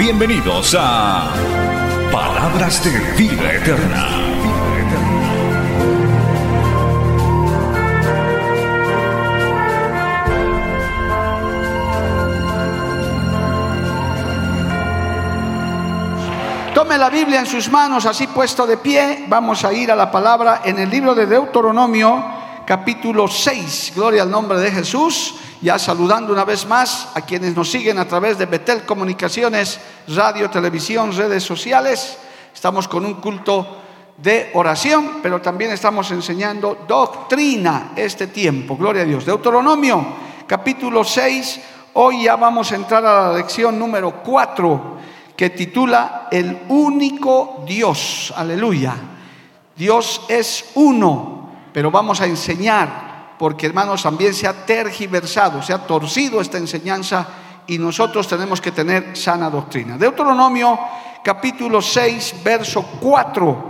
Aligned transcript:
Bienvenidos 0.00 0.74
a 0.80 1.30
Palabras 2.10 2.82
de 2.82 2.90
Vida 3.18 3.52
Eterna. 3.52 4.08
Tome 16.72 16.96
la 16.96 17.10
Biblia 17.10 17.40
en 17.40 17.46
sus 17.46 17.68
manos, 17.70 18.06
así 18.06 18.26
puesto 18.26 18.66
de 18.66 18.78
pie. 18.78 19.26
Vamos 19.28 19.66
a 19.66 19.72
ir 19.74 19.92
a 19.92 19.96
la 19.96 20.10
palabra 20.10 20.62
en 20.64 20.78
el 20.78 20.88
libro 20.88 21.14
de 21.14 21.26
Deuteronomio, 21.26 22.24
capítulo 22.64 23.28
6. 23.28 23.92
Gloria 23.94 24.22
al 24.22 24.30
nombre 24.30 24.58
de 24.60 24.70
Jesús. 24.70 25.34
Ya 25.62 25.78
saludando 25.78 26.32
una 26.32 26.44
vez 26.44 26.66
más 26.66 27.08
a 27.14 27.20
quienes 27.20 27.54
nos 27.54 27.70
siguen 27.70 27.98
a 27.98 28.08
través 28.08 28.38
de 28.38 28.46
Betel 28.46 28.84
Comunicaciones, 28.84 29.78
radio, 30.08 30.48
televisión, 30.48 31.14
redes 31.14 31.42
sociales. 31.42 32.16
Estamos 32.54 32.88
con 32.88 33.04
un 33.04 33.14
culto 33.14 33.76
de 34.16 34.50
oración, 34.54 35.18
pero 35.22 35.40
también 35.40 35.70
estamos 35.72 36.10
enseñando 36.12 36.84
doctrina 36.88 37.92
este 37.94 38.28
tiempo. 38.28 38.76
Gloria 38.76 39.02
a 39.02 39.06
Dios. 39.06 39.26
Deuteronomio, 39.26 40.06
capítulo 40.46 41.04
6. 41.04 41.60
Hoy 41.94 42.24
ya 42.24 42.36
vamos 42.36 42.72
a 42.72 42.76
entrar 42.76 43.04
a 43.04 43.28
la 43.28 43.36
lección 43.36 43.78
número 43.78 44.22
4 44.22 44.98
que 45.36 45.50
titula 45.50 46.28
El 46.30 46.60
único 46.68 47.64
Dios. 47.66 48.32
Aleluya. 48.36 48.94
Dios 49.74 50.22
es 50.28 50.70
uno, 50.74 51.50
pero 51.72 51.90
vamos 51.90 52.20
a 52.20 52.26
enseñar, 52.26 53.09
porque 53.40 53.64
hermanos, 53.64 54.02
también 54.02 54.34
se 54.34 54.46
ha 54.46 54.66
tergiversado, 54.66 55.62
se 55.62 55.72
ha 55.72 55.78
torcido 55.78 56.42
esta 56.42 56.58
enseñanza 56.58 57.26
y 57.66 57.78
nosotros 57.78 58.28
tenemos 58.28 58.60
que 58.60 58.70
tener 58.70 59.16
sana 59.16 59.48
doctrina. 59.48 59.96
Deuteronomio 59.96 60.78
capítulo 61.24 61.80
6, 61.80 62.34
verso 62.44 62.84
4. 63.00 63.64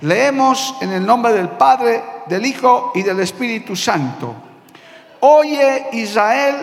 Leemos 0.00 0.74
en 0.80 0.92
el 0.92 1.04
nombre 1.04 1.34
del 1.34 1.50
Padre, 1.50 2.02
del 2.28 2.46
Hijo 2.46 2.92
y 2.94 3.02
del 3.02 3.20
Espíritu 3.20 3.76
Santo. 3.76 4.34
Oye 5.20 5.88
Israel, 5.92 6.56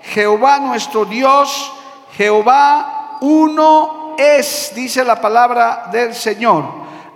Jehová 0.00 0.58
nuestro 0.58 1.04
Dios, 1.04 1.70
Jehová 2.16 3.18
uno 3.20 4.14
es, 4.16 4.72
dice 4.74 5.04
la 5.04 5.20
palabra 5.20 5.90
del 5.92 6.14
Señor. 6.14 6.64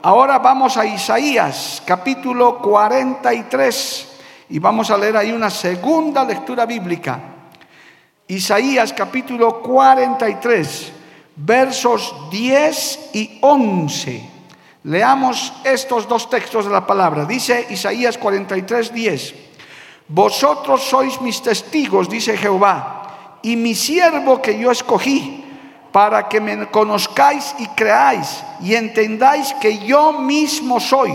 Ahora 0.03 0.41
vamos 0.41 0.77
a 0.77 0.85
Isaías 0.85 1.83
capítulo 1.87 2.59
43 2.59 4.11
y 4.55 4.61
vamos 4.61 4.89
a 4.93 4.97
leer 4.97 5.17
ahí 5.17 5.33
una 5.33 5.51
segunda 5.51 6.23
lectura 6.25 6.65
bíblica. 6.65 7.19
Isaías 8.29 8.93
capítulo 8.93 9.61
43, 9.61 10.93
versos 11.35 12.15
10 12.31 13.11
y 13.15 13.39
11. 13.41 14.31
Leamos 14.85 15.53
estos 15.65 16.07
dos 16.07 16.31
textos 16.31 16.67
de 16.67 16.71
la 16.71 16.87
palabra. 16.87 17.25
Dice 17.25 17.67
Isaías 17.69 18.17
43, 18.17 18.95
10. 18.95 19.35
Vosotros 20.07 20.85
sois 20.85 21.21
mis 21.21 21.43
testigos, 21.43 22.09
dice 22.09 22.37
Jehová, 22.37 23.41
y 23.43 23.57
mi 23.57 23.75
siervo 23.75 24.41
que 24.41 24.57
yo 24.57 24.71
escogí 24.71 25.45
para 25.91 26.29
que 26.29 26.41
me 26.41 26.71
conozcáis 26.71 27.57
y 27.59 27.67
creáis 27.75 28.45
y 28.61 28.77
entendáis 28.77 29.53
que 29.55 29.85
yo 29.85 30.13
mismo 30.13 30.79
soy. 30.79 31.11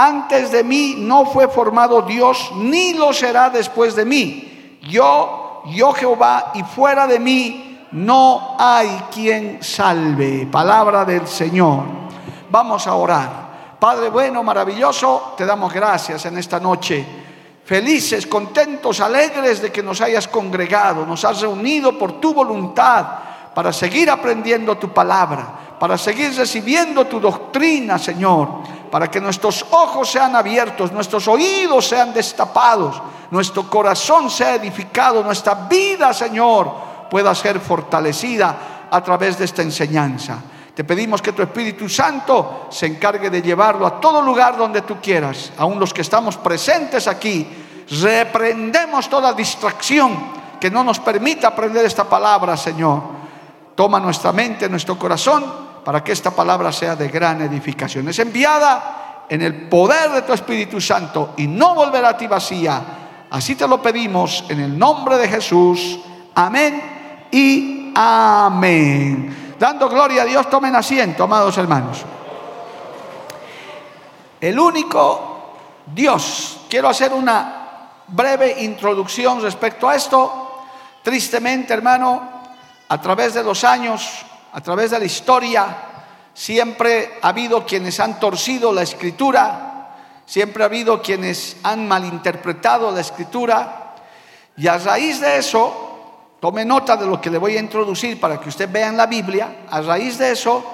Antes 0.00 0.52
de 0.52 0.62
mí 0.62 0.94
no 0.96 1.26
fue 1.26 1.48
formado 1.48 2.02
Dios, 2.02 2.52
ni 2.54 2.92
lo 2.92 3.12
será 3.12 3.50
después 3.50 3.96
de 3.96 4.04
mí. 4.04 4.78
Yo, 4.82 5.64
yo 5.74 5.92
Jehová, 5.92 6.52
y 6.54 6.62
fuera 6.62 7.08
de 7.08 7.18
mí 7.18 7.80
no 7.90 8.54
hay 8.56 9.06
quien 9.12 9.60
salve. 9.60 10.46
Palabra 10.46 11.04
del 11.04 11.26
Señor. 11.26 11.82
Vamos 12.48 12.86
a 12.86 12.94
orar. 12.94 13.76
Padre 13.80 14.08
bueno, 14.08 14.44
maravilloso, 14.44 15.34
te 15.36 15.44
damos 15.44 15.74
gracias 15.74 16.24
en 16.26 16.38
esta 16.38 16.60
noche. 16.60 17.04
Felices, 17.64 18.24
contentos, 18.28 19.00
alegres 19.00 19.60
de 19.60 19.72
que 19.72 19.82
nos 19.82 20.00
hayas 20.00 20.28
congregado, 20.28 21.04
nos 21.06 21.24
has 21.24 21.40
reunido 21.40 21.98
por 21.98 22.20
tu 22.20 22.32
voluntad 22.32 23.04
para 23.52 23.72
seguir 23.72 24.08
aprendiendo 24.08 24.78
tu 24.78 24.90
palabra, 24.90 25.67
para 25.78 25.96
seguir 25.96 26.34
recibiendo 26.34 27.06
tu 27.06 27.20
doctrina, 27.20 27.98
Señor, 27.98 28.48
para 28.90 29.10
que 29.10 29.20
nuestros 29.20 29.64
ojos 29.70 30.10
sean 30.10 30.34
abiertos, 30.34 30.92
nuestros 30.92 31.28
oídos 31.28 31.86
sean 31.86 32.12
destapados, 32.12 33.00
nuestro 33.30 33.68
corazón 33.68 34.30
sea 34.30 34.54
edificado, 34.54 35.22
nuestra 35.22 35.54
vida, 35.54 36.12
Señor, 36.12 36.72
pueda 37.10 37.34
ser 37.34 37.60
fortalecida 37.60 38.88
a 38.90 39.02
través 39.02 39.38
de 39.38 39.44
esta 39.44 39.62
enseñanza. 39.62 40.38
Te 40.74 40.84
pedimos 40.84 41.20
que 41.20 41.32
tu 41.32 41.42
Espíritu 41.42 41.88
Santo 41.88 42.68
se 42.70 42.86
encargue 42.86 43.30
de 43.30 43.42
llevarlo 43.42 43.86
a 43.86 44.00
todo 44.00 44.22
lugar 44.22 44.56
donde 44.56 44.82
tú 44.82 44.98
quieras, 45.02 45.52
aún 45.58 45.78
los 45.78 45.92
que 45.92 46.02
estamos 46.02 46.36
presentes 46.36 47.08
aquí. 47.08 47.46
Reprendemos 48.00 49.08
toda 49.08 49.32
distracción 49.32 50.38
que 50.60 50.70
no 50.70 50.84
nos 50.84 51.00
permita 51.00 51.48
aprender 51.48 51.84
esta 51.84 52.04
palabra, 52.04 52.56
Señor. 52.56 53.02
Toma 53.74 53.98
nuestra 53.98 54.32
mente, 54.32 54.68
nuestro 54.68 54.98
corazón, 54.98 55.67
para 55.88 56.04
que 56.04 56.12
esta 56.12 56.30
palabra 56.32 56.70
sea 56.70 56.96
de 56.96 57.08
gran 57.08 57.40
edificación. 57.40 58.06
Es 58.10 58.18
enviada 58.18 59.24
en 59.26 59.40
el 59.40 59.70
poder 59.70 60.10
de 60.10 60.20
tu 60.20 60.34
Espíritu 60.34 60.82
Santo 60.82 61.32
y 61.38 61.46
no 61.46 61.74
volverá 61.74 62.10
a 62.10 62.16
ti 62.18 62.26
vacía. 62.26 62.82
Así 63.30 63.54
te 63.54 63.66
lo 63.66 63.80
pedimos 63.80 64.44
en 64.50 64.60
el 64.60 64.78
nombre 64.78 65.16
de 65.16 65.26
Jesús. 65.26 65.98
Amén 66.34 67.26
y 67.30 67.90
amén. 67.94 69.54
Dando 69.58 69.88
gloria 69.88 70.24
a 70.24 70.24
Dios, 70.26 70.50
tomen 70.50 70.76
asiento, 70.76 71.24
amados 71.24 71.56
hermanos. 71.56 72.04
El 74.42 74.60
único 74.60 75.54
Dios. 75.86 76.66
Quiero 76.68 76.90
hacer 76.90 77.14
una 77.14 78.02
breve 78.08 78.62
introducción 78.62 79.40
respecto 79.40 79.88
a 79.88 79.96
esto. 79.96 80.64
Tristemente, 81.02 81.72
hermano, 81.72 82.28
a 82.90 83.00
través 83.00 83.32
de 83.32 83.42
los 83.42 83.64
años, 83.64 84.26
a 84.52 84.60
través 84.60 84.90
de 84.90 84.98
la 84.98 85.04
historia, 85.04 85.76
siempre 86.34 87.18
ha 87.22 87.28
habido 87.28 87.66
quienes 87.66 88.00
han 88.00 88.20
torcido 88.20 88.72
la 88.72 88.82
escritura, 88.82 89.96
siempre 90.24 90.62
ha 90.62 90.66
habido 90.66 91.02
quienes 91.02 91.56
han 91.62 91.88
malinterpretado 91.88 92.90
la 92.90 93.00
escritura, 93.00 93.94
y 94.56 94.66
a 94.66 94.78
raíz 94.78 95.20
de 95.20 95.38
eso, 95.38 96.34
tome 96.40 96.64
nota 96.64 96.96
de 96.96 97.06
lo 97.06 97.20
que 97.20 97.30
le 97.30 97.38
voy 97.38 97.56
a 97.56 97.60
introducir 97.60 98.20
para 98.20 98.40
que 98.40 98.48
usted 98.48 98.70
vea 98.70 98.88
en 98.88 98.96
la 98.96 99.06
Biblia, 99.06 99.64
a 99.70 99.80
raíz 99.80 100.18
de 100.18 100.32
eso 100.32 100.64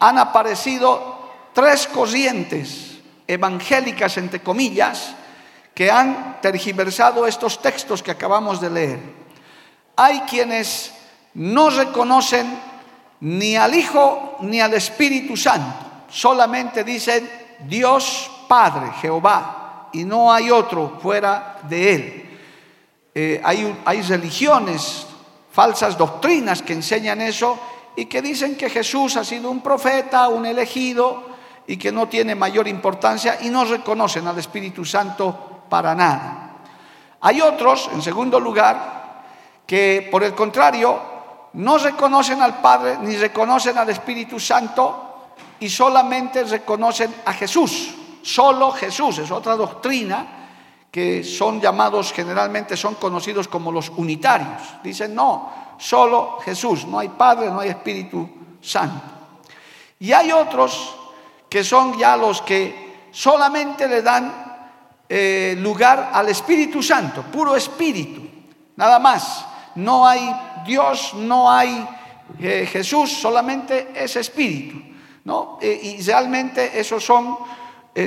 han 0.00 0.18
aparecido 0.18 1.18
tres 1.52 1.86
corrientes 1.88 2.98
evangélicas, 3.26 4.16
entre 4.16 4.40
comillas, 4.40 5.14
que 5.74 5.90
han 5.90 6.40
tergiversado 6.40 7.26
estos 7.26 7.60
textos 7.60 8.02
que 8.02 8.10
acabamos 8.10 8.60
de 8.60 8.70
leer. 8.70 9.00
Hay 9.96 10.20
quienes 10.22 10.92
no 11.34 11.70
reconocen 11.70 12.58
ni 13.20 13.56
al 13.56 13.74
Hijo 13.74 14.36
ni 14.40 14.60
al 14.60 14.74
Espíritu 14.74 15.36
Santo. 15.36 15.86
Solamente 16.10 16.84
dicen 16.84 17.28
Dios 17.60 18.30
Padre, 18.48 18.92
Jehová, 19.00 19.88
y 19.92 20.04
no 20.04 20.32
hay 20.32 20.50
otro 20.50 20.98
fuera 21.00 21.58
de 21.68 21.94
Él. 21.94 22.38
Eh, 23.14 23.40
hay, 23.42 23.76
hay 23.84 24.02
religiones, 24.02 25.06
falsas 25.50 25.98
doctrinas 25.98 26.62
que 26.62 26.72
enseñan 26.72 27.20
eso 27.20 27.58
y 27.96 28.06
que 28.06 28.22
dicen 28.22 28.56
que 28.56 28.70
Jesús 28.70 29.16
ha 29.16 29.24
sido 29.24 29.50
un 29.50 29.60
profeta, 29.60 30.28
un 30.28 30.46
elegido 30.46 31.26
y 31.66 31.76
que 31.76 31.92
no 31.92 32.08
tiene 32.08 32.34
mayor 32.34 32.68
importancia 32.68 33.38
y 33.42 33.50
no 33.50 33.64
reconocen 33.64 34.26
al 34.26 34.38
Espíritu 34.38 34.84
Santo 34.84 35.64
para 35.68 35.94
nada. 35.94 36.52
Hay 37.20 37.40
otros, 37.40 37.90
en 37.92 38.00
segundo 38.00 38.38
lugar, 38.38 39.24
que 39.66 40.08
por 40.10 40.22
el 40.22 40.34
contrario 40.34 41.17
no 41.54 41.78
reconocen 41.78 42.42
al 42.42 42.60
Padre 42.60 42.98
ni 43.00 43.16
reconocen 43.16 43.78
al 43.78 43.90
Espíritu 43.90 44.38
Santo 44.38 45.08
y 45.60 45.68
solamente 45.68 46.44
reconocen 46.44 47.14
a 47.24 47.32
Jesús. 47.32 47.94
Solo 48.22 48.72
Jesús 48.72 49.18
es 49.18 49.30
otra 49.30 49.56
doctrina 49.56 50.38
que 50.90 51.22
son 51.22 51.60
llamados 51.60 52.12
generalmente, 52.12 52.76
son 52.76 52.94
conocidos 52.94 53.48
como 53.48 53.70
los 53.70 53.90
unitarios. 53.90 54.62
Dicen, 54.82 55.14
no, 55.14 55.50
solo 55.78 56.38
Jesús. 56.44 56.86
No 56.86 56.98
hay 56.98 57.08
Padre, 57.08 57.50
no 57.50 57.60
hay 57.60 57.70
Espíritu 57.70 58.28
Santo. 58.60 59.02
Y 60.00 60.12
hay 60.12 60.32
otros 60.32 60.94
que 61.48 61.64
son 61.64 61.98
ya 61.98 62.16
los 62.16 62.42
que 62.42 63.08
solamente 63.10 63.88
le 63.88 64.02
dan 64.02 64.48
eh, 65.08 65.56
lugar 65.58 66.10
al 66.12 66.28
Espíritu 66.28 66.82
Santo, 66.82 67.22
puro 67.22 67.56
Espíritu, 67.56 68.22
nada 68.76 68.98
más. 68.98 69.46
No 69.74 70.06
hay 70.06 70.34
Dios, 70.68 71.14
no 71.14 71.50
hay 71.50 71.88
eh, 72.38 72.68
Jesús, 72.70 73.10
solamente 73.10 73.88
es 73.94 74.14
Espíritu. 74.16 74.80
¿no? 75.24 75.58
Eh, 75.60 75.96
y 75.98 76.02
realmente 76.02 76.78
esos 76.78 77.02
son, 77.02 77.38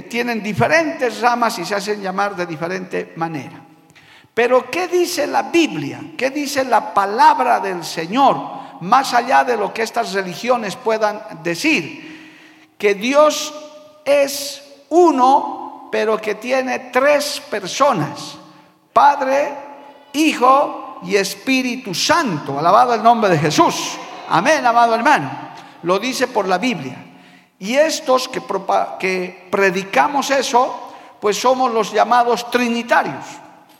tienen 0.09 0.41
diferentes 0.41 1.19
ramas 1.19 1.59
y 1.59 1.65
se 1.65 1.75
hacen 1.75 2.01
llamar 2.01 2.35
de 2.35 2.45
diferente 2.45 3.11
manera. 3.17 3.61
Pero 4.33 4.69
¿qué 4.71 4.87
dice 4.87 5.27
la 5.27 5.43
Biblia? 5.43 5.99
¿Qué 6.17 6.29
dice 6.29 6.63
la 6.63 6.93
palabra 6.93 7.59
del 7.59 7.83
Señor? 7.83 8.37
Más 8.81 9.13
allá 9.13 9.43
de 9.43 9.57
lo 9.57 9.73
que 9.73 9.83
estas 9.83 10.13
religiones 10.13 10.75
puedan 10.75 11.21
decir, 11.43 12.75
que 12.77 12.95
Dios 12.95 13.53
es 14.05 14.63
uno, 14.89 15.89
pero 15.91 16.17
que 16.17 16.35
tiene 16.35 16.79
tres 16.91 17.41
personas, 17.49 18.37
Padre, 18.93 19.71
Hijo 20.13 20.80
y 21.03 21.15
Espíritu 21.15 21.93
Santo. 21.93 22.57
Alabado 22.57 22.93
el 22.93 23.03
nombre 23.03 23.29
de 23.29 23.37
Jesús. 23.39 23.97
Amén, 24.29 24.65
amado 24.65 24.95
hermano. 24.95 25.29
Lo 25.83 25.99
dice 25.99 26.27
por 26.27 26.47
la 26.47 26.57
Biblia. 26.57 27.05
Y 27.59 27.75
estos 27.75 28.27
que, 28.27 28.41
que 28.99 29.47
predicamos 29.51 30.31
eso, 30.31 30.93
pues 31.19 31.39
somos 31.39 31.71
los 31.71 31.91
llamados 31.91 32.49
trinitarios. 32.49 33.25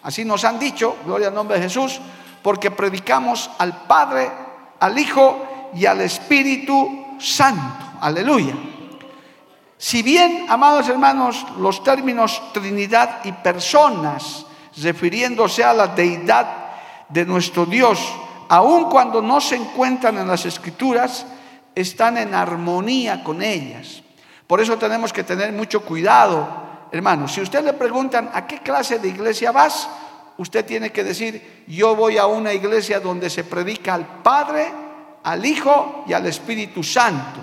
Así 0.03 0.25
nos 0.25 0.43
han 0.45 0.59
dicho, 0.59 0.97
gloria 1.05 1.27
al 1.27 1.33
nombre 1.33 1.57
de 1.57 1.63
Jesús, 1.63 1.99
porque 2.41 2.71
predicamos 2.71 3.49
al 3.57 3.83
Padre, 3.83 4.31
al 4.79 4.97
Hijo 4.97 5.69
y 5.75 5.85
al 5.85 6.01
Espíritu 6.01 7.17
Santo. 7.19 7.85
Aleluya. 8.01 8.53
Si 9.77 10.03
bien, 10.03 10.45
amados 10.47 10.89
hermanos, 10.89 11.43
los 11.57 11.83
términos 11.83 12.41
Trinidad 12.53 13.21
y 13.23 13.31
personas, 13.31 14.45
refiriéndose 14.77 15.63
a 15.63 15.73
la 15.73 15.87
deidad 15.87 16.60
de 17.11 17.25
nuestro 17.25 17.65
Dios, 17.65 17.99
aun 18.49 18.89
cuando 18.89 19.21
no 19.21 19.41
se 19.41 19.55
encuentran 19.55 20.17
en 20.17 20.27
las 20.27 20.45
Escrituras, 20.45 21.25
están 21.73 22.17
en 22.17 22.33
armonía 22.33 23.23
con 23.23 23.41
ellas. 23.41 24.03
Por 24.47 24.59
eso 24.59 24.77
tenemos 24.77 25.13
que 25.13 25.23
tener 25.23 25.51
mucho 25.53 25.81
cuidado 25.81 26.61
Hermano, 26.91 27.27
si 27.29 27.39
usted 27.39 27.63
le 27.63 27.71
preguntan 27.73 28.29
a 28.33 28.45
qué 28.45 28.59
clase 28.59 28.99
de 28.99 29.07
iglesia 29.07 29.53
vas, 29.53 29.87
usted 30.37 30.65
tiene 30.65 30.91
que 30.91 31.05
decir, 31.05 31.63
yo 31.67 31.95
voy 31.95 32.17
a 32.17 32.25
una 32.25 32.53
iglesia 32.53 32.99
donde 32.99 33.29
se 33.29 33.45
predica 33.45 33.93
al 33.93 34.21
Padre, 34.21 34.69
al 35.23 35.45
Hijo 35.45 36.03
y 36.05 36.11
al 36.11 36.25
Espíritu 36.25 36.83
Santo. 36.83 37.39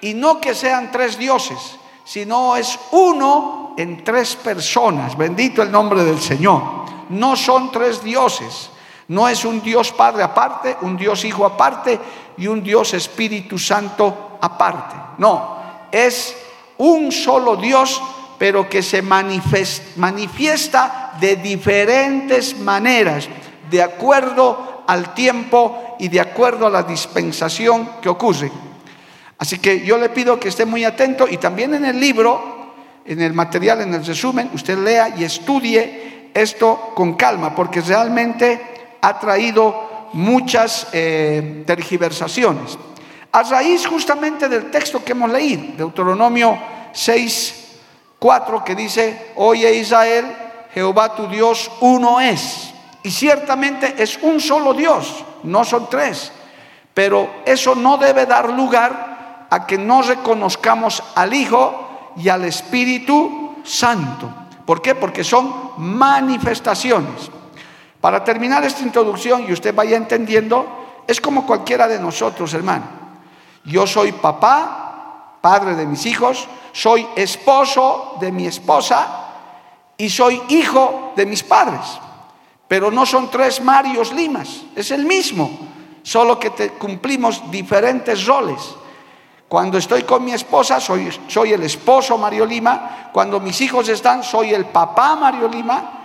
Y 0.00 0.14
no 0.14 0.40
que 0.40 0.56
sean 0.56 0.90
tres 0.90 1.16
dioses, 1.16 1.76
sino 2.04 2.56
es 2.56 2.76
uno 2.90 3.74
en 3.78 4.02
tres 4.02 4.34
personas. 4.34 5.16
Bendito 5.16 5.62
el 5.62 5.70
nombre 5.70 6.02
del 6.02 6.20
Señor. 6.20 6.62
No 7.10 7.36
son 7.36 7.70
tres 7.70 8.02
dioses. 8.02 8.70
No 9.10 9.28
es 9.28 9.44
un 9.44 9.60
Dios 9.60 9.90
Padre 9.90 10.22
aparte, 10.22 10.76
un 10.82 10.96
Dios 10.96 11.24
Hijo 11.24 11.44
aparte 11.44 11.98
y 12.36 12.46
un 12.46 12.62
Dios 12.62 12.94
Espíritu 12.94 13.58
Santo 13.58 14.38
aparte. 14.40 14.94
No, 15.18 15.58
es 15.90 16.36
un 16.78 17.10
solo 17.10 17.56
Dios 17.56 18.00
pero 18.38 18.70
que 18.70 18.82
se 18.82 19.02
manifiesta 19.02 21.12
de 21.20 21.36
diferentes 21.36 22.58
maneras, 22.58 23.28
de 23.68 23.82
acuerdo 23.82 24.84
al 24.86 25.12
tiempo 25.12 25.96
y 25.98 26.08
de 26.08 26.20
acuerdo 26.20 26.68
a 26.68 26.70
la 26.70 26.84
dispensación 26.84 28.00
que 28.00 28.08
ocurre. 28.08 28.50
Así 29.36 29.58
que 29.58 29.84
yo 29.84 29.98
le 29.98 30.08
pido 30.08 30.40
que 30.40 30.48
esté 30.48 30.64
muy 30.64 30.84
atento 30.84 31.28
y 31.28 31.36
también 31.36 31.74
en 31.74 31.84
el 31.84 32.00
libro, 32.00 32.72
en 33.04 33.20
el 33.20 33.34
material, 33.34 33.82
en 33.82 33.92
el 33.92 34.06
resumen, 34.06 34.48
usted 34.54 34.78
lea 34.78 35.14
y 35.18 35.24
estudie 35.24 36.30
esto 36.32 36.92
con 36.94 37.16
calma, 37.16 37.54
porque 37.54 37.82
realmente 37.82 38.79
ha 39.00 39.18
traído 39.18 40.08
muchas 40.12 40.88
eh, 40.92 41.64
tergiversaciones. 41.66 42.78
A 43.32 43.42
raíz 43.44 43.86
justamente 43.86 44.48
del 44.48 44.70
texto 44.70 45.04
que 45.04 45.12
hemos 45.12 45.30
leído, 45.30 45.62
Deuteronomio 45.76 46.58
6, 46.92 47.78
4 48.18 48.64
que 48.64 48.74
dice, 48.74 49.32
oye 49.36 49.74
Israel, 49.76 50.26
Jehová 50.74 51.14
tu 51.14 51.28
Dios 51.28 51.70
uno 51.80 52.20
es. 52.20 52.72
Y 53.02 53.10
ciertamente 53.10 53.94
es 53.98 54.18
un 54.22 54.40
solo 54.40 54.74
Dios, 54.74 55.24
no 55.44 55.64
son 55.64 55.88
tres. 55.88 56.32
Pero 56.92 57.30
eso 57.46 57.74
no 57.74 57.96
debe 57.96 58.26
dar 58.26 58.50
lugar 58.50 59.46
a 59.48 59.66
que 59.66 59.78
no 59.78 60.02
reconozcamos 60.02 61.02
al 61.14 61.32
Hijo 61.32 62.12
y 62.16 62.28
al 62.28 62.44
Espíritu 62.44 63.56
Santo. 63.64 64.28
¿Por 64.66 64.82
qué? 64.82 64.94
Porque 64.94 65.24
son 65.24 65.72
manifestaciones. 65.78 67.30
Para 68.00 68.24
terminar 68.24 68.64
esta 68.64 68.82
introducción 68.82 69.44
y 69.48 69.52
usted 69.52 69.74
vaya 69.74 69.96
entendiendo, 69.96 71.02
es 71.06 71.20
como 71.20 71.46
cualquiera 71.46 71.86
de 71.86 71.98
nosotros, 71.98 72.54
hermano. 72.54 72.84
Yo 73.64 73.86
soy 73.86 74.12
papá, 74.12 75.36
padre 75.40 75.74
de 75.74 75.86
mis 75.86 76.06
hijos, 76.06 76.48
soy 76.72 77.06
esposo 77.16 78.16
de 78.20 78.32
mi 78.32 78.46
esposa 78.46 79.26
y 79.96 80.08
soy 80.08 80.40
hijo 80.48 81.12
de 81.16 81.26
mis 81.26 81.42
padres. 81.42 81.80
Pero 82.68 82.90
no 82.90 83.04
son 83.04 83.30
tres 83.30 83.60
Marios 83.60 84.12
Limas, 84.12 84.62
es 84.74 84.92
el 84.92 85.04
mismo, 85.04 85.50
solo 86.02 86.38
que 86.38 86.50
te 86.50 86.70
cumplimos 86.70 87.50
diferentes 87.50 88.24
roles. 88.26 88.76
Cuando 89.48 89.78
estoy 89.78 90.04
con 90.04 90.24
mi 90.24 90.32
esposa, 90.32 90.78
soy, 90.78 91.10
soy 91.26 91.52
el 91.52 91.64
esposo 91.64 92.16
Mario 92.16 92.46
Lima. 92.46 93.10
Cuando 93.12 93.40
mis 93.40 93.60
hijos 93.60 93.88
están, 93.88 94.22
soy 94.22 94.54
el 94.54 94.66
papá 94.66 95.16
Mario 95.16 95.48
Lima. 95.48 95.99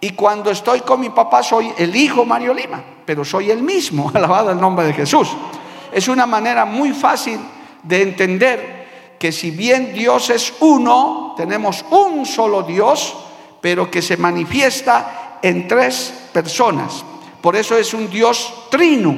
Y 0.00 0.10
cuando 0.10 0.50
estoy 0.50 0.80
con 0.80 1.00
mi 1.00 1.10
papá, 1.10 1.42
soy 1.42 1.72
el 1.76 1.94
hijo 1.94 2.24
Mario 2.24 2.54
Lima. 2.54 2.82
Pero 3.04 3.24
soy 3.24 3.50
el 3.50 3.62
mismo, 3.62 4.10
alabado 4.14 4.50
el 4.50 4.60
nombre 4.60 4.86
de 4.86 4.94
Jesús. 4.94 5.28
Es 5.92 6.08
una 6.08 6.26
manera 6.26 6.64
muy 6.64 6.92
fácil 6.92 7.38
de 7.82 8.02
entender 8.02 9.16
que 9.18 9.32
si 9.32 9.50
bien 9.50 9.92
Dios 9.92 10.30
es 10.30 10.54
uno, 10.60 11.34
tenemos 11.36 11.84
un 11.90 12.24
solo 12.24 12.62
Dios, 12.62 13.16
pero 13.60 13.90
que 13.90 14.00
se 14.00 14.16
manifiesta 14.16 15.38
en 15.42 15.68
tres 15.68 16.30
personas. 16.32 17.04
Por 17.40 17.56
eso 17.56 17.76
es 17.76 17.92
un 17.92 18.08
Dios 18.08 18.68
trino 18.70 19.14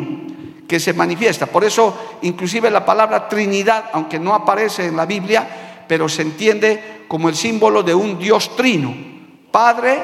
que 0.66 0.80
se 0.80 0.92
manifiesta. 0.92 1.46
Por 1.46 1.64
eso 1.64 2.18
inclusive 2.22 2.70
la 2.70 2.84
palabra 2.84 3.28
Trinidad, 3.28 3.90
aunque 3.92 4.18
no 4.18 4.34
aparece 4.34 4.86
en 4.86 4.96
la 4.96 5.06
Biblia, 5.06 5.84
pero 5.86 6.08
se 6.08 6.22
entiende 6.22 7.04
como 7.06 7.28
el 7.28 7.36
símbolo 7.36 7.82
de 7.82 7.94
un 7.94 8.18
Dios 8.18 8.56
trino. 8.56 8.94
Padre, 9.50 10.02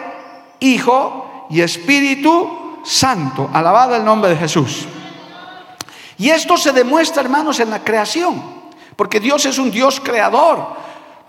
Hijo 0.61 1.47
y 1.51 1.61
Espíritu 1.61 2.81
Santo. 2.85 3.51
Alabado 3.53 3.97
el 3.97 4.05
nombre 4.05 4.31
de 4.31 4.37
Jesús. 4.37 4.87
Y 6.17 6.31
esto 6.31 6.57
se 6.57 6.73
demuestra, 6.73 7.23
hermanos, 7.23 7.61
en 7.61 7.71
la 7.71 7.85
creación. 7.85 8.43
Porque 8.97 9.21
Dios 9.21 9.47
es 9.47 9.59
un 9.59 9.71
Dios 9.71 10.01
creador. 10.01 10.77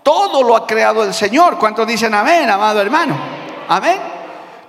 Todo 0.02 0.42
lo 0.42 0.56
ha 0.56 0.66
creado 0.66 1.04
el 1.04 1.14
Señor. 1.14 1.58
¿Cuántos 1.58 1.86
dicen 1.86 2.12
amén, 2.14 2.50
amado 2.50 2.80
hermano? 2.80 3.16
Amén. 3.68 3.98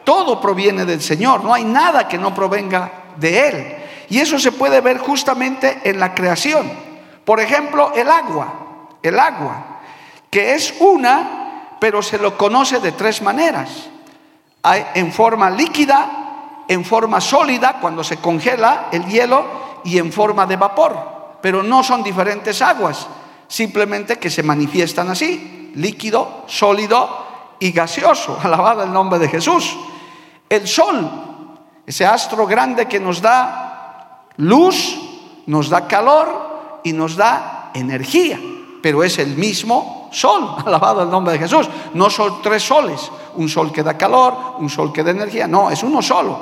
Todo 0.03 0.39
proviene 0.39 0.85
del 0.85 1.01
Señor. 1.01 1.43
No 1.43 1.53
hay 1.53 1.63
nada 1.63 2.07
que 2.07 2.17
no 2.17 2.33
provenga 2.33 2.91
de 3.17 3.47
Él. 3.47 3.75
Y 4.09 4.19
eso 4.19 4.37
se 4.37 4.51
puede 4.51 4.81
ver 4.81 4.99
justamente 4.99 5.81
en 5.83 5.99
la 5.99 6.13
creación. 6.13 6.71
Por 7.25 7.39
ejemplo, 7.39 7.91
el 7.95 8.09
agua. 8.09 8.61
El 9.01 9.19
agua, 9.19 9.79
que 10.29 10.53
es 10.53 10.75
una, 10.79 11.77
pero 11.79 12.03
se 12.03 12.19
lo 12.19 12.37
conoce 12.37 12.79
de 12.79 12.91
tres 12.91 13.21
maneras. 13.21 13.89
En 14.63 15.11
forma 15.11 15.49
líquida, 15.49 16.63
en 16.67 16.85
forma 16.85 17.19
sólida, 17.19 17.77
cuando 17.81 18.03
se 18.03 18.17
congela 18.17 18.87
el 18.91 19.05
hielo, 19.05 19.61
y 19.83 19.97
en 19.97 20.11
forma 20.11 20.45
de 20.45 20.57
vapor 20.57 21.11
pero 21.41 21.63
no 21.63 21.83
son 21.83 22.03
diferentes 22.03 22.61
aguas, 22.61 23.07
simplemente 23.47 24.17
que 24.17 24.29
se 24.29 24.43
manifiestan 24.43 25.09
así, 25.09 25.71
líquido, 25.75 26.43
sólido 26.47 27.55
y 27.59 27.71
gaseoso. 27.71 28.39
Alabado 28.43 28.83
el 28.83 28.93
nombre 28.93 29.19
de 29.19 29.27
Jesús. 29.27 29.75
El 30.47 30.67
sol, 30.67 31.09
ese 31.85 32.05
astro 32.05 32.45
grande 32.45 32.85
que 32.85 32.99
nos 32.99 33.21
da 33.21 34.27
luz, 34.37 34.97
nos 35.47 35.69
da 35.69 35.87
calor 35.87 36.81
y 36.83 36.93
nos 36.93 37.15
da 37.15 37.71
energía, 37.73 38.39
pero 38.81 39.03
es 39.03 39.17
el 39.17 39.35
mismo 39.35 40.00
sol. 40.11 40.55
Alabado 40.65 41.03
el 41.03 41.09
nombre 41.09 41.33
de 41.33 41.39
Jesús. 41.39 41.67
No 41.93 42.09
son 42.09 42.41
tres 42.41 42.63
soles, 42.63 43.11
un 43.35 43.49
sol 43.49 43.71
que 43.71 43.83
da 43.83 43.97
calor, 43.97 44.55
un 44.59 44.69
sol 44.69 44.93
que 44.93 45.03
da 45.03 45.11
energía, 45.11 45.47
no, 45.47 45.71
es 45.71 45.81
uno 45.83 46.01
solo, 46.01 46.37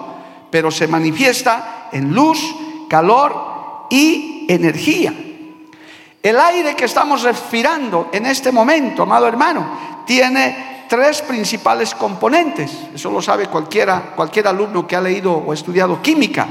pero 0.49 0.69
se 0.71 0.87
manifiesta 0.87 1.87
en 1.91 2.13
luz, 2.13 2.39
calor 2.89 3.87
y 3.89 4.45
energía. 4.49 5.13
El 6.21 6.39
aire 6.39 6.75
que 6.75 6.85
estamos 6.85 7.23
respirando 7.23 8.09
en 8.11 8.25
este 8.25 8.51
momento, 8.51 9.03
amado 9.03 9.27
hermano, 9.27 10.03
tiene 10.05 10.85
tres 10.89 11.21
principales 11.21 11.95
componentes. 11.95 12.71
Eso 12.93 13.09
lo 13.09 13.21
sabe 13.21 13.47
cualquiera, 13.47 14.13
cualquier 14.15 14.47
alumno 14.47 14.85
que 14.85 14.95
ha 14.95 15.01
leído 15.01 15.31
o 15.33 15.53
estudiado 15.53 16.01
química. 16.01 16.47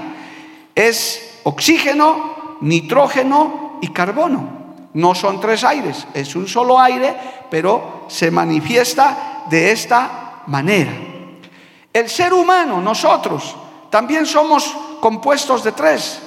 Es 0.74 1.40
oxígeno, 1.42 2.56
nitrógeno 2.62 3.78
y 3.82 3.88
carbono. 3.88 4.57
No 4.98 5.14
son 5.14 5.38
tres 5.38 5.62
aires, 5.62 6.08
es 6.12 6.34
un 6.34 6.48
solo 6.48 6.76
aire, 6.80 7.14
pero 7.48 8.06
se 8.08 8.32
manifiesta 8.32 9.44
de 9.48 9.70
esta 9.70 10.42
manera. 10.48 10.90
El 11.92 12.08
ser 12.08 12.34
humano, 12.34 12.80
nosotros, 12.80 13.54
también 13.90 14.26
somos 14.26 14.76
compuestos 15.00 15.62
de 15.62 15.70
tres, 15.70 16.20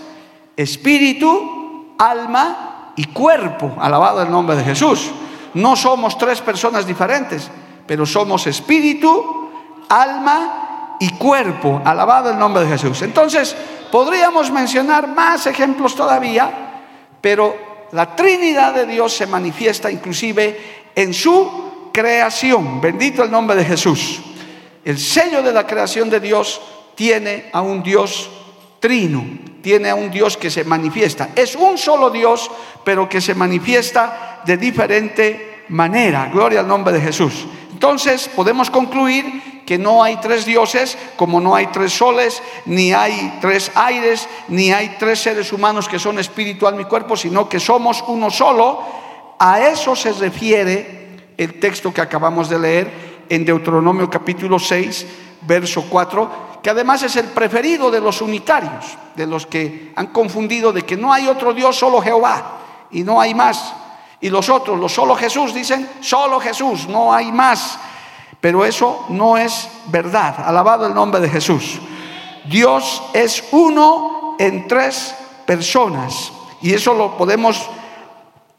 espíritu, 0.56 1.96
alma 2.00 2.94
y 2.96 3.08
cuerpo, 3.08 3.74
alabado 3.78 4.22
el 4.22 4.32
nombre 4.32 4.56
de 4.56 4.64
Jesús. 4.64 5.12
No 5.54 5.76
somos 5.76 6.18
tres 6.18 6.40
personas 6.40 6.88
diferentes, 6.88 7.52
pero 7.86 8.06
somos 8.06 8.48
espíritu, 8.48 9.50
alma 9.90 10.96
y 10.98 11.10
cuerpo, 11.18 11.82
alabado 11.84 12.32
el 12.32 12.40
nombre 12.40 12.64
de 12.64 12.70
Jesús. 12.70 13.02
Entonces, 13.02 13.54
podríamos 13.92 14.50
mencionar 14.50 15.10
más 15.10 15.46
ejemplos 15.46 15.94
todavía, 15.94 16.50
pero 17.20 17.71
la 17.92 18.16
Trinidad 18.16 18.74
de 18.74 18.86
Dios 18.86 19.14
se 19.14 19.28
manifiesta 19.28 19.92
inclusive 19.92 20.84
en 20.96 21.14
su 21.14 21.90
creación. 21.92 22.80
Bendito 22.80 23.24
el 23.24 23.32
nombre 23.32 23.56
de 23.56 23.66
Jesús. 23.66 24.22
El 24.84 24.98
sello 24.98 25.44
de 25.44 25.52
la 25.52 25.68
creación 25.68 26.10
de 26.10 26.20
Dios 26.20 26.62
tiene 26.96 27.50
a 27.52 27.62
un 27.62 27.84
Dios 27.84 28.30
trino, 28.80 29.24
tiene 29.62 29.90
a 29.90 29.96
un 29.96 30.10
Dios 30.10 30.38
que 30.38 30.50
se 30.50 30.64
manifiesta. 30.64 31.30
Es 31.36 31.56
un 31.56 31.78
solo 31.78 32.10
Dios, 32.10 32.50
pero 32.84 33.08
que 33.08 33.22
se 33.22 33.36
manifiesta 33.36 34.42
de 34.46 34.58
diferente 34.58 35.66
manera. 35.70 36.30
Gloria 36.34 36.62
al 36.62 36.68
nombre 36.68 36.94
de 36.94 37.02
Jesús. 37.02 37.46
Entonces 37.72 38.30
podemos 38.30 38.70
concluir 38.70 39.51
que 39.72 39.78
no 39.78 40.04
hay 40.04 40.18
tres 40.18 40.44
dioses, 40.44 40.98
como 41.16 41.40
no 41.40 41.56
hay 41.56 41.68
tres 41.68 41.94
soles, 41.94 42.44
ni 42.66 42.92
hay 42.92 43.38
tres 43.40 43.72
aires, 43.74 44.28
ni 44.50 44.74
hay 44.74 44.98
tres 45.00 45.22
seres 45.22 45.54
humanos 45.54 45.88
que 45.88 45.98
son 45.98 46.20
espíritu, 46.20 46.68
alma 46.68 46.82
y 46.82 46.92
cuerpo, 46.92 47.16
sino 47.16 47.48
que 47.48 47.58
somos 47.58 48.04
uno 48.10 48.30
solo. 48.30 48.84
A 49.40 49.62
eso 49.62 49.96
se 49.96 50.12
refiere 50.12 51.36
el 51.38 51.58
texto 51.58 51.94
que 51.94 52.02
acabamos 52.02 52.50
de 52.50 52.60
leer 52.60 53.26
en 53.30 53.46
Deuteronomio 53.46 54.10
capítulo 54.10 54.60
6, 54.60 55.06
verso 55.48 55.86
4, 55.90 56.60
que 56.62 56.70
además 56.70 57.04
es 57.04 57.16
el 57.16 57.28
preferido 57.28 57.90
de 57.90 58.02
los 58.02 58.22
unitarios, 58.22 58.98
de 59.16 59.26
los 59.26 59.46
que 59.46 59.94
han 59.96 60.08
confundido 60.08 60.74
de 60.74 60.82
que 60.82 60.98
no 60.98 61.14
hay 61.14 61.30
otro 61.30 61.54
Dios, 61.54 61.78
solo 61.78 62.02
Jehová, 62.02 62.58
y 62.92 63.04
no 63.04 63.22
hay 63.22 63.34
más. 63.34 63.74
Y 64.20 64.30
los 64.30 64.50
otros, 64.50 64.78
los 64.78 64.92
solo 64.92 65.16
Jesús, 65.16 65.54
dicen, 65.54 65.90
solo 66.02 66.42
Jesús, 66.42 66.90
no 66.90 67.14
hay 67.14 67.32
más. 67.32 67.80
Pero 68.42 68.66
eso 68.66 69.06
no 69.10 69.38
es 69.38 69.70
verdad. 69.88 70.36
Alabado 70.46 70.88
el 70.88 70.94
nombre 70.94 71.22
de 71.22 71.30
Jesús. 71.30 71.80
Dios 72.46 73.04
es 73.14 73.44
uno 73.52 74.36
en 74.40 74.68
tres 74.68 75.16
personas. 75.46 76.34
Y 76.62 76.74
eso 76.74 76.94
lo 76.94 77.18
podemos 77.18 77.70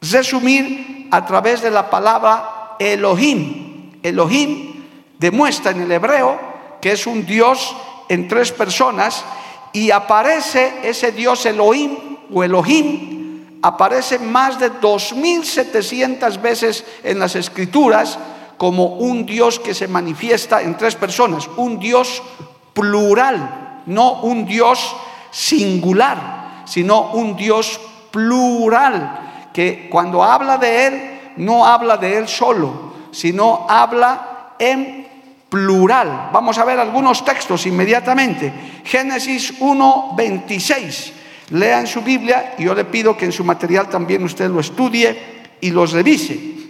resumir 0.01 1.07
a 1.11 1.25
través 1.25 1.61
de 1.61 1.69
la 1.69 1.89
palabra 1.89 2.75
Elohim. 2.79 3.99
Elohim 4.01 4.83
demuestra 5.19 5.71
en 5.71 5.81
el 5.81 5.91
hebreo 5.91 6.39
que 6.81 6.93
es 6.93 7.07
un 7.07 7.25
Dios 7.25 7.75
en 8.09 8.27
tres 8.27 8.51
personas 8.51 9.23
y 9.71 9.91
aparece 9.91 10.79
ese 10.83 11.11
Dios 11.11 11.45
Elohim 11.45 11.97
o 12.33 12.43
Elohim, 12.43 13.59
aparece 13.61 14.19
más 14.19 14.59
de 14.59 14.71
2.700 14.71 16.41
veces 16.41 16.85
en 17.03 17.19
las 17.19 17.35
escrituras 17.35 18.19
como 18.63 18.85
un 18.85 19.25
Dios 19.25 19.59
que 19.59 19.73
se 19.73 19.89
manifiesta 19.89 20.61
en 20.61 20.77
tres 20.77 20.95
personas, 20.95 21.49
un 21.57 21.79
Dios 21.79 22.23
plural, 22.71 23.81
no 23.87 24.21
un 24.21 24.45
Dios 24.45 24.95
singular, 25.31 26.61
sino 26.63 27.11
un 27.11 27.35
Dios 27.35 27.77
plural, 28.09 29.49
que 29.53 29.89
cuando 29.91 30.23
habla 30.23 30.57
de 30.57 30.87
Él, 30.87 31.19
no 31.35 31.65
habla 31.65 31.97
de 31.97 32.17
Él 32.17 32.29
solo, 32.29 32.93
sino 33.11 33.65
habla 33.67 34.53
en 34.57 35.09
plural. 35.49 36.29
Vamos 36.31 36.57
a 36.57 36.63
ver 36.63 36.79
algunos 36.79 37.25
textos 37.25 37.65
inmediatamente. 37.65 38.53
Génesis 38.85 39.55
1, 39.59 40.13
26. 40.15 41.13
Lea 41.49 41.81
en 41.81 41.87
su 41.87 42.01
Biblia 42.01 42.55
y 42.57 42.63
yo 42.63 42.73
le 42.73 42.85
pido 42.85 43.17
que 43.17 43.25
en 43.25 43.33
su 43.33 43.43
material 43.43 43.89
también 43.89 44.23
usted 44.23 44.49
lo 44.49 44.61
estudie 44.61 45.19
y 45.59 45.69
los 45.71 45.91
revise. 45.91 46.62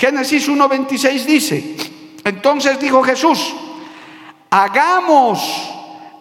Génesis 0.00 0.48
1, 0.48 0.66
26 0.66 1.26
dice, 1.26 1.76
entonces 2.24 2.80
dijo 2.80 3.02
Jesús, 3.02 3.54
hagamos 4.48 5.70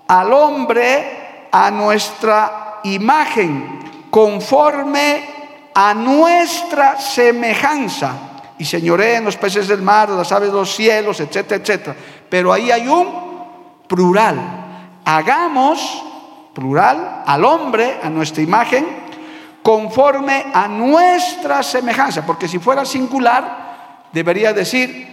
al 0.05 0.33
hombre 0.33 1.47
a 1.49 1.71
nuestra 1.71 2.81
imagen, 2.83 3.79
conforme 4.09 5.23
a 5.73 5.93
nuestra 5.93 6.99
semejanza 6.99 8.11
y 8.57 8.65
señoré 8.65 9.15
en 9.15 9.23
los 9.23 9.37
peces 9.37 9.69
del 9.69 9.81
mar, 9.81 10.09
las 10.09 10.29
aves 10.33 10.49
de 10.49 10.57
los 10.57 10.75
cielos, 10.75 11.21
etcétera, 11.21 11.61
etcétera. 11.61 11.95
Pero 12.29 12.51
ahí 12.51 12.71
hay 12.71 12.85
un 12.85 13.07
plural. 13.87 14.37
Hagamos, 15.05 16.03
plural, 16.53 17.23
al 17.25 17.45
hombre, 17.45 17.97
a 18.03 18.09
nuestra 18.09 18.43
imagen, 18.43 18.85
conforme 19.63 20.47
a 20.53 20.67
nuestra 20.67 21.63
semejanza. 21.63 22.25
Porque 22.25 22.49
si 22.49 22.59
fuera 22.59 22.83
singular, 22.83 23.58
debería 24.13 24.53
decir, 24.53 25.07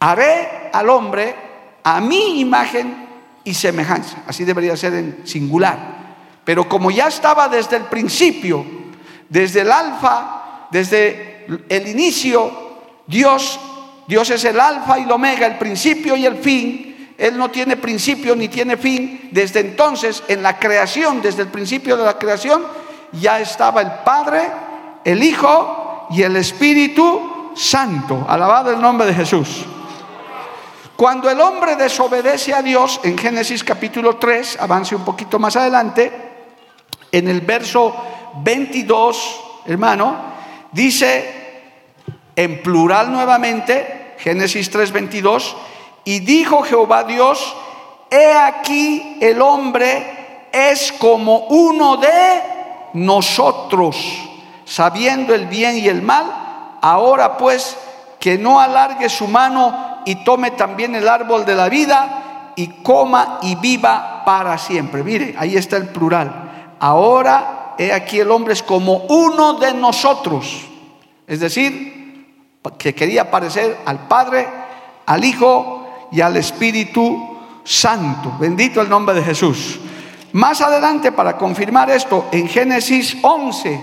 haré 0.00 0.70
al 0.72 0.88
hombre 0.88 1.34
a 1.82 2.00
mi 2.00 2.40
imagen 2.40 3.06
y 3.44 3.54
semejanza. 3.54 4.18
Así 4.26 4.44
debería 4.44 4.76
ser 4.76 4.94
en 4.94 5.26
singular. 5.26 5.96
Pero 6.44 6.68
como 6.68 6.90
ya 6.90 7.08
estaba 7.08 7.48
desde 7.48 7.76
el 7.76 7.84
principio, 7.84 8.64
desde 9.28 9.62
el 9.62 9.70
alfa, 9.70 10.68
desde 10.70 11.46
el 11.68 11.88
inicio, 11.88 12.78
Dios, 13.06 13.58
Dios 14.06 14.30
es 14.30 14.44
el 14.44 14.58
alfa 14.58 14.98
y 14.98 15.02
el 15.04 15.10
omega, 15.12 15.46
el 15.46 15.58
principio 15.58 16.16
y 16.16 16.26
el 16.26 16.36
fin. 16.36 17.14
Él 17.18 17.38
no 17.38 17.50
tiene 17.50 17.76
principio 17.76 18.36
ni 18.36 18.48
tiene 18.48 18.76
fin. 18.76 19.28
Desde 19.32 19.60
entonces, 19.60 20.22
en 20.28 20.42
la 20.42 20.58
creación, 20.58 21.22
desde 21.22 21.42
el 21.42 21.48
principio 21.48 21.96
de 21.96 22.04
la 22.04 22.18
creación, 22.18 22.62
ya 23.12 23.40
estaba 23.40 23.80
el 23.80 23.90
Padre, 24.04 24.42
el 25.04 25.22
Hijo 25.22 26.08
y 26.10 26.22
el 26.22 26.36
Espíritu 26.36 27.35
Santo. 27.56 28.24
Alabado 28.28 28.70
el 28.70 28.80
nombre 28.80 29.06
de 29.06 29.14
Jesús. 29.14 29.64
Cuando 30.94 31.28
el 31.28 31.40
hombre 31.40 31.76
desobedece 31.76 32.54
a 32.54 32.62
Dios, 32.62 33.00
en 33.02 33.18
Génesis 33.18 33.64
capítulo 33.64 34.16
3, 34.16 34.58
avance 34.60 34.94
un 34.94 35.04
poquito 35.04 35.38
más 35.38 35.56
adelante, 35.56 36.12
en 37.12 37.28
el 37.28 37.40
verso 37.42 37.94
22, 38.42 39.40
hermano, 39.66 40.36
Dice 40.76 41.62
en 42.36 42.62
plural 42.62 43.10
nuevamente, 43.10 44.14
Génesis 44.18 44.70
3:22, 44.70 45.56
y 46.04 46.20
dijo 46.20 46.62
Jehová 46.62 47.04
Dios, 47.04 47.56
he 48.10 48.34
aquí 48.34 49.16
el 49.22 49.40
hombre 49.40 50.48
es 50.52 50.92
como 50.92 51.46
uno 51.46 51.96
de 51.96 52.42
nosotros, 52.92 53.96
sabiendo 54.66 55.34
el 55.34 55.46
bien 55.46 55.78
y 55.78 55.88
el 55.88 56.02
mal, 56.02 56.45
ahora 56.86 57.36
pues 57.36 57.76
que 58.20 58.38
no 58.38 58.60
alargue 58.60 59.08
su 59.08 59.26
mano 59.26 60.02
y 60.04 60.24
tome 60.24 60.52
también 60.52 60.94
el 60.94 61.08
árbol 61.08 61.44
de 61.44 61.56
la 61.56 61.68
vida 61.68 62.52
y 62.54 62.68
coma 62.82 63.40
y 63.42 63.56
viva 63.56 64.22
para 64.24 64.56
siempre. 64.56 65.02
Mire, 65.02 65.34
ahí 65.36 65.56
está 65.56 65.76
el 65.76 65.88
plural. 65.88 66.76
Ahora 66.78 67.74
he 67.76 67.92
aquí 67.92 68.20
el 68.20 68.30
hombre 68.30 68.52
es 68.52 68.62
como 68.62 68.98
uno 69.08 69.54
de 69.54 69.74
nosotros. 69.74 70.64
Es 71.26 71.40
decir, 71.40 72.62
que 72.78 72.94
quería 72.94 73.32
parecer 73.32 73.78
al 73.84 74.06
Padre, 74.06 74.46
al 75.06 75.24
Hijo 75.24 76.08
y 76.12 76.20
al 76.20 76.36
Espíritu 76.36 77.36
Santo. 77.64 78.36
Bendito 78.38 78.80
el 78.80 78.88
nombre 78.88 79.16
de 79.16 79.24
Jesús. 79.24 79.80
Más 80.32 80.60
adelante, 80.60 81.10
para 81.10 81.36
confirmar 81.36 81.90
esto, 81.90 82.26
en 82.30 82.48
Génesis 82.48 83.16
11, 83.22 83.80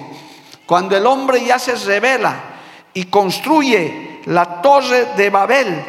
cuando 0.66 0.96
el 0.96 1.06
hombre 1.06 1.44
ya 1.44 1.60
se 1.60 1.76
revela 1.76 2.53
y 2.94 3.06
construye 3.06 4.22
la 4.26 4.62
torre 4.62 5.08
de 5.18 5.30
Babel 5.30 5.84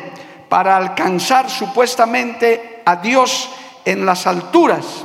para 0.49 0.77
alcanzar 0.77 1.51
supuestamente 1.51 2.83
a 2.85 2.97
Dios 2.97 3.51
en 3.85 4.07
las 4.07 4.27
alturas. 4.27 5.05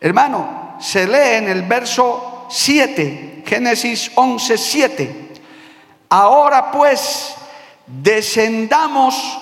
Hermano, 0.00 0.76
se 0.80 1.06
lee 1.06 1.36
en 1.36 1.48
el 1.48 1.62
verso 1.62 2.46
7, 2.48 3.44
Génesis 3.46 4.10
11, 4.14 4.58
7. 4.58 5.32
Ahora 6.08 6.70
pues, 6.70 7.34
descendamos 7.86 9.38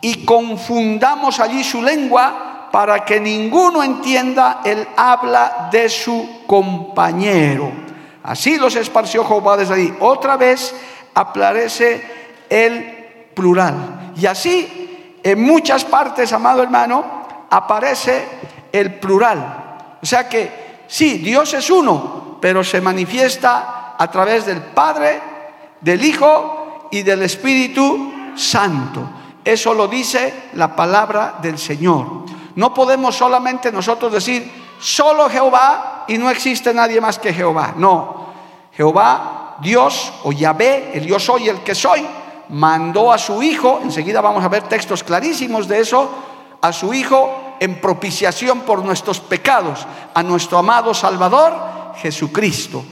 y 0.00 0.24
confundamos 0.24 1.40
allí 1.40 1.64
su 1.64 1.82
lengua 1.82 2.68
para 2.70 3.04
que 3.04 3.20
ninguno 3.20 3.82
entienda 3.82 4.60
el 4.64 4.86
habla 4.96 5.68
de 5.70 5.88
su 5.88 6.42
compañero. 6.46 7.70
Así 8.22 8.56
los 8.56 8.74
esparció 8.74 9.24
Jehová 9.24 9.56
desde 9.56 9.74
ahí. 9.74 9.96
Otra 10.00 10.36
vez 10.36 10.74
aparece 11.14 12.02
el 12.48 13.30
plural. 13.34 14.12
Y 14.16 14.26
así, 14.26 15.18
en 15.22 15.42
muchas 15.42 15.84
partes, 15.84 16.32
amado 16.32 16.62
hermano, 16.62 17.46
aparece 17.50 18.24
el 18.72 18.94
plural. 18.94 19.96
O 20.02 20.06
sea 20.06 20.28
que 20.28 20.64
Sí, 20.86 21.18
Dios 21.18 21.54
es 21.54 21.70
uno, 21.70 22.38
pero 22.40 22.62
se 22.62 22.80
manifiesta 22.80 23.96
a 23.98 24.10
través 24.10 24.46
del 24.46 24.60
Padre, 24.60 25.20
del 25.80 26.04
Hijo 26.04 26.88
y 26.90 27.02
del 27.02 27.22
Espíritu 27.22 28.12
Santo. 28.36 29.08
Eso 29.44 29.74
lo 29.74 29.88
dice 29.88 30.50
la 30.54 30.76
palabra 30.76 31.36
del 31.40 31.58
Señor. 31.58 32.24
No 32.56 32.72
podemos 32.72 33.16
solamente 33.16 33.72
nosotros 33.72 34.12
decir, 34.12 34.50
solo 34.78 35.28
Jehová 35.28 36.04
y 36.06 36.18
no 36.18 36.30
existe 36.30 36.72
nadie 36.72 37.00
más 37.00 37.18
que 37.18 37.34
Jehová. 37.34 37.74
No, 37.76 38.23
Jehová, 38.76 39.56
Dios 39.60 40.12
o 40.24 40.32
Yahvé, 40.32 40.90
el 40.94 41.06
yo 41.06 41.18
soy 41.18 41.48
el 41.48 41.60
que 41.60 41.74
soy, 41.74 42.06
mandó 42.48 43.12
a 43.12 43.18
su 43.18 43.42
Hijo, 43.42 43.80
enseguida 43.82 44.20
vamos 44.20 44.44
a 44.44 44.48
ver 44.48 44.64
textos 44.64 45.02
clarísimos 45.02 45.68
de 45.68 45.80
eso, 45.80 46.10
a 46.60 46.72
su 46.72 46.92
Hijo 46.92 47.56
en 47.60 47.80
propiciación 47.80 48.60
por 48.60 48.84
nuestros 48.84 49.20
pecados, 49.20 49.86
a 50.12 50.22
nuestro 50.22 50.58
amado 50.58 50.92
Salvador 50.92 51.54
Jesucristo. 51.96 52.84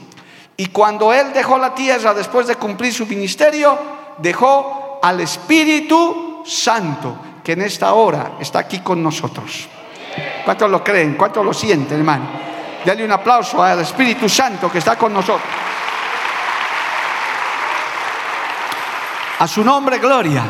Y 0.57 0.67
cuando 0.67 1.13
Él 1.13 1.33
dejó 1.33 1.59
la 1.59 1.75
tierra 1.75 2.15
después 2.15 2.47
de 2.47 2.57
cumplir 2.57 2.93
su 2.93 3.07
ministerio, 3.07 3.77
dejó 4.19 5.01
al 5.03 5.21
Espíritu 5.21 6.43
Santo, 6.45 7.17
que 7.43 7.53
en 7.53 7.63
esta 7.63 7.93
hora 7.95 8.33
está 8.39 8.61
aquí 8.61 8.79
con 8.81 9.03
nosotros. 9.03 9.69
¿Cuántos 10.45 10.71
lo 10.71 10.85
creen? 10.85 11.15
¿Cuántos 11.15 11.45
lo 11.45 11.53
sienten, 11.53 11.99
hermano? 11.99 12.27
Dale 12.85 13.05
un 13.05 13.13
aplauso 13.13 13.63
al 13.63 13.81
Espíritu 13.81 14.29
Santo 14.29 14.71
que 14.71 14.79
está 14.79 14.97
con 14.97 15.13
nosotros. 15.13 15.43
A 19.43 19.49
su 19.49 19.65
nombre, 19.65 19.99
gloria. 19.99 20.45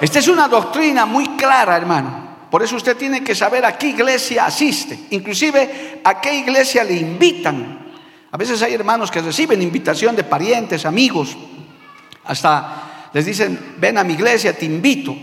Esta 0.00 0.20
es 0.20 0.28
una 0.28 0.46
doctrina 0.46 1.04
muy 1.04 1.30
clara, 1.30 1.76
hermano. 1.76 2.46
Por 2.48 2.62
eso 2.62 2.76
usted 2.76 2.96
tiene 2.96 3.24
que 3.24 3.34
saber 3.34 3.64
a 3.64 3.76
qué 3.76 3.88
iglesia 3.88 4.46
asiste, 4.46 5.06
inclusive 5.10 6.00
a 6.04 6.20
qué 6.20 6.32
iglesia 6.32 6.84
le 6.84 6.94
invitan. 6.94 7.90
A 8.30 8.36
veces 8.36 8.62
hay 8.62 8.72
hermanos 8.72 9.10
que 9.10 9.20
reciben 9.20 9.60
invitación 9.62 10.14
de 10.14 10.22
parientes, 10.22 10.86
amigos, 10.86 11.36
hasta 12.22 13.10
les 13.12 13.26
dicen, 13.26 13.74
ven 13.78 13.98
a 13.98 14.04
mi 14.04 14.12
iglesia, 14.12 14.56
te 14.56 14.66
invito. 14.66 15.16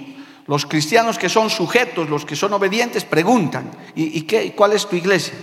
Los 0.46 0.65
cristianos 0.65 1.17
que 1.17 1.29
son 1.29 1.50
sujetos, 1.50 2.10
los 2.10 2.25
que 2.25 2.36
son 2.36 2.51
obedientes, 2.51 3.05
preguntan, 3.05 3.72
¿y, 3.96 4.24
qué, 4.24 4.51
cuál 4.53 4.74
es 4.74 4.86
tu 4.86 4.98
iglesia? 4.98 5.34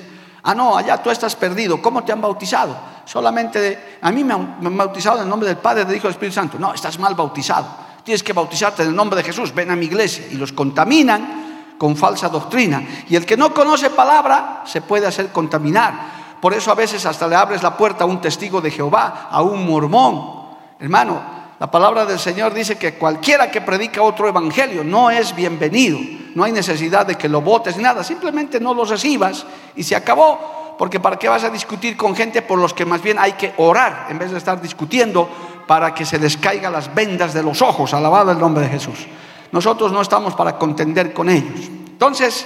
Ah, 0.43 0.55
no, 0.55 0.77
allá 0.77 1.03
tú 1.03 1.09
estás 1.09 1.35
perdido. 1.35 1.81
¿Cómo 1.81 2.05
te 2.05 2.13
han 2.13 2.21
bautizado? 2.21 2.79
Solamente, 3.13 3.99
a 4.01 4.11
mí 4.11 4.25
me 4.25 4.33
han, 4.33 4.75
bautizado 4.75 5.19
en 5.19 5.25
el 5.25 5.29
nombre 5.29 5.47
del 5.47 5.59
Padre, 5.59 5.85
del 5.85 5.97
Hijo 5.97 6.07
y 6.07 6.09
del 6.09 6.13
Espíritu 6.13 6.35
Santo. 6.35 6.59
No, 6.59 6.73
estás 6.73 6.99
mal 6.99 7.15
bautizado. 7.15 7.67
Tienes 8.03 8.23
que 8.23 8.33
bautizarte 8.33 8.85
en 8.85 8.89
el 8.89 8.97
nombre 8.97 9.19
de 9.19 9.23
Jesús. 9.23 9.55
Ven 9.55 9.71
a 9.71 9.77
mi 9.77 9.85
iglesia. 9.85 10.25
Y 10.31 10.37
los 10.37 10.55
contaminan 10.55 11.75
con 11.77 11.95
falsa 11.95 12.31
doctrina. 12.31 12.83
Y 13.11 13.15
el 13.15 13.27
que 13.27 13.37
no 13.37 13.53
conoce 13.53 13.91
palabra 13.91 14.63
se 14.65 14.81
puede 14.81 15.07
hacer 15.07 15.29
contaminar. 15.29 16.39
Por 16.41 16.55
eso 16.55 16.71
a 16.71 16.75
veces 16.75 17.05
hasta 17.05 17.29
le 17.29 17.37
abres 17.37 17.63
la 17.63 17.77
puerta 17.77 18.05
a 18.05 18.07
un 18.07 18.19
testigo 18.19 18.63
de 18.63 18.71
Jehová, 18.71 19.29
a 19.31 19.43
un 19.43 19.67
mormón. 19.67 20.47
Hermano, 20.81 21.21
la 21.61 21.71
palabra 21.71 22.07
del 22.07 22.19
Señor 22.19 22.55
dice 22.55 22.79
que 22.79 22.95
cualquiera 22.95 23.51
que 23.51 23.61
predica 23.61 24.01
otro 24.01 24.27
evangelio 24.27 24.83
no 24.83 25.11
es 25.11 25.37
bienvenido. 25.37 25.99
No 26.35 26.45
hay 26.45 26.53
necesidad 26.53 27.05
de 27.05 27.17
que 27.17 27.29
lo 27.29 27.43
votes 27.43 27.77
ni 27.77 27.83
nada. 27.83 28.03
Simplemente 28.03 28.59
no 28.59 28.73
lo 28.73 28.87
recibas 28.87 29.45
y 29.77 29.83
se 29.83 29.95
acabó. 29.95 30.62
Porque 30.83 30.99
¿para 30.99 31.17
qué 31.17 31.29
vas 31.29 31.45
a 31.45 31.51
discutir 31.51 31.97
con 31.97 32.17
gente 32.17 32.43
por 32.43 32.59
los 32.59 32.75
que 32.75 32.85
más 32.85 33.01
bien 33.01 33.17
hay 33.17 33.35
que 33.35 33.55
orar 33.59 34.09
en 34.09 34.19
vez 34.19 34.33
de 34.33 34.39
estar 34.39 34.61
discutiendo 34.61 35.31
para 35.65 35.95
que 35.95 36.05
se 36.05 36.19
les 36.19 36.37
caiga 36.37 36.71
las 36.71 36.93
vendas 36.93 37.33
de 37.33 37.41
los 37.41 37.63
ojos? 37.63 37.95
Alabado 37.95 38.33
el 38.33 38.39
nombre 38.41 38.65
de 38.65 38.71
Jesús. 38.71 39.07
Nosotros 39.53 39.93
no 39.93 40.01
estamos 40.01 40.35
para 40.35 40.59
contender 40.59 41.13
con 41.13 41.31
ellos. 41.31 41.69
Entonces, 41.69 42.45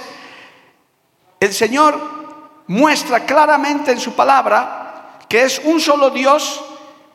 el 1.39 1.51
Señor 1.51 1.99
muestra 2.67 3.25
claramente 3.25 3.91
en 3.91 3.99
su 3.99 4.13
palabra 4.13 5.17
que 5.27 5.41
es 5.41 5.59
un 5.63 5.79
solo 5.79 6.11
Dios 6.11 6.63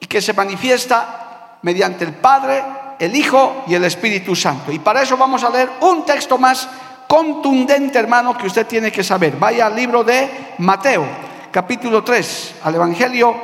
y 0.00 0.06
que 0.06 0.20
se 0.20 0.32
manifiesta 0.32 1.58
mediante 1.62 2.04
el 2.04 2.14
Padre, 2.14 2.64
el 2.98 3.14
Hijo 3.14 3.62
y 3.68 3.74
el 3.74 3.84
Espíritu 3.84 4.34
Santo. 4.34 4.72
Y 4.72 4.80
para 4.80 5.02
eso 5.02 5.16
vamos 5.16 5.44
a 5.44 5.50
leer 5.50 5.70
un 5.82 6.04
texto 6.04 6.36
más 6.36 6.68
contundente, 7.12 7.98
hermano, 7.98 8.38
que 8.38 8.46
usted 8.46 8.66
tiene 8.66 8.90
que 8.90 9.04
saber. 9.04 9.36
Vaya 9.36 9.66
al 9.66 9.76
libro 9.76 10.02
de 10.02 10.54
Mateo, 10.56 11.04
capítulo 11.50 12.02
3, 12.02 12.54
al 12.64 12.74
Evangelio 12.74 13.36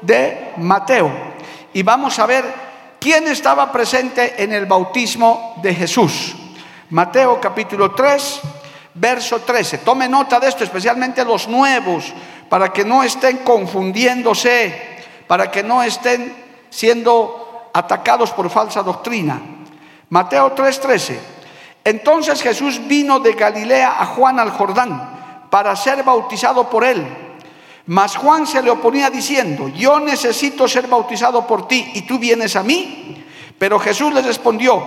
de 0.00 0.52
Mateo. 0.58 1.10
Y 1.72 1.82
vamos 1.82 2.16
a 2.20 2.26
ver 2.26 2.44
quién 3.00 3.26
estaba 3.26 3.72
presente 3.72 4.40
en 4.40 4.52
el 4.52 4.66
bautismo 4.66 5.56
de 5.60 5.74
Jesús. 5.74 6.36
Mateo 6.90 7.40
capítulo 7.40 7.90
3, 7.90 8.40
verso 8.94 9.40
13. 9.40 9.78
Tome 9.78 10.08
nota 10.08 10.38
de 10.38 10.46
esto, 10.46 10.62
especialmente 10.62 11.24
los 11.24 11.48
nuevos, 11.48 12.14
para 12.48 12.72
que 12.72 12.84
no 12.84 13.02
estén 13.02 13.38
confundiéndose, 13.38 15.02
para 15.26 15.50
que 15.50 15.64
no 15.64 15.82
estén 15.82 16.36
siendo 16.70 17.70
atacados 17.74 18.30
por 18.30 18.48
falsa 18.48 18.80
doctrina. 18.84 19.40
Mateo 20.08 20.54
3:13. 20.54 21.37
Entonces 21.88 22.42
Jesús 22.42 22.86
vino 22.86 23.18
de 23.18 23.32
Galilea 23.32 23.96
a 23.98 24.04
Juan 24.04 24.38
al 24.38 24.50
Jordán 24.50 25.46
para 25.48 25.74
ser 25.74 26.02
bautizado 26.02 26.68
por 26.68 26.84
él. 26.84 27.02
Mas 27.86 28.14
Juan 28.14 28.46
se 28.46 28.60
le 28.60 28.68
oponía 28.68 29.08
diciendo, 29.08 29.68
yo 29.68 29.98
necesito 29.98 30.68
ser 30.68 30.86
bautizado 30.86 31.46
por 31.46 31.66
ti 31.66 31.90
y 31.94 32.02
tú 32.02 32.18
vienes 32.18 32.56
a 32.56 32.62
mí. 32.62 33.24
Pero 33.58 33.78
Jesús 33.78 34.12
le 34.12 34.20
respondió, 34.20 34.82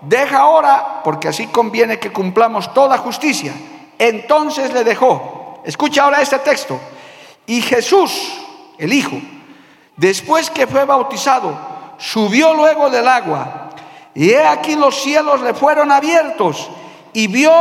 deja 0.00 0.38
ahora, 0.38 1.02
porque 1.04 1.28
así 1.28 1.46
conviene 1.48 1.98
que 1.98 2.10
cumplamos 2.10 2.72
toda 2.72 2.96
justicia. 2.96 3.52
Entonces 3.98 4.72
le 4.72 4.82
dejó. 4.82 5.60
Escucha 5.62 6.04
ahora 6.04 6.22
este 6.22 6.38
texto. 6.38 6.80
Y 7.44 7.60
Jesús, 7.60 8.32
el 8.78 8.94
Hijo, 8.94 9.18
después 9.94 10.48
que 10.48 10.66
fue 10.66 10.86
bautizado, 10.86 11.54
subió 11.98 12.54
luego 12.54 12.88
del 12.88 13.06
agua. 13.06 13.68
Y 14.16 14.30
he 14.30 14.42
aquí 14.42 14.74
los 14.74 15.02
cielos 15.02 15.42
le 15.42 15.52
fueron 15.52 15.92
abiertos 15.92 16.70
y 17.12 17.26
vio 17.26 17.52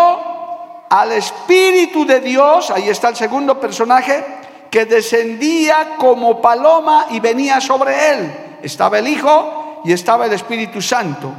al 0.90 1.12
Espíritu 1.12 2.06
de 2.06 2.22
Dios, 2.22 2.72
ahí 2.72 2.88
está 2.88 3.10
el 3.10 3.18
segundo 3.18 3.60
personaje, 3.60 4.24
que 4.72 4.86
descendía 4.86 5.98
como 5.98 6.42
paloma 6.42 7.08
y 7.10 7.20
venía 7.20 7.60
sobre 7.60 8.12
él. 8.12 8.58
Estaba 8.64 9.00
el 9.00 9.08
Hijo 9.08 9.82
y 9.84 9.92
estaba 9.92 10.28
el 10.28 10.34
Espíritu 10.34 10.82
Santo. 10.82 11.30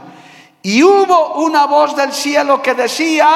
Y 0.62 0.82
hubo 0.82 1.36
una 1.36 1.64
voz 1.64 1.96
del 1.96 2.12
cielo 2.12 2.60
que 2.60 2.74
decía, 2.74 3.28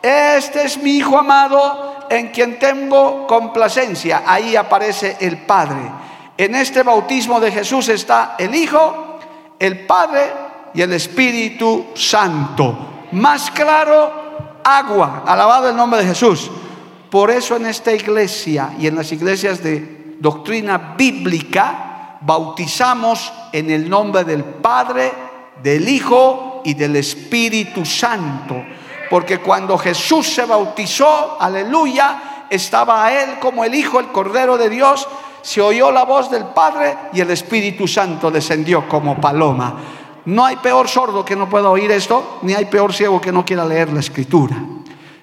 este 0.00 0.62
es 0.64 0.78
mi 0.78 0.92
Hijo 0.92 1.18
amado 1.18 2.06
en 2.08 2.28
quien 2.28 2.56
tengo 2.60 3.26
complacencia. 3.26 4.22
Ahí 4.24 4.54
aparece 4.54 5.16
el 5.18 5.38
Padre. 5.38 5.90
En 6.36 6.54
este 6.54 6.84
bautismo 6.84 7.40
de 7.40 7.50
Jesús 7.50 7.88
está 7.88 8.36
el 8.38 8.54
Hijo, 8.54 9.18
el 9.58 9.86
Padre 9.86 10.43
y 10.74 10.82
el 10.82 10.92
Espíritu 10.92 11.86
Santo. 11.94 13.06
Más 13.12 13.50
claro, 13.50 14.60
agua. 14.64 15.22
Alabado 15.26 15.68
el 15.68 15.76
nombre 15.76 16.00
de 16.00 16.08
Jesús. 16.08 16.50
Por 17.10 17.30
eso 17.30 17.56
en 17.56 17.66
esta 17.66 17.92
iglesia 17.92 18.74
y 18.78 18.88
en 18.88 18.96
las 18.96 19.12
iglesias 19.12 19.62
de 19.62 20.16
doctrina 20.18 20.94
bíblica 20.98 22.18
bautizamos 22.20 23.32
en 23.52 23.70
el 23.70 23.88
nombre 23.88 24.24
del 24.24 24.42
Padre, 24.42 25.12
del 25.62 25.88
Hijo 25.88 26.62
y 26.64 26.74
del 26.74 26.96
Espíritu 26.96 27.84
Santo. 27.84 28.56
Porque 29.08 29.38
cuando 29.38 29.78
Jesús 29.78 30.26
se 30.26 30.44
bautizó, 30.44 31.36
aleluya, 31.40 32.46
estaba 32.50 33.04
a 33.04 33.22
él 33.22 33.38
como 33.38 33.64
el 33.64 33.74
Hijo, 33.74 34.00
el 34.00 34.08
Cordero 34.08 34.56
de 34.56 34.70
Dios, 34.70 35.06
se 35.42 35.60
oyó 35.60 35.92
la 35.92 36.04
voz 36.04 36.30
del 36.30 36.46
Padre 36.46 36.96
y 37.12 37.20
el 37.20 37.30
Espíritu 37.30 37.86
Santo 37.86 38.30
descendió 38.30 38.88
como 38.88 39.20
paloma. 39.20 39.76
No 40.26 40.44
hay 40.44 40.56
peor 40.56 40.88
sordo 40.88 41.24
que 41.24 41.36
no 41.36 41.48
pueda 41.48 41.68
oír 41.68 41.90
esto, 41.90 42.38
ni 42.42 42.54
hay 42.54 42.64
peor 42.66 42.92
ciego 42.92 43.20
que 43.20 43.32
no 43.32 43.44
quiera 43.44 43.64
leer 43.64 43.92
la 43.92 44.00
escritura. 44.00 44.56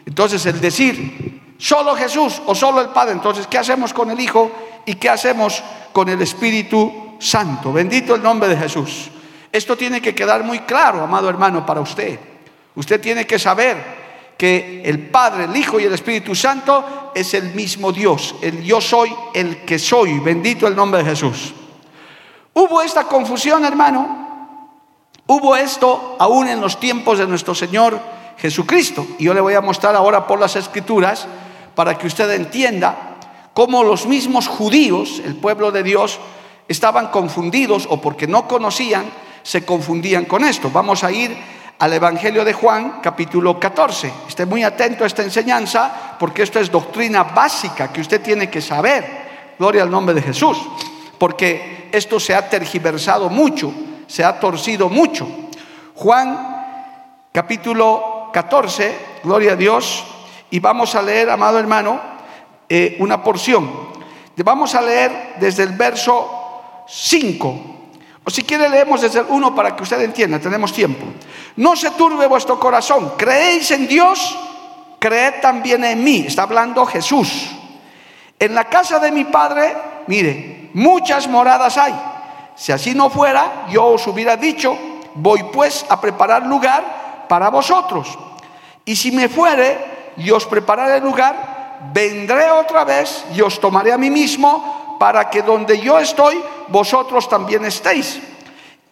Entonces 0.05 0.45
el 0.45 0.61
decir, 0.61 1.55
solo 1.57 1.95
Jesús 1.95 2.41
o 2.45 2.53
solo 2.53 2.81
el 2.81 2.89
Padre, 2.89 3.13
entonces, 3.13 3.47
¿qué 3.47 3.57
hacemos 3.57 3.93
con 3.93 4.11
el 4.11 4.19
Hijo 4.19 4.51
y 4.85 4.95
qué 4.95 5.09
hacemos 5.09 5.63
con 5.91 6.09
el 6.09 6.21
Espíritu 6.21 7.15
Santo? 7.19 7.73
Bendito 7.73 8.15
el 8.15 8.21
nombre 8.21 8.49
de 8.49 8.57
Jesús. 8.57 9.09
Esto 9.51 9.75
tiene 9.75 10.01
que 10.01 10.15
quedar 10.15 10.43
muy 10.43 10.59
claro, 10.59 11.01
amado 11.01 11.29
hermano, 11.29 11.65
para 11.65 11.81
usted. 11.81 12.19
Usted 12.75 13.01
tiene 13.01 13.25
que 13.25 13.37
saber 13.37 14.01
que 14.37 14.81
el 14.85 15.09
Padre, 15.09 15.43
el 15.45 15.55
Hijo 15.55 15.79
y 15.79 15.83
el 15.83 15.93
Espíritu 15.93 16.33
Santo 16.35 17.11
es 17.13 17.33
el 17.33 17.53
mismo 17.53 17.91
Dios. 17.91 18.35
El 18.41 18.63
yo 18.63 18.79
soy 18.79 19.13
el 19.33 19.57
que 19.65 19.77
soy. 19.77 20.19
Bendito 20.19 20.67
el 20.67 20.75
nombre 20.75 21.03
de 21.03 21.09
Jesús. 21.09 21.53
Hubo 22.53 22.81
esta 22.81 23.03
confusión, 23.03 23.65
hermano. 23.65 24.30
Hubo 25.33 25.55
esto 25.55 26.17
aún 26.19 26.49
en 26.49 26.59
los 26.59 26.77
tiempos 26.77 27.17
de 27.17 27.25
nuestro 27.25 27.55
Señor 27.55 27.97
Jesucristo. 28.37 29.07
Y 29.17 29.23
yo 29.23 29.33
le 29.33 29.39
voy 29.39 29.53
a 29.53 29.61
mostrar 29.61 29.95
ahora 29.95 30.27
por 30.27 30.37
las 30.37 30.57
escrituras 30.57 31.25
para 31.73 31.97
que 31.97 32.07
usted 32.07 32.29
entienda 32.31 33.15
cómo 33.53 33.81
los 33.81 34.05
mismos 34.07 34.49
judíos, 34.49 35.21
el 35.23 35.35
pueblo 35.35 35.71
de 35.71 35.83
Dios, 35.83 36.19
estaban 36.67 37.07
confundidos 37.11 37.87
o 37.89 38.01
porque 38.01 38.27
no 38.27 38.45
conocían, 38.45 39.05
se 39.41 39.63
confundían 39.63 40.25
con 40.25 40.43
esto. 40.43 40.69
Vamos 40.69 41.01
a 41.05 41.13
ir 41.13 41.33
al 41.79 41.93
Evangelio 41.93 42.43
de 42.43 42.51
Juan, 42.51 42.99
capítulo 43.01 43.57
14. 43.57 44.11
Esté 44.27 44.45
muy 44.45 44.63
atento 44.63 45.05
a 45.05 45.07
esta 45.07 45.23
enseñanza 45.23 46.17
porque 46.19 46.43
esto 46.43 46.59
es 46.59 46.69
doctrina 46.69 47.23
básica 47.23 47.89
que 47.93 48.01
usted 48.01 48.21
tiene 48.21 48.49
que 48.49 48.59
saber. 48.59 49.55
Gloria 49.57 49.83
al 49.83 49.91
nombre 49.91 50.13
de 50.13 50.23
Jesús. 50.23 50.57
Porque 51.17 51.87
esto 51.93 52.19
se 52.19 52.35
ha 52.35 52.49
tergiversado 52.49 53.29
mucho, 53.29 53.73
se 54.12 54.26
ha 54.26 54.38
torcido 54.41 54.89
mucho. 54.89 55.26
Juan 55.95 57.30
capítulo 57.32 58.30
14, 58.34 59.21
gloria 59.24 59.54
a 59.54 59.56
Dios. 59.56 60.04
Y 60.50 60.60
vamos 60.60 60.95
a 60.95 61.02
leer, 61.02 61.30
amado 61.30 61.58
hermano, 61.58 62.02
eh, 62.67 62.97
una 63.00 63.24
porción. 63.24 63.89
Vamos 64.43 64.76
a 64.76 64.82
leer 64.82 65.36
desde 65.39 65.63
el 65.63 65.78
verso 65.78 66.84
5 66.89 67.62
o 68.24 68.30
si 68.30 68.43
quiere 68.43 68.69
leemos 68.69 69.02
desde 69.02 69.19
el 69.19 69.26
1 69.30 69.56
para 69.56 69.76
que 69.76 69.84
usted 69.84 70.02
entienda, 70.02 70.39
tenemos 70.39 70.74
tiempo. 70.74 71.06
No 71.56 71.76
se 71.76 71.91
turbe 71.91 72.28
vuestro 72.28 72.60
corazón, 72.60 73.13
creéis 73.17 73.71
en 73.71 73.88
Dios, 73.88 74.38
creed 75.00 75.36
también 75.41 75.84
en 75.86 76.04
mí. 76.04 76.26
Está 76.28 76.43
hablando 76.43 76.86
Jesús. 76.86 77.50
En 78.38 78.54
la 78.56 78.65
casa 78.65 79.00
de 79.00 79.12
mi 79.12 79.24
Padre, 79.26 79.76
mire, 80.08 80.69
muchas 80.74 81.28
moradas 81.28 81.78
hay. 81.78 81.93
Si 82.62 82.71
así 82.71 82.93
no 82.93 83.10
fuera, 83.10 83.65
yo 83.71 83.88
os 83.88 84.06
hubiera 84.06 84.38
dicho, 84.38 84.78
voy 85.15 85.41
pues 85.52 85.84
a 85.89 86.00
preparar 86.00 86.45
lugar 86.45 87.26
para 87.28 87.50
vosotros. 87.50 88.15
Y 88.86 88.95
si 88.95 89.12
me 89.12 89.30
fuere 89.30 90.13
y 90.17 90.30
os 90.30 90.45
prepararé 90.45 91.00
lugar, 91.00 91.89
vendré 91.91 92.52
otra 92.52 92.84
vez 92.84 93.26
y 93.34 93.41
os 93.41 93.60
tomaré 93.60 93.91
a 93.91 93.97
mí 93.97 94.12
mismo 94.12 94.95
para 95.00 95.28
que 95.28 95.41
donde 95.41 95.80
yo 95.80 95.97
estoy, 95.97 96.39
vosotros 96.67 97.28
también 97.28 97.65
estéis. 97.65 98.19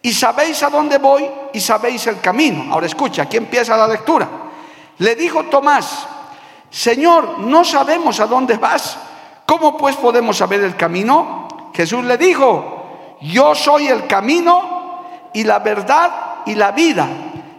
Y 0.02 0.14
sabéis 0.14 0.64
a 0.64 0.68
dónde 0.68 0.98
voy 0.98 1.30
y 1.52 1.60
sabéis 1.60 2.08
el 2.08 2.20
camino. 2.20 2.74
Ahora 2.74 2.86
escucha, 2.86 3.22
aquí 3.22 3.36
empieza 3.36 3.76
la 3.76 3.86
lectura. 3.86 4.28
Le 4.98 5.14
dijo 5.14 5.44
Tomás, 5.44 6.08
Señor, 6.68 7.38
no 7.38 7.64
sabemos 7.64 8.18
a 8.18 8.26
dónde 8.26 8.56
vas. 8.56 8.98
¿Cómo 9.46 9.76
pues 9.76 9.94
podemos 9.94 10.38
saber 10.38 10.60
el 10.62 10.74
camino? 10.74 11.46
Jesús 11.72 12.02
le 12.02 12.18
dijo, 12.18 12.79
yo 13.20 13.54
soy 13.54 13.88
el 13.88 14.06
camino 14.06 15.30
y 15.32 15.44
la 15.44 15.58
verdad 15.58 16.10
y 16.46 16.54
la 16.54 16.72
vida. 16.72 17.06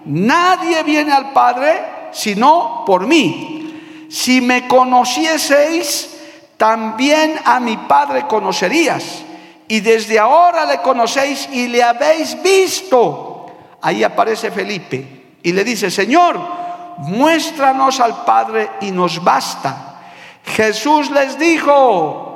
Nadie 0.05 0.83
viene 0.83 1.11
al 1.11 1.31
Padre 1.31 2.09
sino 2.11 2.83
por 2.85 3.07
mí. 3.07 4.07
Si 4.09 4.41
me 4.41 4.67
conocieseis, 4.67 6.17
también 6.57 7.39
a 7.45 7.59
mi 7.59 7.77
Padre 7.77 8.27
conocerías. 8.27 9.23
Y 9.67 9.79
desde 9.79 10.19
ahora 10.19 10.65
le 10.65 10.79
conocéis 10.79 11.47
y 11.51 11.67
le 11.67 11.81
habéis 11.81 12.41
visto. 12.43 13.47
Ahí 13.81 14.03
aparece 14.03 14.51
Felipe 14.51 15.37
y 15.41 15.53
le 15.53 15.63
dice, 15.63 15.89
Señor, 15.89 16.39
muéstranos 16.97 17.99
al 17.99 18.25
Padre 18.25 18.69
y 18.81 18.91
nos 18.91 19.23
basta. 19.23 20.01
Jesús 20.43 21.09
les 21.11 21.39
dijo, 21.39 22.30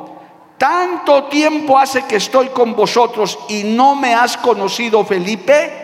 tanto 0.57 1.25
tiempo 1.25 1.77
hace 1.77 2.05
que 2.05 2.17
estoy 2.17 2.47
con 2.49 2.75
vosotros 2.75 3.37
y 3.49 3.63
no 3.63 3.95
me 3.95 4.13
has 4.13 4.37
conocido, 4.37 5.03
Felipe. 5.03 5.83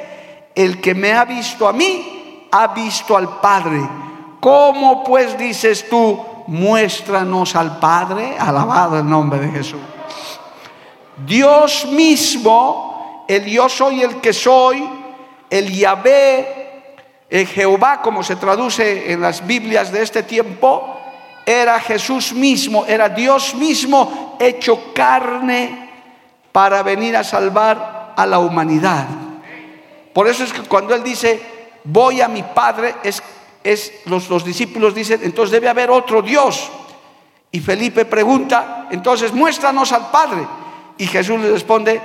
El 0.54 0.82
que 0.82 0.94
me 0.94 1.14
ha 1.14 1.26
visto 1.26 1.68
a 1.68 1.74
mí, 1.74 2.48
ha 2.52 2.68
visto 2.68 3.16
al 3.16 3.40
Padre. 3.40 3.82
¿Cómo 4.40 5.04
pues 5.04 5.38
dices 5.38 5.88
tú, 5.90 6.20
muéstranos 6.48 7.56
al 7.56 7.80
Padre, 7.80 8.36
alabado 8.38 8.98
el 9.00 9.10
nombre 9.10 9.40
de 9.40 9.52
Jesús. 9.52 9.80
Dios 11.26 11.86
mismo, 11.86 13.26
el 13.28 13.46
yo 13.46 13.70
soy 13.70 14.02
el 14.02 14.16
que 14.18 14.34
soy, 14.34 14.88
el 15.50 15.72
Yahvé, 15.72 16.96
el 17.30 17.48
Jehová, 17.48 18.02
como 18.02 18.24
se 18.24 18.36
traduce 18.36 19.12
en 19.12 19.22
las 19.22 19.46
Biblias 19.46 19.92
de 19.92 20.04
este 20.04 20.24
tiempo, 20.24 20.98
era 21.46 21.80
Jesús 21.80 22.34
mismo, 22.34 22.86
era 22.86 23.10
Dios 23.10 23.56
mismo 23.56 24.38
hecho 24.40 24.94
carne 24.94 25.90
para 26.52 26.84
venir 26.84 27.16
a 27.16 27.24
salvar 27.24 28.14
a 28.16 28.26
la 28.26 28.40
humanidad. 28.40 29.08
Por 30.14 30.28
eso 30.28 30.44
es 30.44 30.54
que 30.54 30.64
cuando 30.64 30.94
Él 30.94 31.04
dice, 31.04 31.42
voy 31.84 32.22
a 32.22 32.28
mi 32.28 32.44
Padre, 32.44 32.96
es 33.04 33.24
es, 33.64 33.94
los, 34.06 34.30
los 34.30 34.44
discípulos 34.44 34.96
dicen, 34.96 35.22
entonces 35.24 35.52
debe 35.52 35.70
haber 35.70 35.90
otro 35.90 36.22
Dios. 36.22 36.70
Y 37.52 37.60
Felipe 37.60 38.06
pregunta, 38.06 38.88
entonces 38.92 39.34
muéstranos 39.34 39.92
al 39.92 40.10
Padre. 40.10 40.48
Y 40.98 41.08
Jesús 41.08 41.40
le 41.40 41.52
responde, 41.52 42.02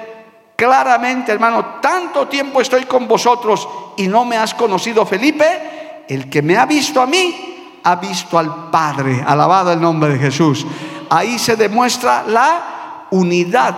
claramente 0.57 1.33
hermano, 1.33 1.79
tanto 1.81 2.27
tiempo 2.29 2.61
estoy 2.61 2.85
con 2.85 3.07
vosotros 3.07 3.69
y 3.97 4.09
no 4.09 4.25
me 4.25 4.37
has 4.37 4.55
conocido 4.55 5.07
Felipe, 5.07 6.05
el 6.09 6.29
que 6.29 6.43
me 6.43 6.57
ha 6.57 6.67
visto 6.67 7.01
a 7.01 7.07
mí, 7.07 7.56
ha 7.87 7.95
visto 7.97 8.37
al 8.37 8.69
Padre. 8.69 9.25
Alabado 9.25 9.73
el 9.73 9.81
nombre 9.81 10.15
de 10.15 10.19
Jesús. 10.19 10.67
Ahí 11.09 11.39
se 11.39 11.55
demuestra 11.55 12.25
la 12.27 13.07
unidad 13.11 13.75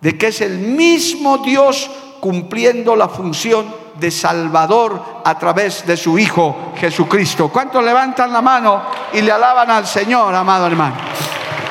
de 0.00 0.16
que 0.16 0.28
es 0.28 0.40
el 0.40 0.56
mismo 0.58 1.38
Dios 1.38 1.90
cumpliendo 2.20 2.96
la 2.96 3.08
función 3.08 3.66
de 4.00 4.10
Salvador 4.10 5.20
a 5.24 5.38
través 5.38 5.86
de 5.86 5.98
su 5.98 6.18
Hijo 6.18 6.72
Jesucristo. 6.76 7.50
¿Cuántos 7.50 7.84
levantan 7.84 8.32
la 8.32 8.40
mano 8.40 8.82
y 9.12 9.20
le 9.20 9.30
alaban 9.30 9.70
al 9.70 9.86
Señor, 9.86 10.34
amado 10.34 10.66
hermano? 10.66 10.96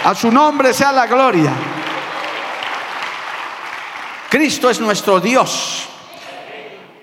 A 0.04 0.13
su 0.13 0.32
nombre 0.32 0.74
sea 0.76 0.91
la 0.91 1.08
gloria. 1.08 1.52
Cristo 4.30 4.70
es 4.70 4.80
nuestro 4.80 5.20
Dios. 5.20 5.86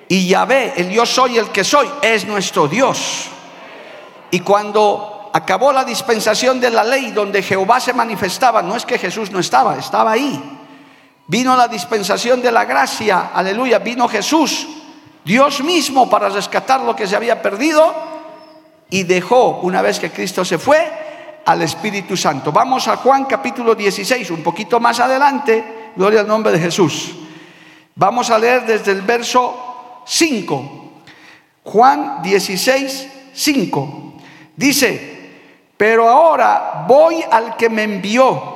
Y 0.06 0.28
Yahvé, 0.28 0.74
el 0.76 0.90
yo 0.90 1.04
soy 1.04 1.38
el 1.38 1.48
que 1.48 1.64
soy, 1.64 1.90
es 2.02 2.24
nuestro 2.24 2.68
Dios. 2.68 3.30
Y 4.30 4.40
cuando 4.40 5.30
acabó 5.32 5.72
la 5.72 5.84
dispensación 5.84 6.60
de 6.60 6.70
la 6.70 6.84
ley 6.84 7.10
donde 7.12 7.42
Jehová 7.42 7.80
se 7.80 7.92
manifestaba, 7.92 8.62
no 8.62 8.76
es 8.76 8.84
que 8.84 8.98
Jesús 8.98 9.30
no 9.30 9.38
estaba, 9.38 9.76
estaba 9.76 10.12
ahí. 10.12 10.58
Vino 11.26 11.56
la 11.56 11.68
dispensación 11.68 12.42
de 12.42 12.52
la 12.52 12.64
gracia, 12.64 13.30
aleluya, 13.34 13.78
vino 13.78 14.08
Jesús 14.08 14.66
Dios 15.24 15.62
mismo 15.64 16.08
para 16.10 16.28
rescatar 16.28 16.82
lo 16.82 16.94
que 16.94 17.06
se 17.06 17.16
había 17.16 17.40
perdido 17.40 17.94
y 18.90 19.04
dejó, 19.04 19.60
una 19.62 19.80
vez 19.80 19.98
que 19.98 20.10
Cristo 20.10 20.44
se 20.44 20.58
fue, 20.58 21.42
al 21.46 21.62
Espíritu 21.62 22.16
Santo. 22.16 22.52
Vamos 22.52 22.86
a 22.88 22.96
Juan 22.96 23.24
capítulo 23.24 23.74
16, 23.74 24.30
un 24.30 24.42
poquito 24.42 24.78
más 24.80 25.00
adelante, 25.00 25.92
gloria 25.96 26.20
al 26.20 26.28
nombre 26.28 26.52
de 26.52 26.60
Jesús. 26.60 27.14
Vamos 27.94 28.28
a 28.30 28.38
leer 28.38 28.66
desde 28.66 28.92
el 28.92 29.00
verso 29.00 30.02
5. 30.06 30.92
Juan 31.64 32.22
16, 32.22 33.08
5. 33.32 34.03
Dice, 34.56 35.14
pero 35.76 36.08
ahora 36.08 36.84
voy 36.86 37.24
al 37.30 37.56
que 37.56 37.68
me 37.68 37.82
envió 37.82 38.54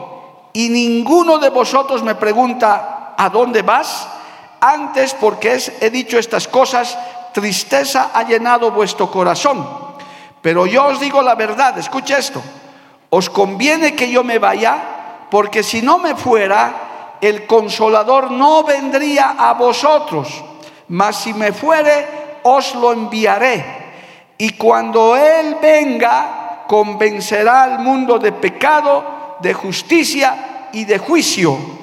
y 0.52 0.68
ninguno 0.68 1.38
de 1.38 1.50
vosotros 1.50 2.02
me 2.02 2.14
pregunta, 2.14 3.14
¿a 3.16 3.28
dónde 3.28 3.62
vas? 3.62 4.08
Antes, 4.60 5.14
porque 5.14 5.60
he 5.80 5.90
dicho 5.90 6.18
estas 6.18 6.48
cosas, 6.48 6.98
tristeza 7.32 8.10
ha 8.14 8.22
llenado 8.24 8.70
vuestro 8.70 9.10
corazón. 9.10 9.66
Pero 10.40 10.66
yo 10.66 10.86
os 10.86 11.00
digo 11.00 11.22
la 11.22 11.34
verdad, 11.34 11.76
escucha 11.78 12.18
esto, 12.18 12.42
os 13.10 13.28
conviene 13.28 13.94
que 13.94 14.10
yo 14.10 14.22
me 14.22 14.38
vaya, 14.38 15.26
porque 15.30 15.62
si 15.62 15.82
no 15.82 15.98
me 15.98 16.14
fuera, 16.14 17.16
el 17.20 17.46
consolador 17.46 18.30
no 18.30 18.62
vendría 18.62 19.34
a 19.38 19.54
vosotros, 19.54 20.28
mas 20.88 21.16
si 21.16 21.34
me 21.34 21.52
fuere, 21.52 22.40
os 22.44 22.74
lo 22.76 22.92
enviaré. 22.92 23.87
Y 24.38 24.50
cuando 24.50 25.16
Él 25.16 25.56
venga, 25.60 26.64
convencerá 26.66 27.64
al 27.64 27.80
mundo 27.80 28.18
de 28.18 28.32
pecado, 28.32 29.36
de 29.40 29.52
justicia 29.52 30.68
y 30.72 30.84
de 30.84 30.98
juicio 30.98 31.78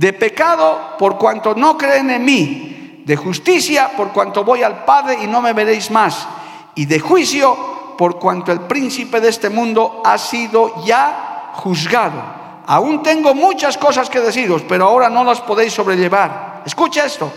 de 0.00 0.14
pecado 0.14 0.96
por 0.98 1.18
cuanto 1.18 1.54
no 1.54 1.76
creen 1.76 2.08
en 2.10 2.24
mí, 2.24 3.02
de 3.04 3.16
justicia 3.16 3.90
por 3.94 4.12
cuanto 4.12 4.42
voy 4.42 4.62
al 4.62 4.86
Padre 4.86 5.18
y 5.22 5.26
no 5.26 5.42
me 5.42 5.52
veréis 5.52 5.90
más, 5.90 6.26
y 6.74 6.86
de 6.86 6.98
juicio 6.98 7.94
por 7.98 8.18
cuanto 8.18 8.50
el 8.50 8.60
príncipe 8.60 9.20
de 9.20 9.28
este 9.28 9.50
mundo 9.50 10.00
ha 10.02 10.16
sido 10.16 10.82
ya 10.86 11.50
juzgado. 11.52 12.40
Aún 12.66 13.02
tengo 13.02 13.34
muchas 13.34 13.76
cosas 13.76 14.08
que 14.08 14.20
deciros, 14.20 14.62
pero 14.66 14.86
ahora 14.86 15.10
no 15.10 15.22
las 15.22 15.42
podéis 15.42 15.74
sobrellevar. 15.74 16.62
Escucha 16.64 17.04
esto. 17.04 17.30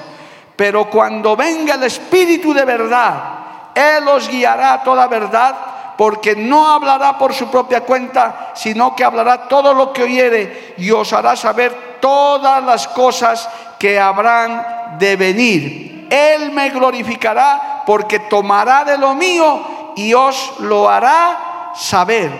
Pero 0.56 0.90
cuando 0.90 1.36
venga 1.36 1.76
el 1.76 1.84
Espíritu 1.84 2.54
de 2.54 2.64
verdad, 2.64 3.40
Él 3.76 4.08
os 4.08 4.28
guiará 4.28 4.74
a 4.74 4.84
toda 4.84 5.08
verdad, 5.08 5.56
porque 5.98 6.36
no 6.36 6.68
hablará 6.68 7.18
por 7.18 7.34
su 7.34 7.50
propia 7.50 7.82
cuenta, 7.82 8.52
sino 8.56 8.96
que 8.96 9.04
hablará 9.04 9.48
todo 9.48 9.74
lo 9.74 9.94
que 9.94 10.04
oyere 10.04 10.76
y 10.78 10.92
os 10.92 11.14
hará 11.14 11.36
saber 11.36 11.98
todas 12.00 12.64
las 12.64 12.88
cosas 12.88 13.50
que 13.80 14.00
habrán 14.00 14.98
de 14.98 15.16
venir. 15.16 16.08
Él 16.10 16.52
me 16.52 16.70
glorificará 16.70 17.84
porque 17.86 18.20
tomará 18.20 18.84
de 18.84 18.98
lo 18.98 19.14
mío 19.14 19.94
y 19.96 20.14
os 20.14 20.60
lo 20.60 20.90
hará 20.90 21.72
saber. 21.76 22.32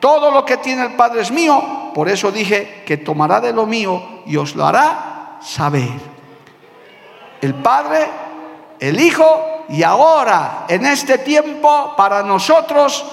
Todo 0.00 0.30
lo 0.30 0.44
que 0.44 0.58
tiene 0.58 0.82
el 0.82 0.94
Padre 0.94 1.22
es 1.22 1.30
mío, 1.30 1.90
por 1.94 2.08
eso 2.08 2.30
dije 2.30 2.82
que 2.86 2.98
tomará 2.98 3.40
de 3.40 3.52
lo 3.52 3.66
mío 3.66 4.22
y 4.26 4.36
os 4.36 4.54
lo 4.54 4.66
hará 4.66 5.38
saber. 5.40 5.88
El 7.40 7.54
Padre, 7.54 8.06
el 8.80 9.00
Hijo 9.00 9.64
y 9.68 9.82
ahora, 9.82 10.64
en 10.68 10.86
este 10.86 11.18
tiempo, 11.18 11.94
para 11.96 12.22
nosotros, 12.22 13.04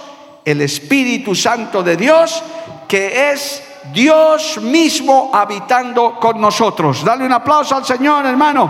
el 0.46 0.62
Espíritu 0.62 1.34
Santo 1.34 1.82
de 1.82 1.98
Dios, 1.98 2.44
que 2.88 3.32
es 3.32 3.64
Dios 3.92 4.60
mismo 4.62 5.32
habitando 5.34 6.20
con 6.20 6.40
nosotros. 6.40 7.04
Dale 7.04 7.26
un 7.26 7.34
aplauso 7.34 7.76
al 7.76 7.86
Señor, 7.86 8.26
hermano. 8.26 8.70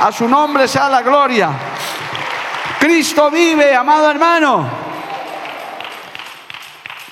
A 0.00 0.12
su 0.12 0.28
nombre 0.28 0.68
sea 0.68 0.88
la 0.88 1.02
gloria. 1.02 1.50
Cristo 2.78 3.30
vive, 3.30 3.74
amado 3.74 4.10
hermano. 4.10 4.82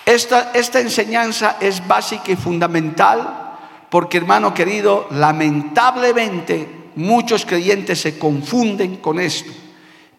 Esta, 0.04 0.50
esta 0.52 0.80
enseñanza 0.80 1.56
es 1.60 1.86
básica 1.86 2.32
y 2.32 2.36
fundamental 2.36 3.40
porque, 3.88 4.18
hermano 4.18 4.52
querido, 4.52 5.06
lamentablemente 5.10 6.79
muchos 6.96 7.46
creyentes 7.46 8.00
se 8.00 8.18
confunden 8.18 8.96
con 8.96 9.20
esto 9.20 9.50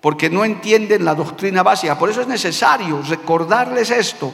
porque 0.01 0.29
no 0.29 0.43
entienden 0.43 1.05
la 1.05 1.13
doctrina 1.13 1.61
básica. 1.61 1.97
Por 1.97 2.09
eso 2.09 2.21
es 2.21 2.27
necesario 2.27 3.01
recordarles 3.07 3.91
esto, 3.91 4.33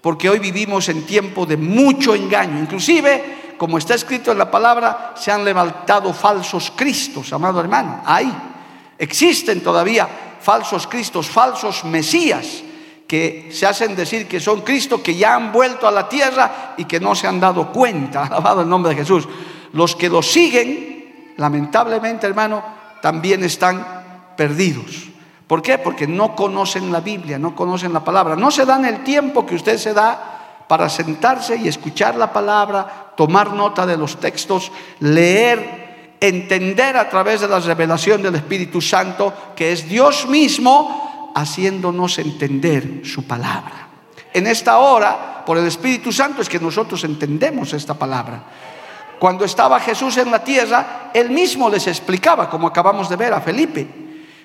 porque 0.00 0.28
hoy 0.28 0.40
vivimos 0.40 0.88
en 0.88 1.06
tiempo 1.06 1.46
de 1.46 1.56
mucho 1.56 2.14
engaño. 2.14 2.58
Inclusive, 2.58 3.54
como 3.56 3.78
está 3.78 3.94
escrito 3.94 4.32
en 4.32 4.38
la 4.38 4.50
palabra, 4.50 5.14
se 5.16 5.30
han 5.30 5.44
levantado 5.44 6.12
falsos 6.12 6.72
cristos, 6.74 7.32
amado 7.32 7.60
hermano. 7.60 8.02
Ahí 8.04 8.30
existen 8.98 9.62
todavía 9.62 10.08
falsos 10.40 10.86
cristos, 10.88 11.28
falsos 11.28 11.84
mesías 11.84 12.64
que 13.06 13.50
se 13.52 13.66
hacen 13.66 13.94
decir 13.94 14.26
que 14.26 14.40
son 14.40 14.62
Cristo, 14.62 15.00
que 15.00 15.14
ya 15.14 15.36
han 15.36 15.52
vuelto 15.52 15.86
a 15.86 15.92
la 15.92 16.08
tierra 16.08 16.74
y 16.76 16.86
que 16.86 16.98
no 16.98 17.14
se 17.14 17.28
han 17.28 17.38
dado 17.38 17.70
cuenta, 17.70 18.24
alabado 18.26 18.62
el 18.62 18.68
nombre 18.68 18.90
de 18.90 18.96
Jesús. 18.96 19.28
Los 19.72 19.94
que 19.94 20.08
los 20.08 20.26
siguen, 20.26 20.93
lamentablemente 21.36 22.26
hermano, 22.26 22.62
también 23.02 23.44
están 23.44 24.32
perdidos. 24.36 25.08
¿Por 25.46 25.60
qué? 25.60 25.78
Porque 25.78 26.06
no 26.06 26.34
conocen 26.34 26.90
la 26.90 27.00
Biblia, 27.00 27.38
no 27.38 27.54
conocen 27.54 27.92
la 27.92 28.02
palabra. 28.02 28.34
No 28.34 28.50
se 28.50 28.64
dan 28.64 28.84
el 28.84 29.04
tiempo 29.04 29.44
que 29.44 29.54
usted 29.54 29.76
se 29.76 29.92
da 29.92 30.64
para 30.66 30.88
sentarse 30.88 31.56
y 31.56 31.68
escuchar 31.68 32.16
la 32.16 32.32
palabra, 32.32 33.12
tomar 33.16 33.52
nota 33.52 33.84
de 33.84 33.96
los 33.96 34.18
textos, 34.18 34.72
leer, 35.00 36.16
entender 36.20 36.96
a 36.96 37.10
través 37.10 37.42
de 37.42 37.48
la 37.48 37.60
revelación 37.60 38.22
del 38.22 38.36
Espíritu 38.36 38.80
Santo 38.80 39.32
que 39.54 39.72
es 39.72 39.86
Dios 39.88 40.26
mismo 40.26 41.32
haciéndonos 41.34 42.18
entender 42.18 43.02
su 43.04 43.26
palabra. 43.26 43.88
En 44.32 44.46
esta 44.46 44.78
hora, 44.78 45.44
por 45.44 45.58
el 45.58 45.66
Espíritu 45.66 46.10
Santo, 46.10 46.40
es 46.40 46.48
que 46.48 46.58
nosotros 46.58 47.04
entendemos 47.04 47.72
esta 47.74 47.94
palabra. 47.94 48.42
Cuando 49.24 49.46
estaba 49.46 49.80
Jesús 49.80 50.18
en 50.18 50.30
la 50.30 50.44
tierra, 50.44 51.10
él 51.14 51.30
mismo 51.30 51.70
les 51.70 51.86
explicaba, 51.86 52.50
como 52.50 52.66
acabamos 52.66 53.08
de 53.08 53.16
ver 53.16 53.32
a 53.32 53.40
Felipe, 53.40 53.88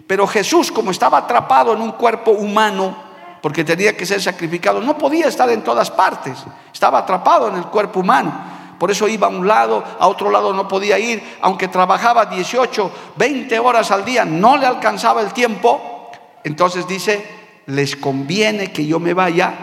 pero 0.08 0.26
Jesús, 0.26 0.72
como 0.72 0.92
estaba 0.92 1.18
atrapado 1.18 1.74
en 1.74 1.82
un 1.82 1.92
cuerpo 1.92 2.32
humano, 2.32 2.96
porque 3.42 3.66
tenía 3.66 3.98
que 3.98 4.06
ser 4.06 4.22
sacrificado, 4.22 4.80
no 4.80 4.98
podía 4.98 5.28
estar 5.28 5.50
en 5.50 5.66
todas 5.66 5.92
partes, 5.92 6.38
estaba 6.72 7.00
atrapado 7.00 7.50
en 7.50 7.58
el 7.58 7.66
cuerpo 7.66 8.00
humano. 8.00 8.32
Por 8.80 8.90
eso 8.90 9.06
iba 9.10 9.28
a 9.28 9.30
un 9.30 9.46
lado, 9.46 9.84
a 10.00 10.08
otro 10.08 10.32
lado 10.32 10.54
no 10.54 10.66
podía 10.66 10.98
ir, 10.98 11.22
aunque 11.42 11.68
trabajaba 11.68 12.28
18, 12.28 12.92
20 13.18 13.60
horas 13.60 13.92
al 13.92 14.06
día, 14.06 14.24
no 14.24 14.56
le 14.56 14.66
alcanzaba 14.66 15.20
el 15.20 15.34
tiempo. 15.34 16.10
Entonces 16.46 16.88
dice, 16.88 17.62
les 17.66 17.98
conviene 17.98 18.72
que 18.72 18.86
yo 18.86 18.98
me 19.02 19.14
vaya, 19.14 19.54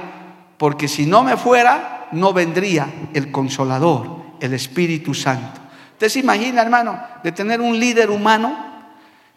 porque 0.59 0.89
si 0.89 1.07
no 1.07 1.23
me 1.23 1.39
fuera, 1.39 2.09
no 2.13 2.35
vendría 2.35 3.09
el 3.15 3.33
consolador, 3.33 4.26
el 4.41 4.55
Espíritu 4.55 5.15
Santo. 5.15 5.61
¿Usted 5.93 6.09
se 6.09 6.21
imagina, 6.21 6.63
hermano, 6.63 7.01
de 7.23 7.33
tener 7.33 7.61
un 7.61 7.79
líder 7.79 8.11
humano 8.11 8.67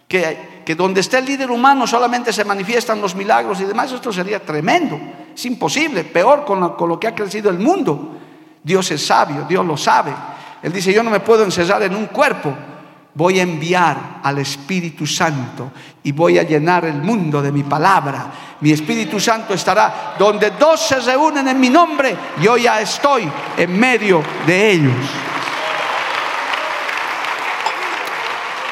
que, 0.08 0.62
que 0.66 0.76
donde 0.76 1.02
esté 1.02 1.20
el 1.20 1.26
líder 1.26 1.52
humano 1.52 1.88
solamente 1.88 2.34
se 2.34 2.44
manifiestan 2.44 3.00
los 3.00 3.16
milagros 3.16 3.62
y 3.62 3.66
demás, 3.66 3.92
esto 3.92 4.12
sería 4.12 4.44
tremendo. 4.44 5.00
Es 5.34 5.46
imposible, 5.46 6.04
peor 6.04 6.44
con 6.44 6.60
lo, 6.60 6.76
con 6.76 6.90
lo 6.90 7.00
que 7.00 7.08
ha 7.08 7.16
crecido 7.16 7.50
el 7.50 7.60
mundo. 7.60 8.18
Dios 8.64 8.92
es 8.92 9.06
sabio, 9.06 9.46
Dios 9.48 9.66
lo 9.66 9.78
sabe. 9.78 10.14
Él 10.62 10.74
dice, 10.74 10.92
yo 10.92 11.04
no 11.04 11.12
me 11.12 11.22
puedo 11.22 11.44
encerrar 11.44 11.82
en 11.84 11.96
un 11.96 12.08
cuerpo, 12.08 12.54
voy 13.14 13.40
a 13.40 13.44
enviar 13.44 14.20
al 14.24 14.38
Espíritu 14.38 15.06
Santo 15.06 15.72
y 16.04 16.12
voy 16.12 16.38
a 16.38 16.44
llenar 16.44 16.86
el 16.86 17.02
mundo 17.02 17.42
de 17.42 17.52
mi 17.52 17.64
palabra. 17.64 18.32
Mi 18.62 18.72
Espíritu 18.72 19.20
Santo 19.20 19.54
estará 19.54 20.16
donde 20.18 20.52
dos 20.52 20.80
se 20.80 21.00
reúnen 21.00 21.48
en 21.48 21.60
mi 21.60 21.70
nombre, 21.70 22.16
yo 22.42 22.58
ya 22.58 22.82
estoy 22.82 23.30
en 23.58 23.80
medio 23.80 24.24
de 24.46 24.72
ellos. 24.72 24.94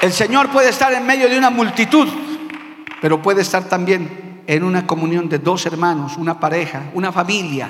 El 0.01 0.13
Señor 0.13 0.49
puede 0.49 0.69
estar 0.69 0.93
en 0.93 1.05
medio 1.05 1.27
de 1.27 1.37
una 1.37 1.49
multitud, 1.49 2.07
pero 3.01 3.21
puede 3.21 3.41
estar 3.41 3.63
también 3.63 4.41
en 4.45 4.63
una 4.63 4.85
comunión 4.85 5.27
de 5.27 5.39
dos 5.39 5.65
hermanos, 5.65 6.17
una 6.17 6.39
pareja, 6.39 6.83
una 6.93 7.11
familia. 7.11 7.69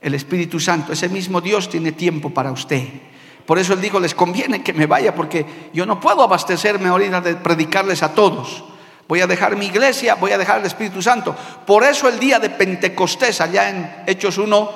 El 0.00 0.14
Espíritu 0.14 0.60
Santo, 0.60 0.92
ese 0.92 1.08
mismo 1.08 1.40
Dios 1.40 1.68
tiene 1.68 1.92
tiempo 1.92 2.30
para 2.30 2.52
usted. 2.52 2.84
Por 3.46 3.58
eso 3.58 3.72
Él 3.74 3.80
dijo, 3.80 4.00
les 4.00 4.14
conviene 4.14 4.62
que 4.62 4.72
me 4.72 4.86
vaya 4.86 5.14
porque 5.14 5.70
yo 5.72 5.86
no 5.86 6.00
puedo 6.00 6.22
abastecerme 6.22 6.88
ahorita 6.88 7.20
de 7.20 7.36
predicarles 7.36 8.02
a 8.02 8.12
todos. 8.12 8.64
Voy 9.08 9.20
a 9.20 9.26
dejar 9.26 9.54
mi 9.56 9.66
iglesia, 9.66 10.16
voy 10.16 10.32
a 10.32 10.38
dejar 10.38 10.58
el 10.58 10.66
Espíritu 10.66 11.00
Santo. 11.00 11.34
Por 11.64 11.84
eso 11.84 12.08
el 12.08 12.18
día 12.18 12.40
de 12.40 12.50
Pentecostés, 12.50 13.40
allá 13.40 13.70
en 13.70 14.02
Hechos 14.06 14.36
1, 14.38 14.70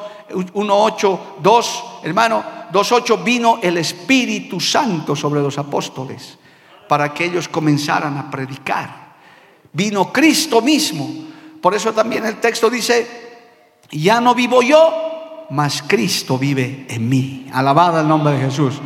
1, 0.53 0.83
8, 0.85 1.37
2, 1.43 1.85
hermano, 2.05 2.45
2, 2.71 2.93
8, 2.93 3.19
vino 3.19 3.59
el 3.61 3.77
Espíritu 3.79 4.61
Santo 4.61 5.17
sobre 5.17 5.41
los 5.41 5.59
apóstoles 5.59 6.39
para 6.89 7.13
que 7.13 7.25
ellos 7.25 7.49
comenzaran 7.49 8.17
a 8.19 8.31
predicar. 8.31 9.15
Vino 9.73 10.13
Cristo 10.13 10.61
mismo. 10.61 11.09
Por 11.61 11.75
eso 11.75 11.93
también 11.93 12.25
el 12.25 12.37
texto 12.37 12.71
dice, 12.71 13.07
ya 13.91 14.21
no 14.21 14.35
vivo 14.35 14.63
yo, 14.63 15.10
mas 15.51 15.83
Cristo 15.83 16.39
vive 16.39 16.87
en 16.89 17.09
mí. 17.09 17.47
Alabada 17.53 18.01
el 18.01 18.09
nombre 18.09 18.35
de 18.35 18.47
Jesús. 18.47 18.81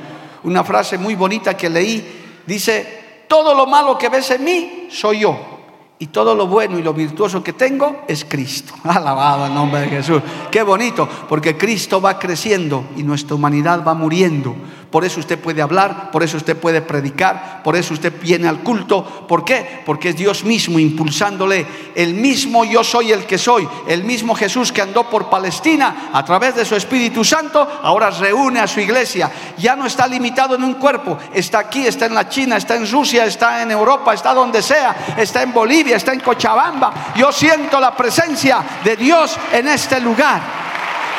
Una 0.44 0.64
frase 0.64 0.98
muy 0.98 1.14
bonita 1.14 1.56
que 1.56 1.70
leí, 1.70 2.42
dice, 2.46 3.24
todo 3.28 3.54
lo 3.54 3.66
malo 3.66 3.96
que 3.96 4.08
ves 4.08 4.30
en 4.30 4.44
mí 4.44 4.88
soy 4.90 5.20
yo 5.20 5.54
y 5.98 6.08
todo 6.08 6.34
lo 6.34 6.46
bueno 6.46 6.78
y 6.78 6.82
lo 6.82 6.92
virtuoso 6.92 7.42
que 7.42 7.52
tengo 7.52 8.02
es 8.08 8.24
Cristo. 8.24 8.74
Alabado 8.84 9.46
el 9.46 9.54
nombre 9.54 9.82
de 9.82 9.88
Jesús. 9.88 10.22
Qué 10.50 10.62
bonito, 10.62 11.08
porque 11.28 11.56
Cristo 11.56 12.00
va 12.00 12.18
creciendo 12.18 12.84
y 12.96 13.02
nuestra 13.02 13.36
humanidad 13.36 13.84
va 13.86 13.94
muriendo. 13.94 14.54
Por 14.94 15.04
eso 15.04 15.18
usted 15.18 15.40
puede 15.40 15.60
hablar, 15.60 16.12
por 16.12 16.22
eso 16.22 16.36
usted 16.36 16.56
puede 16.56 16.80
predicar, 16.80 17.64
por 17.64 17.74
eso 17.74 17.94
usted 17.94 18.12
viene 18.20 18.46
al 18.46 18.60
culto. 18.60 19.26
¿Por 19.26 19.44
qué? 19.44 19.82
Porque 19.84 20.10
es 20.10 20.16
Dios 20.16 20.44
mismo 20.44 20.78
impulsándole. 20.78 21.66
El 21.96 22.14
mismo 22.14 22.64
yo 22.64 22.84
soy 22.84 23.10
el 23.10 23.26
que 23.26 23.36
soy. 23.36 23.68
El 23.88 24.04
mismo 24.04 24.36
Jesús 24.36 24.70
que 24.70 24.82
andó 24.82 25.10
por 25.10 25.28
Palestina 25.28 26.10
a 26.12 26.24
través 26.24 26.54
de 26.54 26.64
su 26.64 26.76
Espíritu 26.76 27.24
Santo, 27.24 27.80
ahora 27.82 28.08
reúne 28.10 28.60
a 28.60 28.68
su 28.68 28.78
iglesia. 28.78 29.28
Ya 29.58 29.74
no 29.74 29.84
está 29.84 30.06
limitado 30.06 30.54
en 30.54 30.62
un 30.62 30.74
cuerpo. 30.74 31.18
Está 31.32 31.58
aquí, 31.58 31.84
está 31.84 32.06
en 32.06 32.14
la 32.14 32.28
China, 32.28 32.56
está 32.56 32.76
en 32.76 32.88
Rusia, 32.88 33.24
está 33.24 33.62
en 33.62 33.72
Europa, 33.72 34.14
está 34.14 34.32
donde 34.32 34.62
sea, 34.62 35.16
está 35.18 35.42
en 35.42 35.52
Bolivia, 35.52 35.96
está 35.96 36.12
en 36.12 36.20
Cochabamba. 36.20 37.14
Yo 37.16 37.32
siento 37.32 37.80
la 37.80 37.96
presencia 37.96 38.64
de 38.84 38.94
Dios 38.94 39.36
en 39.52 39.66
este 39.66 39.98
lugar. 39.98 40.40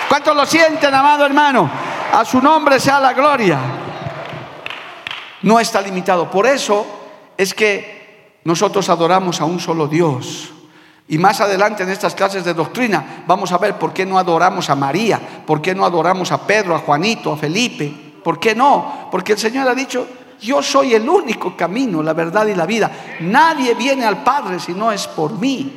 ¿Cuántos 0.08 0.34
lo 0.34 0.46
sienten, 0.46 0.94
amado 0.94 1.26
hermano? 1.26 1.95
A 2.16 2.24
su 2.24 2.42
nombre 2.42 2.80
sea 2.80 3.02
la 3.02 3.12
gloria. 3.12 3.60
No 5.42 5.60
está 5.60 5.82
limitado. 5.82 6.32
Por 6.32 6.48
eso 6.48 6.86
es 7.36 7.54
que 7.54 8.40
nosotros 8.46 8.88
adoramos 8.88 9.42
a 9.42 9.46
un 9.46 9.60
solo 9.60 9.86
Dios. 9.86 10.54
Y 11.10 11.18
más 11.18 11.42
adelante 11.42 11.84
en 11.84 11.90
estas 11.90 12.16
clases 12.16 12.46
de 12.46 12.54
doctrina 12.54 13.26
vamos 13.28 13.52
a 13.52 13.58
ver 13.58 13.78
por 13.78 13.92
qué 13.92 14.06
no 14.06 14.18
adoramos 14.18 14.70
a 14.70 14.76
María, 14.76 15.20
por 15.46 15.62
qué 15.62 15.76
no 15.76 15.86
adoramos 15.86 16.32
a 16.32 16.48
Pedro, 16.48 16.74
a 16.74 16.80
Juanito, 16.80 17.34
a 17.34 17.38
Felipe. 17.38 17.94
¿Por 18.24 18.40
qué 18.40 18.56
no? 18.56 19.10
Porque 19.12 19.34
el 19.34 19.38
Señor 19.38 19.68
ha 19.68 19.76
dicho, 19.76 20.08
yo 20.40 20.64
soy 20.64 20.94
el 20.94 21.10
único 21.10 21.58
camino, 21.58 22.02
la 22.02 22.14
verdad 22.14 22.48
y 22.48 22.56
la 22.56 22.66
vida. 22.66 22.90
Nadie 23.20 23.74
viene 23.74 24.06
al 24.06 24.24
Padre 24.24 24.62
si 24.62 24.72
no 24.72 24.90
es 24.90 25.06
por 25.06 25.34
mí. 25.34 25.76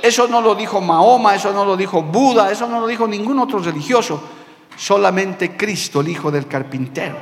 Eso 0.00 0.28
no 0.28 0.40
lo 0.40 0.54
dijo 0.54 0.80
Mahoma, 0.80 1.34
eso 1.34 1.52
no 1.52 1.64
lo 1.64 1.76
dijo 1.76 2.02
Buda, 2.02 2.52
eso 2.52 2.68
no 2.68 2.78
lo 2.78 2.86
dijo 2.86 3.08
ningún 3.08 3.40
otro 3.40 3.58
religioso 3.58 4.22
solamente 4.76 5.56
Cristo, 5.56 6.00
el 6.00 6.08
Hijo 6.08 6.30
del 6.30 6.46
Carpintero. 6.46 7.16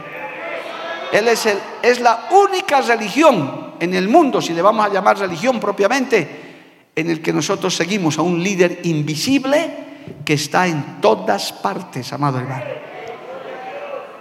Él 1.13 1.29
es, 1.29 1.47
el, 1.47 1.59
es 1.83 2.01
la 2.01 2.29
única 2.31 2.81
religión 2.81 3.75
en 3.81 3.95
el 3.95 4.09
mundo, 4.09 4.41
si 4.41 4.53
le 4.53 4.63
vamos 4.63 4.87
a 4.87 4.93
llamar 4.93 5.19
religión 5.19 5.59
propiamente, 5.59 6.91
en 6.95 7.11
el 7.11 7.21
que 7.21 7.33
nosotros 7.33 7.75
seguimos 7.75 8.19
a 8.19 8.23
un 8.23 8.43
líder 8.43 8.81
invisible 8.85 9.91
que 10.25 10.35
está 10.35 10.67
en 10.67 11.01
todas 11.01 11.53
partes, 11.53 12.13
amado 12.13 12.39
hermano. 12.39 12.65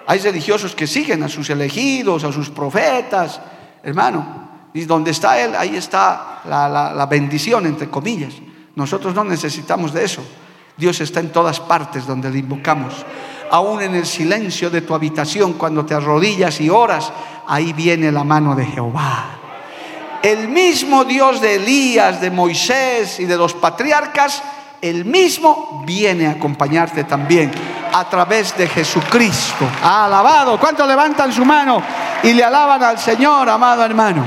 Hay 0.07 0.19
religiosos 0.19 0.73
que 0.73 0.87
siguen 0.87 1.21
a 1.21 1.29
sus 1.29 1.49
elegidos, 1.51 2.23
a 2.23 2.31
sus 2.31 2.49
profetas, 2.49 3.39
hermano. 3.83 4.49
Y 4.73 4.81
donde 4.85 5.11
está 5.11 5.39
Él, 5.39 5.55
ahí 5.55 5.75
está 5.75 6.41
la, 6.45 6.67
la 6.95 7.05
bendición, 7.05 7.67
entre 7.67 7.89
comillas. 7.89 8.33
Nosotros 8.75 9.13
no 9.13 9.23
necesitamos 9.23 9.93
de 9.93 10.05
eso. 10.05 10.23
Dios 10.79 11.01
está 11.01 11.19
en 11.19 11.31
todas 11.31 11.59
partes 11.59 12.07
donde 12.07 12.31
le 12.31 12.39
invocamos. 12.39 12.93
Aún 13.51 13.81
en 13.81 13.95
el 13.95 14.05
silencio 14.05 14.69
de 14.69 14.81
tu 14.81 14.95
habitación, 14.95 15.53
cuando 15.53 15.85
te 15.85 15.93
arrodillas 15.93 16.61
y 16.61 16.69
oras, 16.69 17.11
ahí 17.47 17.73
viene 17.73 18.11
la 18.11 18.23
mano 18.23 18.55
de 18.55 18.65
Jehová. 18.65 19.35
el 20.21 20.49
mismo 20.49 21.05
Dios 21.05 21.39
de 21.39 21.55
Elías, 21.55 22.19
de 22.19 22.29
Moisés 22.29 23.19
y 23.19 23.25
de 23.25 23.37
los 23.37 23.53
patriarcas, 23.53 24.43
el 24.81 25.05
mismo 25.05 25.83
viene 25.85 26.27
a 26.27 26.31
acompañarte 26.31 27.05
también 27.05 27.51
a 27.93 28.09
través 28.09 28.55
de 28.57 28.67
Jesucristo. 28.67 29.65
Alabado. 29.81 30.59
¿Cuántos 30.59 30.87
levantan 30.87 31.31
su 31.33 31.43
mano 31.43 31.81
y 32.23 32.33
le 32.33 32.43
alaban 32.43 32.83
al 32.83 32.99
Señor, 32.99 33.49
amado 33.49 33.83
hermano? 33.83 34.25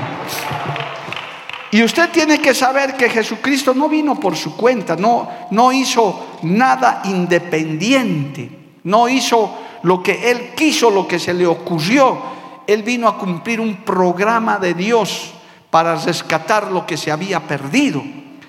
Y 1.71 1.83
usted 1.83 2.11
tiene 2.11 2.39
que 2.39 2.55
saber 2.55 2.95
que 2.97 3.09
Jesucristo 3.09 3.73
no 3.75 3.89
vino 3.89 4.21
por 4.21 4.37
su 4.37 4.55
cuenta, 4.57 4.95
no, 4.97 5.29
no 5.51 5.73
hizo 5.73 6.32
nada 6.43 7.03
independiente, 7.05 8.51
no 8.85 9.09
hizo 9.09 9.59
lo 9.83 10.03
que 10.03 10.31
él 10.31 10.51
quiso, 10.55 10.91
lo 10.91 11.07
que 11.07 11.19
se 11.19 11.35
le 11.35 11.47
ocurrió. 11.47 12.33
Él 12.67 12.83
vino 12.83 13.09
a 13.09 13.19
cumplir 13.19 13.61
un 13.61 13.79
programa 13.79 14.59
de 14.59 14.75
Dios 14.75 15.33
para 15.71 15.97
rescatar 15.97 16.71
lo 16.71 16.87
que 16.87 16.97
se 16.97 17.11
había 17.11 17.41
perdido. 17.41 18.03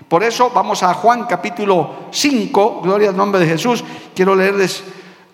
Por 0.07 0.23
eso 0.23 0.51
vamos 0.53 0.83
a 0.83 0.93
Juan 0.93 1.25
capítulo 1.25 2.07
5, 2.11 2.81
gloria 2.83 3.09
al 3.09 3.17
nombre 3.17 3.41
de 3.41 3.47
Jesús. 3.47 3.83
Quiero 4.13 4.35
leerles 4.35 4.83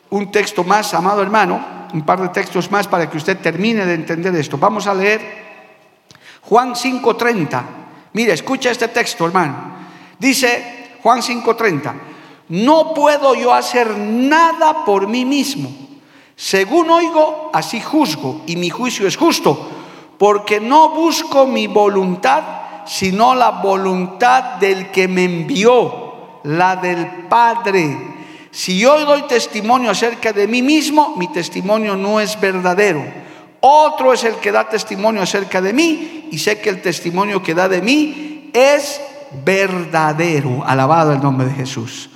un 0.10 0.32
texto 0.32 0.64
más, 0.64 0.94
amado 0.94 1.22
hermano, 1.22 1.60
un 1.94 2.04
par 2.04 2.22
de 2.22 2.30
textos 2.30 2.72
más 2.72 2.88
para 2.88 3.10
que 3.10 3.18
usted 3.18 3.38
termine 3.40 3.86
de 3.86 3.96
entender 3.96 4.34
esto. 4.36 4.58
Vamos 4.58 4.88
a 4.88 4.94
leer 4.94 5.20
Juan 6.44 6.76
5:30. 6.76 7.64
Mire, 8.14 8.34
escucha 8.34 8.72
este 8.72 8.88
texto, 8.88 9.26
hermano. 9.26 9.56
Dice 10.18 10.98
Juan 11.04 11.22
5:30, 11.22 11.94
no 12.50 12.94
puedo 12.94 13.36
yo 13.36 13.54
hacer 13.54 13.96
nada 13.98 14.84
por 14.86 15.08
mí 15.08 15.24
mismo. 15.24 15.70
Según 16.36 16.90
oigo, 16.90 17.52
así 17.54 17.80
juzgo, 17.80 18.42
y 18.48 18.56
mi 18.56 18.70
juicio 18.70 19.08
es 19.08 19.18
justo, 19.18 19.70
porque 20.18 20.60
no 20.60 20.90
busco 20.90 21.46
mi 21.46 21.68
voluntad, 21.68 22.44
sino 22.86 23.36
la 23.36 23.52
voluntad 23.52 24.56
del 24.56 24.90
que 24.90 25.08
me 25.08 25.26
envió, 25.26 26.40
la 26.44 26.76
del 26.76 27.28
Padre. 27.30 27.98
Si 28.52 28.80
yo 28.80 29.06
doy 29.06 29.24
testimonio 29.24 29.92
acerca 29.92 30.34
de 30.34 30.48
mí 30.48 30.62
mismo, 30.62 31.16
mi 31.18 31.28
testimonio 31.28 31.96
no 31.96 32.20
es 32.20 32.40
verdadero. 32.40 33.04
Otro 33.62 34.14
es 34.14 34.24
el 34.24 34.36
que 34.36 34.52
da 34.52 34.70
testimonio 34.70 35.22
acerca 35.22 35.62
de 35.62 35.74
mí 35.74 36.30
y 36.32 36.40
sé 36.40 36.60
que 36.62 36.70
el 36.70 36.82
testimonio 36.82 37.44
que 37.44 37.54
da 37.54 37.68
de 37.68 37.82
mí 37.82 38.50
es 38.54 39.02
verdadero. 39.46 40.64
Alabado 40.66 41.12
el 41.12 41.22
nombre 41.22 41.48
de 41.48 41.54
Jesús. 41.54 42.10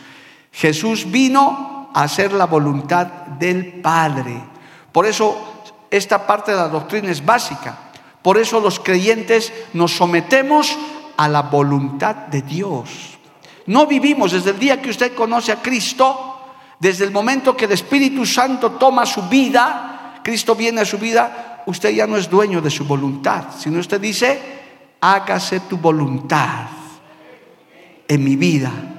Jesús 0.53 1.09
vino 1.11 1.89
a 1.93 2.03
hacer 2.03 2.31
la 2.31 2.45
voluntad 2.45 3.07
del 3.07 3.81
Padre. 3.81 4.41
Por 4.91 5.05
eso 5.05 5.65
esta 5.89 6.25
parte 6.25 6.51
de 6.51 6.57
la 6.57 6.69
doctrina 6.69 7.11
es 7.11 7.25
básica. 7.25 7.77
Por 8.21 8.37
eso 8.37 8.59
los 8.59 8.79
creyentes 8.79 9.51
nos 9.73 9.91
sometemos 9.91 10.77
a 11.17 11.27
la 11.27 11.41
voluntad 11.41 12.15
de 12.15 12.41
Dios. 12.41 13.17
No 13.65 13.87
vivimos 13.87 14.31
desde 14.31 14.51
el 14.51 14.59
día 14.59 14.81
que 14.81 14.89
usted 14.89 15.13
conoce 15.13 15.51
a 15.51 15.61
Cristo, 15.61 16.39
desde 16.79 17.05
el 17.05 17.11
momento 17.11 17.55
que 17.55 17.65
el 17.65 17.71
Espíritu 17.71 18.25
Santo 18.25 18.73
toma 18.73 19.05
su 19.05 19.23
vida, 19.23 20.19
Cristo 20.23 20.55
viene 20.55 20.81
a 20.81 20.85
su 20.85 20.97
vida, 20.97 21.63
usted 21.65 21.91
ya 21.91 22.07
no 22.07 22.17
es 22.17 22.29
dueño 22.29 22.61
de 22.61 22.69
su 22.69 22.85
voluntad, 22.85 23.45
sino 23.57 23.79
usted 23.79 23.99
dice, 23.99 24.39
hágase 24.99 25.61
tu 25.61 25.77
voluntad 25.77 26.67
en 28.07 28.23
mi 28.23 28.35
vida. 28.35 28.92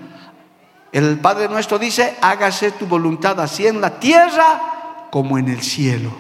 El 0.95 1.19
Padre 1.19 1.49
nuestro 1.49 1.77
dice, 1.77 2.15
hágase 2.21 2.71
tu 2.71 2.87
voluntad 2.87 3.41
así 3.41 3.67
en 3.67 3.81
la 3.81 3.99
tierra 3.99 5.09
como 5.11 5.37
en 5.39 5.49
el 5.49 5.61
cielo. 5.61 6.11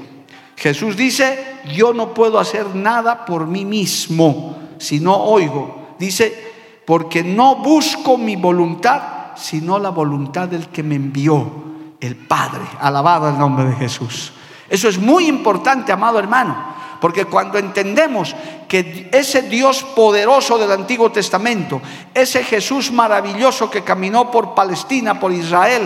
Jesús 0.56 0.96
dice, 0.96 1.60
yo 1.76 1.94
no 1.94 2.12
puedo 2.12 2.40
hacer 2.40 2.74
nada 2.74 3.24
por 3.24 3.46
mí 3.46 3.64
mismo 3.64 4.56
si 4.78 4.98
no 4.98 5.14
oigo. 5.14 5.94
Dice, 5.96 6.52
porque 6.84 7.22
no 7.22 7.54
busco 7.54 8.18
mi 8.18 8.34
voluntad, 8.34 9.36
sino 9.36 9.78
la 9.78 9.90
voluntad 9.90 10.48
del 10.48 10.66
que 10.66 10.82
me 10.82 10.96
envió, 10.96 11.48
el 12.00 12.16
Padre. 12.16 12.64
Alabado 12.80 13.28
el 13.28 13.38
nombre 13.38 13.66
de 13.66 13.76
Jesús. 13.76 14.32
Eso 14.68 14.88
es 14.88 14.98
muy 14.98 15.28
importante, 15.28 15.92
amado 15.92 16.18
hermano, 16.18 16.56
porque 17.04 17.26
cuando 17.26 17.58
entendemos 17.58 18.34
que 18.66 19.10
ese 19.12 19.42
Dios 19.42 19.84
poderoso 19.94 20.56
del 20.56 20.72
Antiguo 20.72 21.12
Testamento, 21.12 21.82
ese 22.14 22.42
Jesús 22.42 22.90
maravilloso 22.90 23.70
que 23.70 23.84
caminó 23.84 24.30
por 24.30 24.54
Palestina, 24.54 25.20
por 25.20 25.30
Israel, 25.30 25.82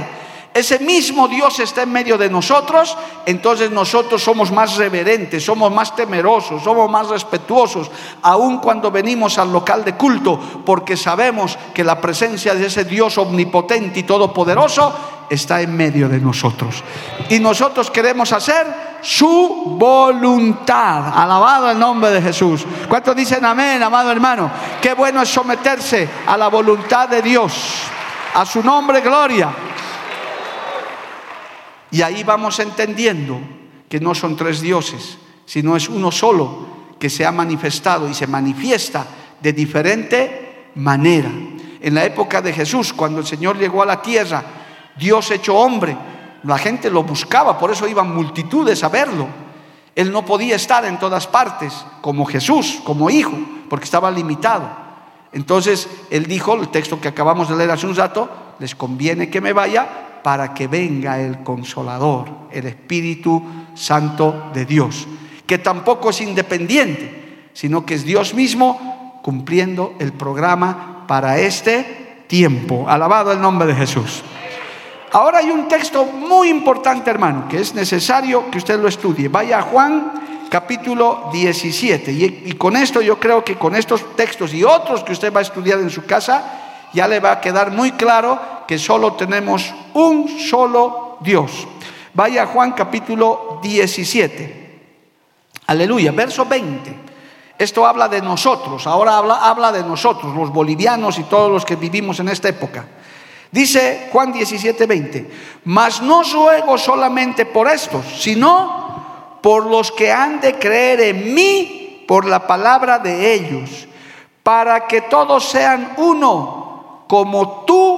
ese 0.59 0.79
mismo 0.79 1.29
Dios 1.29 1.61
está 1.61 1.83
en 1.83 1.93
medio 1.93 2.19
de 2.19 2.29
nosotros, 2.29 2.97
entonces 3.27 3.71
nosotros 3.71 4.23
somos 4.23 4.51
más 4.51 4.77
reverentes, 4.77 5.45
somos 5.45 5.73
más 5.73 5.95
temerosos, 5.95 6.63
somos 6.63 6.91
más 6.91 7.09
respetuosos, 7.09 7.91
aun 8.23 8.59
cuando 8.59 8.91
venimos 8.91 9.39
al 9.39 9.53
local 9.53 9.85
de 9.85 9.95
culto, 9.95 10.39
porque 10.65 10.97
sabemos 10.97 11.59
que 11.75 11.85
la 11.85 12.01
presencia 12.01 12.55
de 12.55 12.67
ese 12.67 12.85
Dios 12.85 13.19
omnipotente 13.19 14.01
y 14.01 14.03
todopoderoso 14.05 14.95
está 15.31 15.61
en 15.61 15.77
medio 15.77 16.09
de 16.09 16.21
nosotros. 16.21 16.83
Y 17.29 17.39
nosotros 17.39 17.91
queremos 17.91 18.33
hacer 18.33 18.99
su 19.03 19.77
voluntad. 19.79 21.13
Alabado 21.15 21.71
el 21.71 21.79
nombre 21.79 22.11
de 22.11 22.23
Jesús. 22.23 22.65
¿Cuántos 22.89 23.15
dicen 23.15 23.45
amén, 23.45 23.83
amado 23.83 24.11
hermano? 24.11 24.51
Qué 24.81 24.95
bueno 24.95 25.23
es 25.23 25.29
someterse 25.29 26.09
a 26.27 26.37
la 26.37 26.49
voluntad 26.49 27.09
de 27.09 27.23
Dios. 27.23 27.53
A 28.35 28.45
su 28.47 28.63
nombre, 28.63 29.01
gloria. 29.01 29.68
Y 31.91 32.03
ahí 32.03 32.23
vamos 32.23 32.59
entendiendo 32.59 33.41
que 33.89 34.01
no 34.01 34.15
son 34.15 34.37
tres 34.37 34.61
dioses, 34.61 35.19
sino 35.47 35.77
es 35.77 35.89
uno 35.89 36.13
solo 36.13 36.67
que 36.99 37.09
se 37.09 37.25
ha 37.25 37.33
manifestado 37.33 38.09
y 38.09 38.15
se 38.15 38.27
manifiesta 38.27 39.07
de 39.41 39.53
diferente 39.53 40.71
manera. 40.75 41.31
En 41.81 41.95
la 41.95 42.05
época 42.05 42.43
de 42.43 42.53
Jesús, 42.53 42.93
cuando 42.93 43.21
el 43.21 43.27
Señor 43.27 43.57
llegó 43.57 43.83
a 43.83 43.87
la 43.87 44.03
tierra, 44.03 44.43
Dios 44.99 45.31
hecho 45.31 45.57
hombre, 45.57 45.97
la 46.43 46.59
gente 46.59 46.91
lo 46.91 47.03
buscaba, 47.05 47.59
por 47.59 47.71
eso 47.71 47.89
iban 47.89 48.15
multitudes 48.15 48.83
a 48.85 48.89
verlo. 48.89 49.27
Él 49.95 50.13
no 50.13 50.25
podía 50.25 50.57
estar 50.57 50.85
en 50.85 50.99
todas 50.99 51.27
partes 51.27 51.73
como 52.01 52.25
Jesús, 52.25 52.81
como 52.85 53.11
hijo, 53.11 53.37
porque 53.69 53.85
estaba 53.85 54.11
limitado. 54.11 54.69
Entonces 55.33 55.89
él 56.11 56.27
dijo, 56.27 56.55
el 56.55 56.69
texto 56.69 57.01
que 57.01 57.09
acabamos 57.09 57.49
de 57.49 57.57
leer 57.57 57.71
hace 57.71 57.87
un 57.87 57.97
rato, 57.97 58.29
les 58.59 58.75
conviene 58.75 59.31
que 59.31 59.41
me 59.41 59.53
vaya 59.53 60.08
para 60.23 60.55
que 60.55 60.67
venga 60.67 61.21
el 61.21 61.43
consolador, 61.43 62.29
el 62.51 62.67
Espíritu 62.67 63.43
Santo 63.75 64.51
de 64.53 64.65
Dios, 64.65 65.07
que 65.47 65.59
tampoco 65.59 66.11
es 66.11 66.21
independiente, 66.21 67.51
sino 67.53 67.85
que 67.85 67.95
es 67.95 68.05
Dios 68.05 68.35
mismo 68.35 69.21
cumpliendo 69.23 69.95
el 69.99 70.13
programa 70.13 71.05
para 71.07 71.39
este 71.39 72.25
tiempo. 72.27 72.89
Alabado 72.89 73.33
el 73.33 73.41
nombre 73.41 73.67
de 73.67 73.75
Jesús. 73.75 74.23
Ahora 75.13 75.39
hay 75.39 75.51
un 75.51 75.69
texto 75.69 76.05
muy 76.05 76.49
importante, 76.49 77.11
hermano, 77.11 77.49
que 77.49 77.61
es 77.61 77.75
necesario 77.75 78.51
que 78.51 78.59
usted 78.59 78.79
lo 78.79 78.89
estudie. 78.89 79.29
Vaya 79.29 79.59
a 79.59 79.63
Juan 79.63 80.13
capítulo 80.51 81.31
17. 81.33 82.13
Y, 82.13 82.43
y, 82.47 82.53
con 82.53 82.77
esto 82.77 83.01
yo 83.01 83.19
creo 83.19 83.43
que 83.43 83.57
con 83.57 83.75
estos 83.75 84.15
textos 84.17 84.53
y 84.53 84.65
otros 84.65 85.03
que 85.05 85.13
usted 85.13 85.33
va 85.33 85.41
a 85.41 85.43
estudiar 85.43 85.79
en 85.79 85.91
su 85.91 86.05
casa, 86.05 86.89
ya 86.93 87.09
le 87.09 87.21
va 87.21 87.33
a 87.33 87.41
quedar 87.41 87.71
muy 87.71 87.93
claro 87.93 88.58
que 88.69 88.79
solo 88.79 89.15
tenemos 89.15 89.75
un 89.95 90.29
solo 90.39 91.17
Dios. 91.21 91.67
Vaya 92.13 92.45
Juan 92.47 92.73
capítulo 92.73 93.61
17. 93.63 94.81
Aleluya, 95.67 96.13
verso 96.13 96.45
20. 96.45 97.09
Esto 97.59 97.87
habla 97.87 98.09
de 98.09 98.21
nosotros, 98.21 98.87
ahora 98.87 99.17
habla, 99.17 99.37
habla 99.37 99.73
de 99.73 99.83
nosotros, 99.83 100.37
los 100.37 100.53
bolivianos 100.53 101.19
y 101.19 101.25
todos 101.25 101.51
los 101.51 101.65
que 101.65 101.77
vivimos 101.77 102.21
en 102.21 102.29
esta 102.29 102.51
época. 102.51 102.87
Dice 103.51 104.11
Juan 104.13 104.33
17, 104.35 104.87
20, 104.87 105.31
mas 105.65 106.03
no 106.03 106.23
ruego 106.23 106.77
solamente 106.77 107.47
por 107.47 107.69
estos, 107.69 108.05
sino 108.21 109.41
por 109.43 109.65
los 109.65 109.91
que 109.93 110.13
han 110.13 110.43
de 110.43 110.59
creer 110.59 111.01
en 111.01 111.35
mí 111.35 112.05
por 112.07 112.27
la 112.27 112.47
palabra 112.47 112.99
de 112.99 113.33
ellos, 113.33 113.89
para 114.43 114.87
que 114.87 115.01
todos 115.03 115.49
sean 115.49 115.95
uno, 115.97 117.05
como 117.09 117.65
tú, 117.67 117.98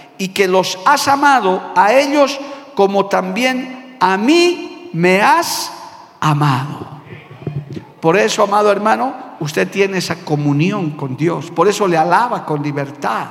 y 0.21 0.27
que 0.27 0.47
los 0.47 0.77
has 0.85 1.07
amado 1.07 1.71
a 1.75 1.93
ellos 1.93 2.39
como 2.75 3.07
también 3.07 3.97
a 3.99 4.17
mí 4.17 4.91
me 4.93 5.19
has 5.19 5.71
amado. 6.19 7.01
Por 7.99 8.15
eso, 8.15 8.43
amado 8.43 8.71
hermano, 8.71 9.15
usted 9.39 9.67
tiene 9.71 9.97
esa 9.97 10.23
comunión 10.23 10.91
con 10.91 11.17
Dios. 11.17 11.49
Por 11.49 11.67
eso 11.67 11.87
le 11.87 11.97
alaba 11.97 12.45
con 12.45 12.61
libertad. 12.61 13.29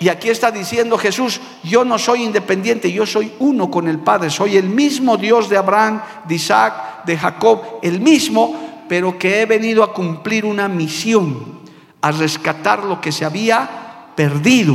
Y 0.00 0.08
aquí 0.08 0.28
está 0.28 0.50
diciendo 0.50 0.98
Jesús, 0.98 1.40
yo 1.62 1.84
no 1.84 1.98
soy 1.98 2.24
independiente, 2.24 2.90
yo 2.90 3.06
soy 3.06 3.32
uno 3.38 3.70
con 3.70 3.86
el 3.86 4.00
Padre, 4.00 4.30
soy 4.30 4.56
el 4.56 4.68
mismo 4.68 5.16
Dios 5.16 5.48
de 5.48 5.56
Abraham, 5.56 6.02
de 6.26 6.34
Isaac, 6.34 7.04
de 7.04 7.16
Jacob, 7.16 7.62
el 7.80 8.00
mismo, 8.00 8.56
pero 8.88 9.16
que 9.20 9.40
he 9.40 9.46
venido 9.46 9.84
a 9.84 9.94
cumplir 9.94 10.46
una 10.46 10.66
misión, 10.66 11.60
a 12.00 12.10
rescatar 12.10 12.82
lo 12.82 13.00
que 13.00 13.12
se 13.12 13.24
había 13.24 14.10
perdido, 14.16 14.74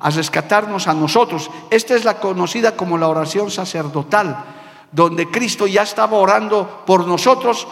a 0.00 0.10
rescatarnos 0.10 0.88
a 0.88 0.94
nosotros. 0.94 1.50
Esta 1.70 1.94
es 1.94 2.04
la 2.04 2.18
conocida 2.18 2.76
como 2.76 2.98
la 2.98 3.08
oración 3.08 3.50
sacerdotal, 3.50 4.44
donde 4.90 5.30
Cristo 5.30 5.66
ya 5.66 5.82
estaba 5.82 6.16
orando 6.16 6.82
por 6.86 7.06
nosotros 7.06 7.66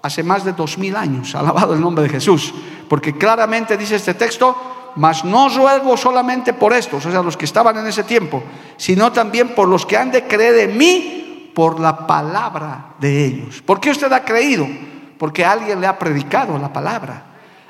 hace 0.00 0.22
más 0.22 0.44
de 0.44 0.52
dos 0.52 0.78
mil 0.78 0.96
años. 0.96 1.34
Alabado 1.34 1.74
el 1.74 1.80
nombre 1.80 2.04
de 2.04 2.10
Jesús. 2.10 2.54
Porque 2.88 3.16
claramente 3.16 3.76
dice 3.76 3.96
este 3.96 4.14
texto, 4.14 4.56
mas 4.96 5.24
no 5.24 5.48
ruego 5.48 5.96
solamente 5.96 6.52
por 6.52 6.72
estos, 6.72 7.06
o 7.06 7.10
sea, 7.10 7.22
los 7.22 7.36
que 7.36 7.46
estaban 7.46 7.76
en 7.78 7.86
ese 7.86 8.04
tiempo, 8.04 8.42
sino 8.76 9.10
también 9.10 9.54
por 9.54 9.66
los 9.66 9.86
que 9.86 9.96
han 9.96 10.10
de 10.10 10.26
creer 10.26 10.70
en 10.70 10.76
mí 10.76 11.50
por 11.54 11.80
la 11.80 12.06
palabra 12.06 12.94
de 12.98 13.24
ellos. 13.24 13.62
¿Por 13.62 13.80
qué 13.80 13.90
usted 13.90 14.12
ha 14.12 14.24
creído? 14.24 14.66
Porque 15.18 15.44
alguien 15.44 15.80
le 15.80 15.86
ha 15.86 15.98
predicado 15.98 16.58
la 16.58 16.72
palabra. 16.72 17.24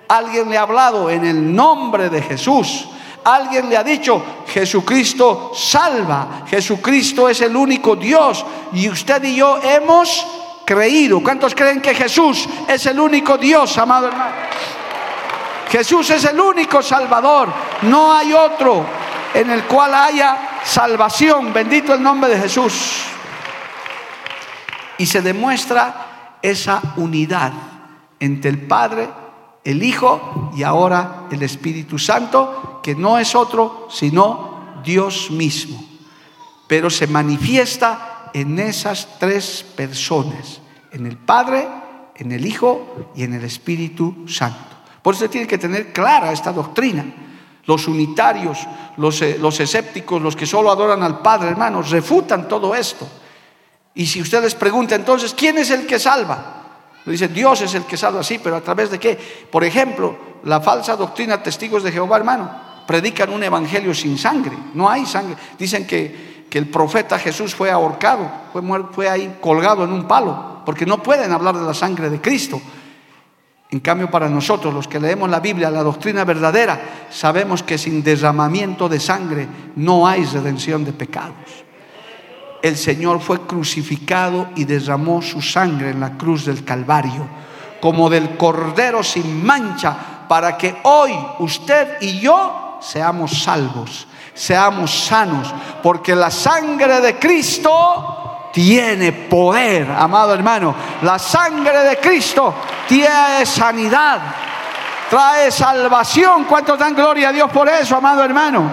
Alguien 0.09 0.51
le 0.51 0.59
ha 0.59 0.63
hablado 0.63 1.11
en 1.11 1.25
el 1.25 1.55
nombre 1.55 2.11
de 2.11 2.23
Jesús. 2.23 2.89
Alguien 3.25 3.69
le 3.69 3.77
ha 3.77 3.85
dicho, 3.85 4.23
Jesucristo 4.47 5.53
salva, 5.55 6.45
Jesucristo 6.49 7.29
es 7.29 7.41
el 7.41 7.55
único 7.55 7.97
Dios 7.97 8.45
y 8.73 8.89
usted 8.89 9.23
y 9.25 9.37
yo 9.37 9.61
hemos 9.63 10.27
creído. 10.65 11.23
¿Cuántos 11.23 11.55
creen 11.55 11.81
que 11.81 11.95
Jesús 11.95 12.49
es 12.69 12.87
el 12.87 12.99
único 12.99 13.39
Dios, 13.39 13.77
amado 13.79 14.09
hermano? 14.09 14.35
Jesús 15.71 16.11
es 16.11 16.25
el 16.25 16.39
único 16.39 16.83
Salvador. 16.83 17.49
No 17.83 18.13
hay 18.15 18.33
otro 18.35 18.85
en 19.33 19.51
el 19.51 19.65
cual 19.65 19.95
haya 19.95 20.61
salvación. 20.65 21.53
Bendito 21.53 21.95
el 21.95 22.03
nombre 22.03 22.29
de 22.29 22.41
Jesús. 22.41 23.05
Y 24.99 25.07
se 25.07 25.23
demuestra 25.23 26.39
esa 26.43 26.81
unidad 26.97 27.53
entre 28.21 28.51
el 28.51 28.67
Padre, 28.67 29.09
el 29.65 29.83
Hijo 29.83 30.51
y 30.55 30.63
ahora 30.63 31.27
el 31.31 31.43
Espíritu 31.43 31.99
Santo, 31.99 32.81
que 32.83 32.95
no 32.95 33.19
es 33.19 33.35
otro 33.35 33.89
sino 33.91 34.81
Dios 34.85 35.31
mismo. 35.31 35.83
Pero 36.67 36.91
se 36.91 37.07
manifiesta 37.07 38.31
en 38.35 38.59
esas 38.59 39.19
tres 39.19 39.65
personas, 39.77 40.61
en 40.91 41.07
el 41.07 41.17
Padre, 41.17 41.69
en 42.17 42.33
el 42.33 42.47
Hijo 42.47 43.13
y 43.15 43.23
en 43.23 43.35
el 43.35 43.45
Espíritu 43.45 44.27
Santo. 44.29 44.59
Por 45.03 45.15
eso 45.15 45.29
tiene 45.29 45.47
que 45.47 45.59
tener 45.59 45.93
clara 45.93 46.33
esta 46.33 46.53
doctrina. 46.53 47.05
Los 47.65 47.87
unitarios, 47.87 48.59
los, 48.97 49.23
eh, 49.23 49.39
los 49.41 49.61
escépticos, 49.61 50.21
los 50.21 50.35
que 50.35 50.47
solo 50.47 50.71
adoran 50.71 51.03
al 51.03 51.21
Padre, 51.21 51.51
hermanos, 51.51 51.91
refutan 51.91 52.49
todo 52.49 52.75
esto. 52.75 53.09
Y 53.95 54.07
si 54.07 54.21
ustedes 54.21 54.55
preguntan 54.55 55.01
entonces, 55.01 55.35
¿quién 55.35 55.59
es 55.59 55.71
el 55.71 55.87
que 55.87 55.99
salva? 55.99 56.62
Dice, 57.05 57.29
Dios 57.29 57.61
es 57.63 57.75
el 57.75 57.85
que 57.85 57.97
salva, 57.97 58.23
sí, 58.23 58.41
pero 58.43 58.57
a 58.57 58.61
través 58.61 58.91
de 58.91 58.99
qué? 58.99 59.19
Por 59.51 59.65
ejemplo, 59.65 60.17
la 60.45 60.61
falsa 60.61 60.95
doctrina 60.97 61.43
testigos 61.43 61.83
de 61.83 61.91
Jehová, 61.91 62.17
hermano, 62.17 62.51
predican 62.87 63.33
un 63.33 63.43
evangelio 63.43 63.93
sin 63.93 64.17
sangre. 64.17 64.57
No 64.75 64.89
hay 64.89 65.05
sangre. 65.07 65.37
Dicen 65.59 65.87
que, 65.87 66.47
que 66.49 66.59
el 66.59 66.69
profeta 66.69 67.19
Jesús 67.19 67.55
fue 67.55 67.71
ahorcado, 67.71 68.31
fue, 68.53 68.63
fue 68.93 69.09
ahí 69.09 69.39
colgado 69.41 69.85
en 69.85 69.93
un 69.93 70.07
palo, 70.07 70.63
porque 70.65 70.87
no 70.87 71.03
pueden 71.03 71.33
hablar 71.33 71.57
de 71.57 71.65
la 71.65 71.75
sangre 71.75 72.09
de 72.09 72.21
Cristo. 72.21 72.61
En 73.71 73.81
cambio, 73.81 74.11
para 74.11 74.29
nosotros, 74.29 74.73
los 74.73 74.87
que 74.87 75.01
leemos 75.01 75.31
la 75.31 75.41
Biblia, 75.41 75.71
la 75.71 75.83
doctrina 75.83 76.25
verdadera, 76.25 77.07
sabemos 77.11 77.63
que 77.63 77.79
sin 77.79 78.03
derramamiento 78.03 78.89
de 78.89 79.01
sangre 79.01 79.49
no 79.77 80.07
hay 80.07 80.25
redención 80.25 80.85
de 80.85 80.93
pecados. 80.93 81.65
El 82.63 82.77
Señor 82.77 83.21
fue 83.21 83.41
crucificado 83.41 84.47
y 84.55 84.65
derramó 84.65 85.21
su 85.21 85.43
sangre 85.43 85.91
en 85.91 85.99
la 85.99 86.17
cruz 86.17 86.47
del 86.47 86.65
Calvario, 86.65 87.27
como 87.81 88.09
del 88.09 88.37
Cordero 88.37 89.03
sin 89.03 89.45
mancha, 89.45 89.97
para 90.29 90.57
que 90.57 90.77
hoy 90.85 91.13
usted 91.41 92.01
y 92.01 92.21
yo 92.21 92.79
seamos 92.81 93.43
salvos, 93.43 94.07
seamos 94.33 94.93
sanos, 95.07 95.53
porque 95.83 96.15
la 96.15 96.31
sangre 96.31 97.01
de 97.01 97.19
Cristo 97.19 98.51
tiene 98.53 99.11
poder, 99.11 99.91
amado 99.91 100.33
hermano. 100.33 100.73
La 101.03 101.19
sangre 101.19 101.83
de 101.83 101.97
Cristo 101.97 102.55
tiene 102.87 103.45
sanidad, 103.45 104.21
trae 105.11 105.51
salvación. 105.51 106.45
¿Cuántos 106.45 106.79
dan 106.79 106.95
gloria 106.95 107.31
a 107.31 107.33
Dios 107.33 107.51
por 107.51 107.69
eso, 107.69 107.97
amado 107.97 108.23
hermano? 108.23 108.71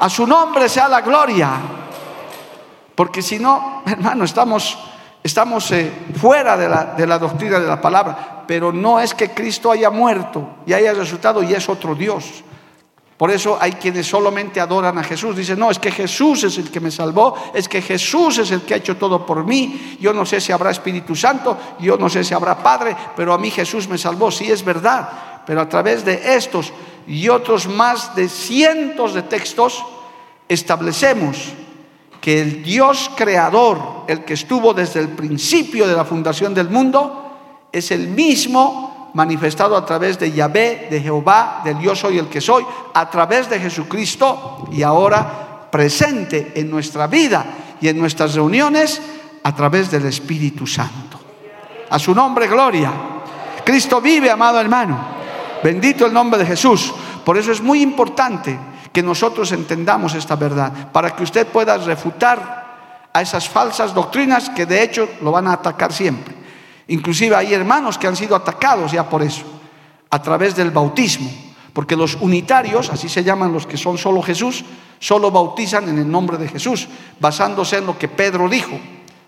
A 0.00 0.08
su 0.10 0.26
nombre 0.26 0.68
sea 0.68 0.88
la 0.88 1.02
gloria. 1.02 1.75
Porque 2.96 3.22
si 3.22 3.38
no, 3.38 3.82
hermano, 3.86 4.24
estamos, 4.24 4.76
estamos 5.22 5.70
eh, 5.70 5.92
fuera 6.18 6.56
de 6.56 6.68
la, 6.68 6.84
de 6.96 7.06
la 7.06 7.18
doctrina 7.18 7.60
de 7.60 7.68
la 7.68 7.80
palabra. 7.80 8.44
Pero 8.48 8.72
no 8.72 8.98
es 8.98 9.14
que 9.14 9.30
Cristo 9.30 9.70
haya 9.70 9.90
muerto 9.90 10.56
y 10.66 10.72
haya 10.72 10.94
resultado 10.94 11.42
y 11.42 11.52
es 11.52 11.68
otro 11.68 11.94
Dios. 11.94 12.42
Por 13.16 13.30
eso 13.30 13.56
hay 13.60 13.72
quienes 13.72 14.06
solamente 14.06 14.60
adoran 14.60 14.98
a 14.98 15.02
Jesús. 15.02 15.36
Dicen, 15.36 15.58
no, 15.58 15.70
es 15.70 15.78
que 15.78 15.90
Jesús 15.90 16.44
es 16.44 16.58
el 16.58 16.70
que 16.70 16.80
me 16.80 16.90
salvó, 16.90 17.34
es 17.54 17.68
que 17.68 17.80
Jesús 17.80 18.38
es 18.38 18.50
el 18.50 18.62
que 18.62 18.74
ha 18.74 18.76
hecho 18.78 18.96
todo 18.96 19.24
por 19.24 19.44
mí. 19.44 19.96
Yo 20.00 20.12
no 20.12 20.26
sé 20.26 20.40
si 20.40 20.52
habrá 20.52 20.70
Espíritu 20.70 21.14
Santo, 21.14 21.56
yo 21.80 21.96
no 21.96 22.08
sé 22.08 22.24
si 22.24 22.34
habrá 22.34 22.62
Padre, 22.62 22.96
pero 23.14 23.32
a 23.32 23.38
mí 23.38 23.50
Jesús 23.50 23.88
me 23.88 23.98
salvó. 23.98 24.30
Sí 24.30 24.50
es 24.50 24.64
verdad, 24.64 25.42
pero 25.46 25.62
a 25.62 25.68
través 25.68 26.04
de 26.04 26.36
estos 26.36 26.72
y 27.06 27.28
otros 27.28 27.66
más 27.68 28.14
de 28.14 28.28
cientos 28.28 29.14
de 29.14 29.22
textos 29.22 29.82
establecemos 30.48 31.52
que 32.20 32.40
el 32.40 32.62
Dios 32.62 33.10
creador, 33.16 34.04
el 34.08 34.24
que 34.24 34.34
estuvo 34.34 34.74
desde 34.74 35.00
el 35.00 35.08
principio 35.10 35.86
de 35.86 35.94
la 35.94 36.04
fundación 36.04 36.54
del 36.54 36.70
mundo, 36.70 37.68
es 37.72 37.90
el 37.90 38.08
mismo 38.08 39.10
manifestado 39.14 39.76
a 39.76 39.86
través 39.86 40.18
de 40.18 40.32
Yahvé, 40.32 40.88
de 40.90 41.00
Jehová, 41.00 41.62
del 41.64 41.78
yo 41.80 41.94
soy 41.94 42.18
el 42.18 42.28
que 42.28 42.40
soy, 42.40 42.64
a 42.92 43.08
través 43.08 43.48
de 43.48 43.58
Jesucristo 43.58 44.68
y 44.72 44.82
ahora 44.82 45.68
presente 45.70 46.52
en 46.54 46.70
nuestra 46.70 47.06
vida 47.06 47.44
y 47.80 47.88
en 47.88 47.98
nuestras 47.98 48.34
reuniones 48.34 49.00
a 49.42 49.54
través 49.54 49.90
del 49.90 50.06
Espíritu 50.06 50.66
Santo. 50.66 51.18
A 51.88 51.98
su 51.98 52.14
nombre, 52.14 52.46
gloria. 52.48 52.92
Cristo 53.64 54.00
vive, 54.00 54.30
amado 54.30 54.60
hermano. 54.60 54.98
Bendito 55.62 56.06
el 56.06 56.12
nombre 56.12 56.38
de 56.38 56.46
Jesús. 56.46 56.92
Por 57.24 57.38
eso 57.38 57.52
es 57.52 57.60
muy 57.60 57.80
importante 57.82 58.58
que 58.96 59.02
nosotros 59.02 59.52
entendamos 59.52 60.14
esta 60.14 60.36
verdad, 60.36 60.90
para 60.90 61.14
que 61.14 61.22
usted 61.22 61.46
pueda 61.48 61.76
refutar 61.76 63.10
a 63.12 63.20
esas 63.20 63.46
falsas 63.46 63.92
doctrinas 63.92 64.48
que 64.48 64.64
de 64.64 64.82
hecho 64.82 65.06
lo 65.20 65.32
van 65.32 65.48
a 65.48 65.52
atacar 65.52 65.92
siempre. 65.92 66.34
Inclusive 66.88 67.36
hay 67.36 67.52
hermanos 67.52 67.98
que 67.98 68.06
han 68.06 68.16
sido 68.16 68.34
atacados 68.34 68.92
ya 68.92 69.06
por 69.06 69.22
eso, 69.22 69.44
a 70.08 70.22
través 70.22 70.56
del 70.56 70.70
bautismo, 70.70 71.30
porque 71.74 71.94
los 71.94 72.14
unitarios, 72.22 72.88
así 72.88 73.10
se 73.10 73.22
llaman 73.22 73.52
los 73.52 73.66
que 73.66 73.76
son 73.76 73.98
solo 73.98 74.22
Jesús, 74.22 74.64
solo 74.98 75.30
bautizan 75.30 75.90
en 75.90 75.98
el 75.98 76.10
nombre 76.10 76.38
de 76.38 76.48
Jesús, 76.48 76.88
basándose 77.20 77.76
en 77.76 77.84
lo 77.84 77.98
que 77.98 78.08
Pedro 78.08 78.48
dijo. 78.48 78.80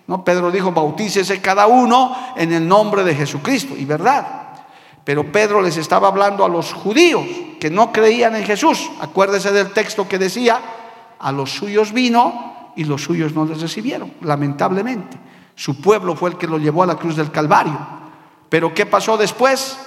¿no? 0.06 0.24
Pedro 0.24 0.50
dijo, 0.50 0.72
bautícese 0.72 1.42
cada 1.42 1.66
uno 1.66 2.16
en 2.38 2.54
el 2.54 2.66
nombre 2.66 3.04
de 3.04 3.14
Jesucristo, 3.14 3.76
y 3.76 3.84
verdad. 3.84 4.47
Pero 5.08 5.24
Pedro 5.32 5.62
les 5.62 5.78
estaba 5.78 6.08
hablando 6.08 6.44
a 6.44 6.50
los 6.50 6.74
judíos 6.74 7.24
que 7.58 7.70
no 7.70 7.90
creían 7.92 8.36
en 8.36 8.44
Jesús. 8.44 8.90
Acuérdese 9.00 9.50
del 9.52 9.70
texto 9.72 10.06
que 10.06 10.18
decía, 10.18 10.60
a 11.18 11.32
los 11.32 11.50
suyos 11.50 11.94
vino 11.94 12.72
y 12.76 12.84
los 12.84 13.04
suyos 13.04 13.32
no 13.32 13.46
les 13.46 13.62
recibieron, 13.62 14.12
lamentablemente. 14.20 15.16
Su 15.54 15.80
pueblo 15.80 16.14
fue 16.14 16.28
el 16.28 16.36
que 16.36 16.46
lo 16.46 16.58
llevó 16.58 16.82
a 16.82 16.86
la 16.86 16.96
cruz 16.96 17.16
del 17.16 17.30
Calvario. 17.30 17.78
Pero 18.50 18.74
¿qué 18.74 18.84
pasó 18.84 19.16
después? 19.16 19.78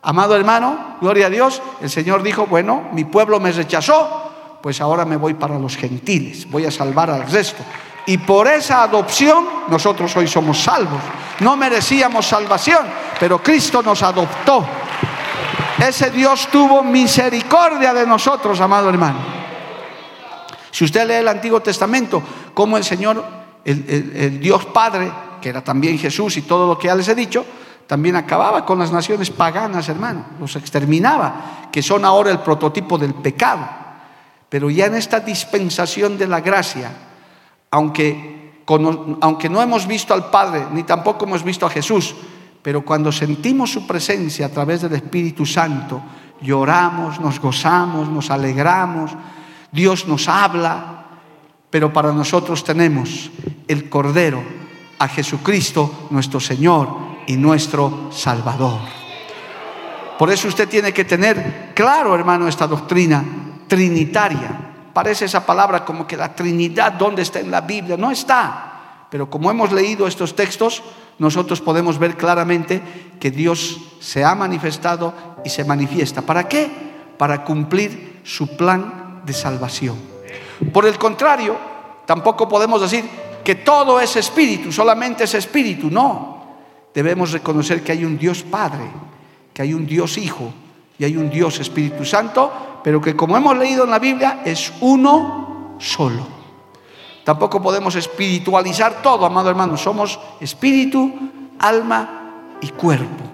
Amado 0.00 0.34
hermano, 0.34 0.96
gloria 1.02 1.26
a 1.26 1.30
Dios, 1.30 1.60
el 1.82 1.90
Señor 1.90 2.22
dijo, 2.22 2.46
bueno, 2.46 2.88
mi 2.94 3.04
pueblo 3.04 3.40
me 3.40 3.52
rechazó, 3.52 4.58
pues 4.62 4.80
ahora 4.80 5.04
me 5.04 5.16
voy 5.16 5.34
para 5.34 5.58
los 5.58 5.76
gentiles, 5.76 6.50
voy 6.50 6.64
a 6.64 6.70
salvar 6.70 7.10
al 7.10 7.30
resto. 7.30 7.62
Y 8.06 8.18
por 8.18 8.48
esa 8.48 8.82
adopción 8.82 9.46
nosotros 9.68 10.14
hoy 10.16 10.26
somos 10.26 10.60
salvos. 10.60 11.00
No 11.40 11.56
merecíamos 11.56 12.26
salvación, 12.26 12.86
pero 13.18 13.42
Cristo 13.42 13.82
nos 13.82 14.02
adoptó. 14.02 14.64
Ese 15.78 16.10
Dios 16.10 16.48
tuvo 16.50 16.82
misericordia 16.82 17.92
de 17.94 18.06
nosotros, 18.06 18.60
amado 18.60 18.88
hermano. 18.88 19.18
Si 20.70 20.84
usted 20.84 21.06
lee 21.06 21.14
el 21.14 21.28
Antiguo 21.28 21.60
Testamento, 21.60 22.22
como 22.54 22.76
el 22.76 22.84
Señor 22.84 23.24
el, 23.64 24.40
Dios 24.40 24.64
Padre, 24.66 25.12
que 25.40 25.48
era 25.48 25.62
también 25.62 25.98
Jesús 25.98 26.36
y 26.36 26.42
todo 26.42 26.66
lo 26.66 26.78
que 26.78 26.86
ya 26.86 26.94
les 26.94 27.08
he 27.08 27.14
dicho, 27.14 27.44
también 27.86 28.16
acababa 28.16 28.64
con 28.64 28.78
las 28.78 28.90
naciones 28.90 29.30
paganas, 29.30 29.88
hermano, 29.88 30.24
los 30.40 30.56
exterminaba, 30.56 31.68
que 31.70 31.82
son 31.82 32.04
ahora 32.04 32.30
el 32.30 32.38
prototipo 32.38 32.96
del 32.96 33.14
pecado. 33.14 33.68
Pero 34.48 34.70
ya 34.70 34.86
en 34.86 34.94
esta 34.94 35.20
dispensación 35.20 36.16
de 36.16 36.26
la 36.26 36.40
gracia, 36.40 36.90
aunque, 37.72 38.62
aunque 39.20 39.48
no 39.48 39.60
hemos 39.60 39.86
visto 39.86 40.14
al 40.14 40.30
Padre, 40.30 40.66
ni 40.72 40.84
tampoco 40.84 41.24
hemos 41.24 41.42
visto 41.42 41.66
a 41.66 41.70
Jesús, 41.70 42.14
Pero 42.62 42.84
cuando 42.84 43.10
sentimos 43.10 43.72
su 43.72 43.86
presencia 43.88 44.46
a 44.46 44.48
través 44.48 44.82
del 44.82 44.94
Espíritu 44.94 45.44
Santo, 45.44 46.00
lloramos, 46.40 47.18
nos 47.18 47.40
gozamos, 47.40 48.08
nos 48.08 48.30
alegramos, 48.30 49.10
Dios 49.72 50.06
nos 50.06 50.28
habla, 50.28 51.06
pero 51.70 51.92
para 51.92 52.12
nosotros 52.12 52.62
tenemos 52.62 53.32
el 53.66 53.90
Cordero, 53.90 54.42
a 55.00 55.08
Jesucristo 55.08 56.06
nuestro 56.10 56.38
Señor 56.38 56.88
y 57.26 57.36
nuestro 57.36 58.10
Salvador. 58.12 58.78
Por 60.16 60.30
eso 60.30 60.46
usted 60.46 60.68
tiene 60.68 60.92
que 60.92 61.04
tener 61.04 61.72
claro, 61.74 62.14
hermano, 62.14 62.46
esta 62.46 62.68
doctrina 62.68 63.24
trinitaria. 63.66 64.71
Parece 64.92 65.24
esa 65.24 65.46
palabra 65.46 65.84
como 65.84 66.06
que 66.06 66.16
la 66.16 66.34
Trinidad, 66.34 66.92
¿dónde 66.92 67.22
está 67.22 67.40
en 67.40 67.50
la 67.50 67.62
Biblia? 67.62 67.96
No 67.96 68.10
está. 68.10 69.06
Pero 69.10 69.28
como 69.30 69.50
hemos 69.50 69.72
leído 69.72 70.06
estos 70.06 70.36
textos, 70.36 70.82
nosotros 71.18 71.60
podemos 71.60 71.98
ver 71.98 72.16
claramente 72.16 72.82
que 73.18 73.30
Dios 73.30 73.78
se 74.00 74.24
ha 74.24 74.34
manifestado 74.34 75.14
y 75.44 75.50
se 75.50 75.64
manifiesta. 75.64 76.22
¿Para 76.22 76.48
qué? 76.48 76.70
Para 77.18 77.44
cumplir 77.44 78.20
su 78.24 78.56
plan 78.56 79.22
de 79.24 79.32
salvación. 79.32 79.96
Por 80.72 80.86
el 80.86 80.98
contrario, 80.98 81.56
tampoco 82.06 82.48
podemos 82.48 82.80
decir 82.80 83.04
que 83.44 83.56
todo 83.56 84.00
es 84.00 84.16
espíritu, 84.16 84.72
solamente 84.72 85.24
es 85.24 85.34
espíritu. 85.34 85.90
No. 85.90 86.42
Debemos 86.94 87.32
reconocer 87.32 87.82
que 87.82 87.92
hay 87.92 88.04
un 88.04 88.18
Dios 88.18 88.42
Padre, 88.42 88.90
que 89.54 89.62
hay 89.62 89.74
un 89.74 89.86
Dios 89.86 90.18
Hijo 90.18 90.52
y 91.02 91.04
hay 91.04 91.16
un 91.16 91.28
Dios 91.28 91.58
Espíritu 91.58 92.04
Santo, 92.04 92.78
pero 92.84 93.00
que 93.00 93.16
como 93.16 93.36
hemos 93.36 93.58
leído 93.58 93.82
en 93.82 93.90
la 93.90 93.98
Biblia 93.98 94.42
es 94.44 94.72
uno 94.82 95.74
solo. 95.80 96.24
Tampoco 97.24 97.60
podemos 97.60 97.96
espiritualizar 97.96 99.02
todo, 99.02 99.26
amado 99.26 99.50
hermano. 99.50 99.76
Somos 99.76 100.20
espíritu, 100.40 101.12
alma 101.58 102.58
y 102.60 102.68
cuerpo. 102.68 103.24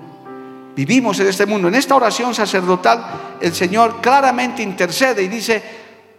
Vivimos 0.75 1.21
en 1.21 1.27
este 1.27 1.45
mundo. 1.45 1.69
En 1.69 1.75
esta 1.75 1.95
oración 1.95 2.35
sacerdotal 2.35 3.37
el 3.39 3.55
Señor 3.55 4.01
claramente 4.01 4.62
intercede 4.62 5.23
y 5.23 5.29
dice, 5.29 5.62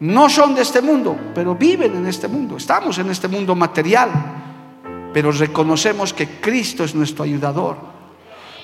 no 0.01 0.29
son 0.29 0.53
de 0.53 0.61
este 0.61 0.83
mundo, 0.83 1.17
pero 1.33 1.55
viven 1.55 1.95
en 1.95 2.05
este 2.05 2.27
mundo. 2.27 2.57
Estamos 2.57 2.99
en 2.99 3.09
este 3.09 3.27
mundo 3.27 3.55
material, 3.55 4.11
pero 5.11 5.31
reconocemos 5.31 6.13
que 6.13 6.39
Cristo 6.39 6.83
es 6.83 6.93
nuestro 6.93 7.23
ayudador. 7.23 7.75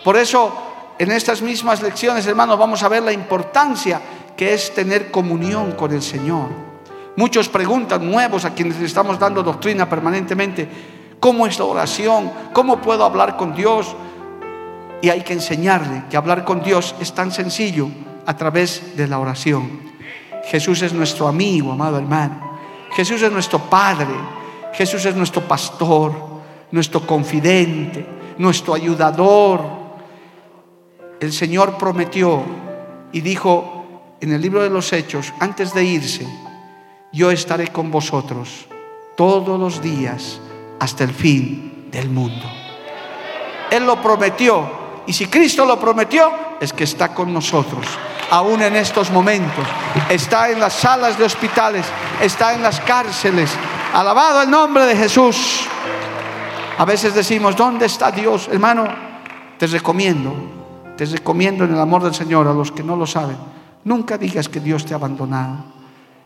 Por 0.03 0.17
eso, 0.17 0.74
en 0.97 1.11
estas 1.11 1.41
mismas 1.41 1.81
lecciones, 1.81 2.25
hermanos, 2.25 2.57
vamos 2.57 2.81
a 2.83 2.89
ver 2.89 3.03
la 3.03 3.11
importancia 3.11 4.01
que 4.35 4.53
es 4.53 4.73
tener 4.73 5.11
comunión 5.11 5.73
con 5.73 5.93
el 5.93 6.01
Señor. 6.01 6.49
Muchos 7.15 7.47
preguntan, 7.49 8.09
nuevos 8.09 8.45
a 8.45 8.53
quienes 8.53 8.79
estamos 8.81 9.17
dando 9.17 9.43
doctrina 9.43 9.89
permanentemente, 9.89 10.67
¿cómo 11.19 11.47
es 11.47 11.57
la 11.59 11.65
oración? 11.65 12.31
¿Cómo 12.53 12.81
puedo 12.81 13.05
hablar 13.05 13.37
con 13.37 13.55
Dios? 13.55 13.95
Y 15.01 15.09
hay 15.09 15.21
que 15.21 15.33
enseñarle 15.33 16.03
que 16.09 16.17
hablar 16.17 16.43
con 16.43 16.61
Dios 16.61 16.95
es 16.99 17.13
tan 17.13 17.31
sencillo 17.31 17.89
a 18.25 18.35
través 18.35 18.97
de 18.97 19.07
la 19.07 19.19
oración. 19.19 19.81
Jesús 20.45 20.81
es 20.81 20.93
nuestro 20.93 21.27
amigo, 21.27 21.71
amado 21.71 21.97
hermano. 21.97 22.57
Jesús 22.91 23.21
es 23.21 23.31
nuestro 23.31 23.59
Padre. 23.59 24.13
Jesús 24.73 25.05
es 25.05 25.15
nuestro 25.15 25.41
pastor, 25.41 26.13
nuestro 26.71 27.05
confidente, 27.05 28.05
nuestro 28.37 28.73
ayudador. 28.73 29.84
El 31.19 31.31
Señor 31.31 31.77
prometió 31.77 32.43
y 33.11 33.21
dijo 33.21 33.85
en 34.19 34.33
el 34.33 34.41
libro 34.41 34.61
de 34.61 34.69
los 34.69 34.91
Hechos, 34.91 35.33
antes 35.39 35.73
de 35.73 35.83
irse, 35.83 36.27
yo 37.11 37.31
estaré 37.31 37.69
con 37.69 37.91
vosotros 37.91 38.67
todos 39.15 39.59
los 39.59 39.81
días 39.81 40.39
hasta 40.79 41.03
el 41.03 41.11
fin 41.13 41.87
del 41.91 42.09
mundo. 42.09 42.45
Él 43.71 43.85
lo 43.85 44.01
prometió. 44.01 44.85
Y 45.07 45.13
si 45.13 45.27
Cristo 45.27 45.65
lo 45.65 45.79
prometió, 45.79 46.31
es 46.59 46.73
que 46.73 46.83
está 46.83 47.13
con 47.13 47.31
nosotros, 47.33 47.85
aún 48.31 48.61
en 48.61 48.75
estos 48.75 49.11
momentos. 49.11 49.65
Está 50.09 50.49
en 50.49 50.59
las 50.59 50.73
salas 50.73 51.17
de 51.17 51.25
hospitales, 51.25 51.85
está 52.21 52.53
en 52.53 52.61
las 52.61 52.79
cárceles. 52.81 53.51
Alabado 53.93 54.41
el 54.41 54.49
nombre 54.49 54.85
de 54.85 54.95
Jesús. 54.95 55.67
A 56.77 56.85
veces 56.85 57.13
decimos, 57.13 57.55
¿dónde 57.55 57.85
está 57.85 58.11
Dios? 58.11 58.49
Hermano, 58.51 58.87
te 59.57 59.67
recomiendo, 59.67 60.33
te 60.97 61.05
recomiendo 61.05 61.63
en 61.65 61.73
el 61.73 61.79
amor 61.79 62.03
del 62.03 62.13
Señor 62.13 62.47
a 62.47 62.53
los 62.53 62.71
que 62.71 62.83
no 62.83 62.95
lo 62.95 63.05
saben. 63.05 63.37
Nunca 63.83 64.17
digas 64.17 64.49
que 64.49 64.59
Dios 64.59 64.85
te 64.85 64.93
ha 64.93 64.97
abandonado. 64.97 65.57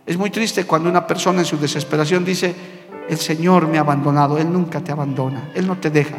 Es 0.05 0.17
muy 0.17 0.29
triste 0.29 0.65
cuando 0.65 0.89
una 0.89 1.05
persona 1.05 1.39
en 1.39 1.45
su 1.45 1.57
desesperación 1.57 2.23
dice, 2.23 2.55
el 3.09 3.17
Señor 3.17 3.67
me 3.67 3.77
ha 3.77 3.81
abandonado, 3.81 4.37
Él 4.37 4.51
nunca 4.51 4.81
te 4.81 4.91
abandona, 4.91 5.51
Él 5.53 5.67
no 5.67 5.77
te 5.77 5.89
deja. 5.89 6.15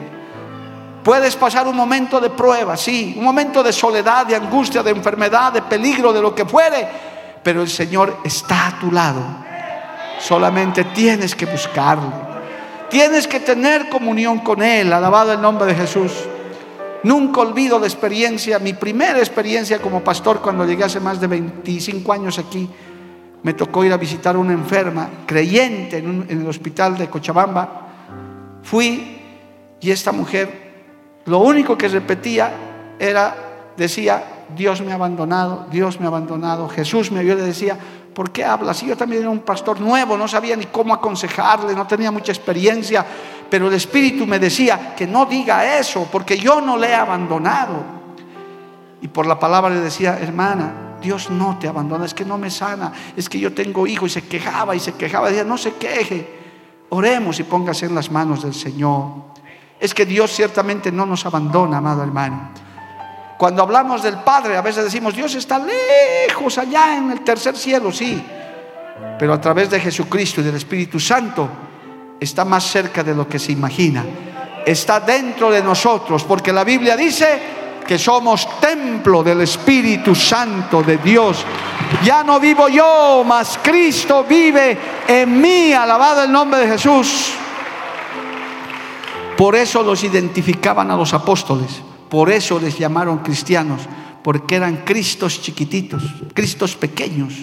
Puedes 1.02 1.34
pasar 1.36 1.66
un 1.66 1.76
momento 1.76 2.20
de 2.20 2.30
prueba, 2.30 2.76
sí, 2.76 3.14
un 3.16 3.24
momento 3.24 3.62
de 3.62 3.72
soledad, 3.72 4.26
de 4.26 4.36
angustia, 4.36 4.82
de 4.82 4.90
enfermedad, 4.90 5.52
de 5.52 5.62
peligro, 5.62 6.12
de 6.12 6.20
lo 6.20 6.34
que 6.34 6.44
fuere, 6.44 6.86
pero 7.42 7.62
el 7.62 7.68
Señor 7.68 8.18
está 8.24 8.68
a 8.68 8.78
tu 8.78 8.92
lado. 8.92 9.22
Solamente 10.18 10.84
tienes 10.84 11.34
que 11.34 11.46
buscarlo. 11.46 12.12
Tienes 12.90 13.26
que 13.26 13.40
tener 13.40 13.88
comunión 13.88 14.40
con 14.40 14.62
Él, 14.62 14.92
alabado 14.92 15.32
el 15.32 15.40
nombre 15.40 15.66
de 15.66 15.74
Jesús. 15.74 16.12
Nunca 17.02 17.40
olvido 17.40 17.78
la 17.78 17.86
experiencia, 17.86 18.58
mi 18.58 18.74
primera 18.74 19.18
experiencia 19.18 19.80
como 19.80 20.04
pastor 20.04 20.40
cuando 20.40 20.66
llegué 20.66 20.84
hace 20.84 21.00
más 21.00 21.20
de 21.20 21.26
25 21.28 22.12
años 22.12 22.38
aquí 22.38 22.68
me 23.42 23.54
tocó 23.54 23.84
ir 23.84 23.92
a 23.92 23.96
visitar 23.96 24.36
a 24.36 24.38
una 24.38 24.52
enferma, 24.52 25.08
creyente 25.26 25.98
en, 25.98 26.26
el 26.28 26.46
hospital 26.46 26.98
de 26.98 27.08
Cochabamba. 27.08 27.88
Fui 28.62 29.18
y 29.80 29.90
esta 29.90 30.12
mujer 30.12 30.70
lo 31.24 31.38
único 31.38 31.76
que 31.76 31.88
repetía 31.88 32.52
era, 32.98 33.34
decía, 33.76 34.22
Dios 34.54 34.82
me 34.82 34.92
ha 34.92 34.96
abandonado, 34.96 35.66
Dios 35.70 35.98
me 36.00 36.06
ha 36.06 36.08
abandonado, 36.08 36.68
Jesús 36.68 37.10
me 37.10 37.22
vio 37.22 37.34
le 37.34 37.42
decía, 37.42 37.78
¿por 38.14 38.30
qué 38.30 38.44
hablas? 38.44 38.82
Y 38.82 38.86
yo 38.86 38.96
también 38.96 39.22
era 39.22 39.30
un 39.30 39.40
pastor 39.40 39.80
nuevo, 39.80 40.16
no 40.18 40.28
sabía 40.28 40.56
ni 40.56 40.66
cómo 40.66 40.92
aconsejarle, 40.92 41.74
no 41.74 41.86
tenía 41.86 42.10
mucha 42.10 42.32
experiencia, 42.32 43.06
pero 43.50 43.66
el 43.66 43.74
Espíritu 43.74 44.26
me 44.26 44.38
decía 44.38 44.94
que 44.94 45.06
no 45.06 45.26
diga 45.26 45.78
eso, 45.78 46.08
porque 46.10 46.38
yo 46.38 46.60
no 46.60 46.78
le 46.78 46.90
he 46.90 46.94
abandonado. 46.94 47.82
Y 49.02 49.08
por 49.08 49.26
la 49.26 49.38
palabra 49.38 49.70
le 49.70 49.80
decía, 49.80 50.18
hermana, 50.20 50.72
Dios 51.00 51.30
no 51.30 51.58
te 51.58 51.66
abandona, 51.66 52.04
es 52.04 52.14
que 52.14 52.24
no 52.24 52.38
me 52.38 52.50
sana, 52.50 52.92
es 53.16 53.28
que 53.28 53.40
yo 53.40 53.52
tengo 53.52 53.86
hijo 53.86 54.06
y 54.06 54.10
se 54.10 54.22
quejaba 54.22 54.76
y 54.76 54.80
se 54.80 54.92
quejaba, 54.92 55.28
decía, 55.28 55.44
no 55.44 55.58
se 55.58 55.74
queje, 55.74 56.38
oremos 56.90 57.40
y 57.40 57.42
póngase 57.42 57.86
en 57.86 57.94
las 57.94 58.10
manos 58.10 58.42
del 58.42 58.54
Señor. 58.54 59.30
Es 59.80 59.94
que 59.94 60.06
Dios 60.06 60.30
ciertamente 60.30 60.92
no 60.92 61.04
nos 61.04 61.26
abandona, 61.26 61.78
amado 61.78 62.02
hermano. 62.02 62.50
Cuando 63.36 63.62
hablamos 63.62 64.02
del 64.02 64.18
Padre, 64.18 64.58
a 64.58 64.62
veces 64.62 64.84
decimos, 64.84 65.16
Dios 65.16 65.34
está 65.34 65.58
lejos 65.58 66.58
allá 66.58 66.98
en 66.98 67.10
el 67.10 67.22
tercer 67.22 67.56
cielo, 67.56 67.90
sí, 67.90 68.22
pero 69.18 69.32
a 69.32 69.40
través 69.40 69.70
de 69.70 69.80
Jesucristo 69.80 70.42
y 70.42 70.44
del 70.44 70.56
Espíritu 70.56 71.00
Santo 71.00 71.48
está 72.20 72.44
más 72.44 72.64
cerca 72.64 73.02
de 73.02 73.14
lo 73.14 73.26
que 73.26 73.38
se 73.38 73.52
imagina. 73.52 74.04
Está 74.64 75.00
dentro 75.00 75.50
de 75.50 75.62
nosotros, 75.62 76.22
porque 76.24 76.52
la 76.52 76.62
Biblia 76.62 76.96
dice, 76.96 77.40
que 77.90 77.98
somos 77.98 78.60
templo 78.60 79.20
del 79.24 79.40
Espíritu 79.40 80.14
Santo 80.14 80.80
de 80.80 80.98
Dios. 80.98 81.44
Ya 82.04 82.22
no 82.22 82.38
vivo 82.38 82.68
yo, 82.68 83.24
mas 83.26 83.58
Cristo 83.60 84.24
vive 84.28 84.78
en 85.08 85.40
mí. 85.40 85.72
Alabado 85.72 86.22
el 86.22 86.30
nombre 86.30 86.60
de 86.60 86.68
Jesús. 86.68 87.32
Por 89.36 89.56
eso 89.56 89.82
los 89.82 90.04
identificaban 90.04 90.88
a 90.92 90.96
los 90.96 91.12
apóstoles. 91.14 91.82
Por 92.08 92.30
eso 92.30 92.60
les 92.60 92.78
llamaron 92.78 93.18
cristianos. 93.18 93.80
Porque 94.22 94.54
eran 94.54 94.84
Cristos 94.84 95.42
chiquititos, 95.42 96.04
Cristos 96.32 96.76
pequeños, 96.76 97.34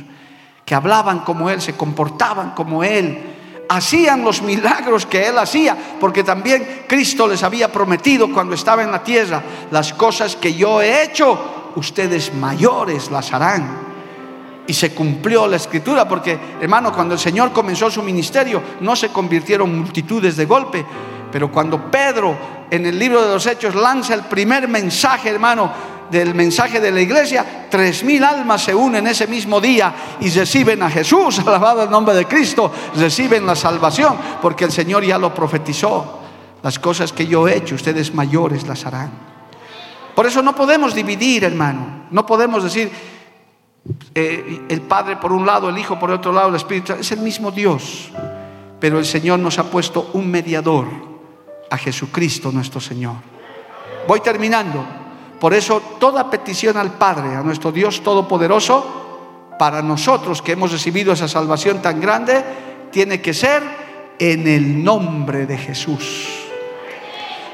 que 0.63 0.75
hablaban 0.75 1.25
como 1.25 1.49
Él, 1.49 1.59
se 1.59 1.75
comportaban 1.75 2.51
como 2.51 2.85
Él, 2.85 3.36
hacían 3.69 4.23
los 4.23 4.41
milagros 4.41 5.05
que 5.05 5.27
él 5.27 5.37
hacía, 5.37 5.77
porque 5.99 6.23
también 6.23 6.83
Cristo 6.87 7.27
les 7.27 7.43
había 7.43 7.71
prometido 7.71 8.31
cuando 8.31 8.55
estaba 8.55 8.83
en 8.83 8.91
la 8.91 9.03
tierra, 9.03 9.41
las 9.71 9.93
cosas 9.93 10.35
que 10.35 10.53
yo 10.53 10.81
he 10.81 11.03
hecho, 11.03 11.71
ustedes 11.75 12.33
mayores 12.33 13.11
las 13.11 13.33
harán. 13.33 13.87
Y 14.67 14.73
se 14.73 14.93
cumplió 14.93 15.47
la 15.47 15.55
escritura, 15.55 16.07
porque 16.07 16.37
hermano, 16.59 16.91
cuando 16.91 17.13
el 17.13 17.19
Señor 17.19 17.53
comenzó 17.53 17.89
su 17.89 18.03
ministerio, 18.03 18.61
no 18.81 18.95
se 18.95 19.09
convirtieron 19.09 19.77
multitudes 19.77 20.35
de 20.35 20.45
golpe, 20.45 20.85
pero 21.31 21.51
cuando 21.51 21.89
Pedro 21.91 22.37
en 22.69 22.85
el 22.85 22.97
libro 22.97 23.25
de 23.25 23.33
los 23.33 23.45
Hechos 23.45 23.75
lanza 23.75 24.13
el 24.13 24.23
primer 24.23 24.67
mensaje, 24.67 25.29
hermano, 25.29 25.71
del 26.09 26.33
mensaje 26.33 26.79
de 26.79 26.91
la 26.91 27.01
iglesia, 27.01 27.67
tres 27.69 28.03
mil 28.03 28.23
almas 28.23 28.63
se 28.63 28.73
unen 28.73 29.07
ese 29.07 29.27
mismo 29.27 29.59
día 29.59 29.93
y 30.19 30.29
reciben 30.29 30.81
a 30.83 30.89
Jesús, 30.89 31.39
alabado 31.45 31.83
el 31.83 31.89
nombre 31.89 32.15
de 32.15 32.25
Cristo, 32.25 32.71
reciben 32.95 33.45
la 33.45 33.55
salvación, 33.55 34.17
porque 34.41 34.65
el 34.65 34.71
Señor 34.71 35.03
ya 35.03 35.17
lo 35.17 35.33
profetizó. 35.33 36.19
Las 36.63 36.79
cosas 36.79 37.13
que 37.13 37.27
yo 37.27 37.47
he 37.47 37.55
hecho, 37.55 37.75
ustedes 37.75 38.13
mayores 38.13 38.67
las 38.67 38.85
harán. 38.85 39.11
Por 40.15 40.25
eso 40.25 40.41
no 40.41 40.55
podemos 40.55 40.95
dividir, 40.95 41.43
hermano. 41.43 42.07
No 42.09 42.25
podemos 42.25 42.63
decir 42.63 42.91
eh, 44.15 44.65
el 44.67 44.81
Padre 44.81 45.17
por 45.17 45.31
un 45.31 45.45
lado, 45.45 45.69
el 45.69 45.77
Hijo 45.77 45.99
por 45.99 46.09
otro 46.09 46.31
lado, 46.33 46.49
el 46.49 46.55
Espíritu. 46.55 46.93
Es 46.93 47.11
el 47.11 47.19
mismo 47.19 47.51
Dios. 47.51 48.11
Pero 48.79 48.97
el 48.97 49.05
Señor 49.05 49.37
nos 49.39 49.59
ha 49.59 49.69
puesto 49.69 50.09
un 50.13 50.29
mediador, 50.29 50.87
a 51.69 51.77
Jesucristo 51.77 52.51
nuestro 52.51 52.79
Señor. 52.79 53.15
Voy 54.07 54.21
terminando. 54.21 54.85
Por 55.39 55.53
eso 55.53 55.81
toda 55.99 56.29
petición 56.29 56.77
al 56.77 56.93
Padre, 56.93 57.35
a 57.35 57.43
nuestro 57.43 57.71
Dios 57.71 58.01
Todopoderoso, 58.01 59.55
para 59.59 59.81
nosotros 59.81 60.41
que 60.41 60.53
hemos 60.53 60.71
recibido 60.71 61.13
esa 61.13 61.27
salvación 61.27 61.81
tan 61.81 61.99
grande, 61.99 62.43
tiene 62.91 63.21
que 63.21 63.33
ser 63.33 63.63
en 64.19 64.47
el 64.47 64.83
nombre 64.83 65.45
de 65.45 65.57
Jesús. 65.57 66.45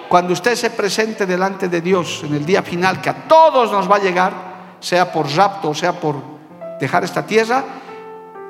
Cuando 0.07 0.33
usted 0.33 0.55
se 0.55 0.69
presente 0.69 1.25
delante 1.25 1.67
de 1.67 1.81
Dios 1.81 2.21
en 2.23 2.35
el 2.35 2.45
día 2.45 2.61
final, 2.61 3.01
que 3.01 3.09
a 3.09 3.27
todos 3.27 3.71
nos 3.71 3.89
va 3.89 3.95
a 3.95 4.01
llegar, 4.01 4.33
sea 4.79 5.11
por 5.11 5.27
rapto 5.29 5.69
o 5.69 5.73
sea 5.73 5.93
por 5.93 6.15
dejar 6.79 7.03
esta 7.03 7.25
tierra, 7.25 7.63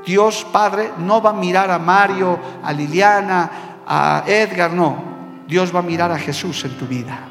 Dios 0.05 0.45
Padre 0.51 0.91
no 0.97 1.21
va 1.21 1.29
a 1.29 1.33
mirar 1.33 1.71
a 1.71 1.79
Mario, 1.79 2.37
a 2.61 2.73
Liliana, 2.73 3.51
a 3.87 4.23
Edgar, 4.27 4.73
no. 4.73 5.12
Dios 5.53 5.73
va 5.73 5.81
a 5.81 5.83
mirar 5.83 6.11
a 6.11 6.17
Jesús 6.17 6.65
en 6.65 6.75
tu 6.79 6.87
vida, 6.87 7.27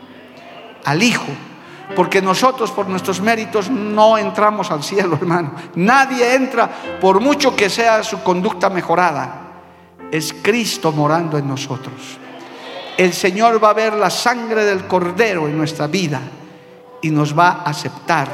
al 0.85 1.03
Hijo 1.03 1.27
porque 1.97 2.23
nosotros 2.23 2.71
por 2.71 2.89
nuestros 2.89 3.21
méritos 3.21 3.69
no 3.69 4.17
entramos 4.17 4.71
al 4.71 4.85
cielo, 4.85 5.17
hermano. 5.21 5.53
Nadie 5.75 6.37
entra 6.37 6.71
por 7.01 7.21
mucho 7.21 7.57
que 7.57 7.69
sea 7.69 8.05
su 8.05 8.23
conducta 8.23 8.71
mejorada. 8.71 9.41
Es 10.13 10.33
Cristo 10.41 10.93
morando 10.93 11.37
en 11.37 11.49
nosotros. 11.49 12.19
El 12.97 13.13
Señor 13.13 13.63
va 13.63 13.71
a 13.71 13.75
ver 13.75 13.95
la 13.95 14.09
sangre 14.09 14.65
del 14.65 14.87
Cordero 14.87 15.49
en 15.49 15.59
nuestra 15.59 15.89
vida 15.89 16.21
y 17.03 17.11
nos 17.11 17.37
va 17.37 17.49
a 17.49 17.71
aceptar 17.71 18.29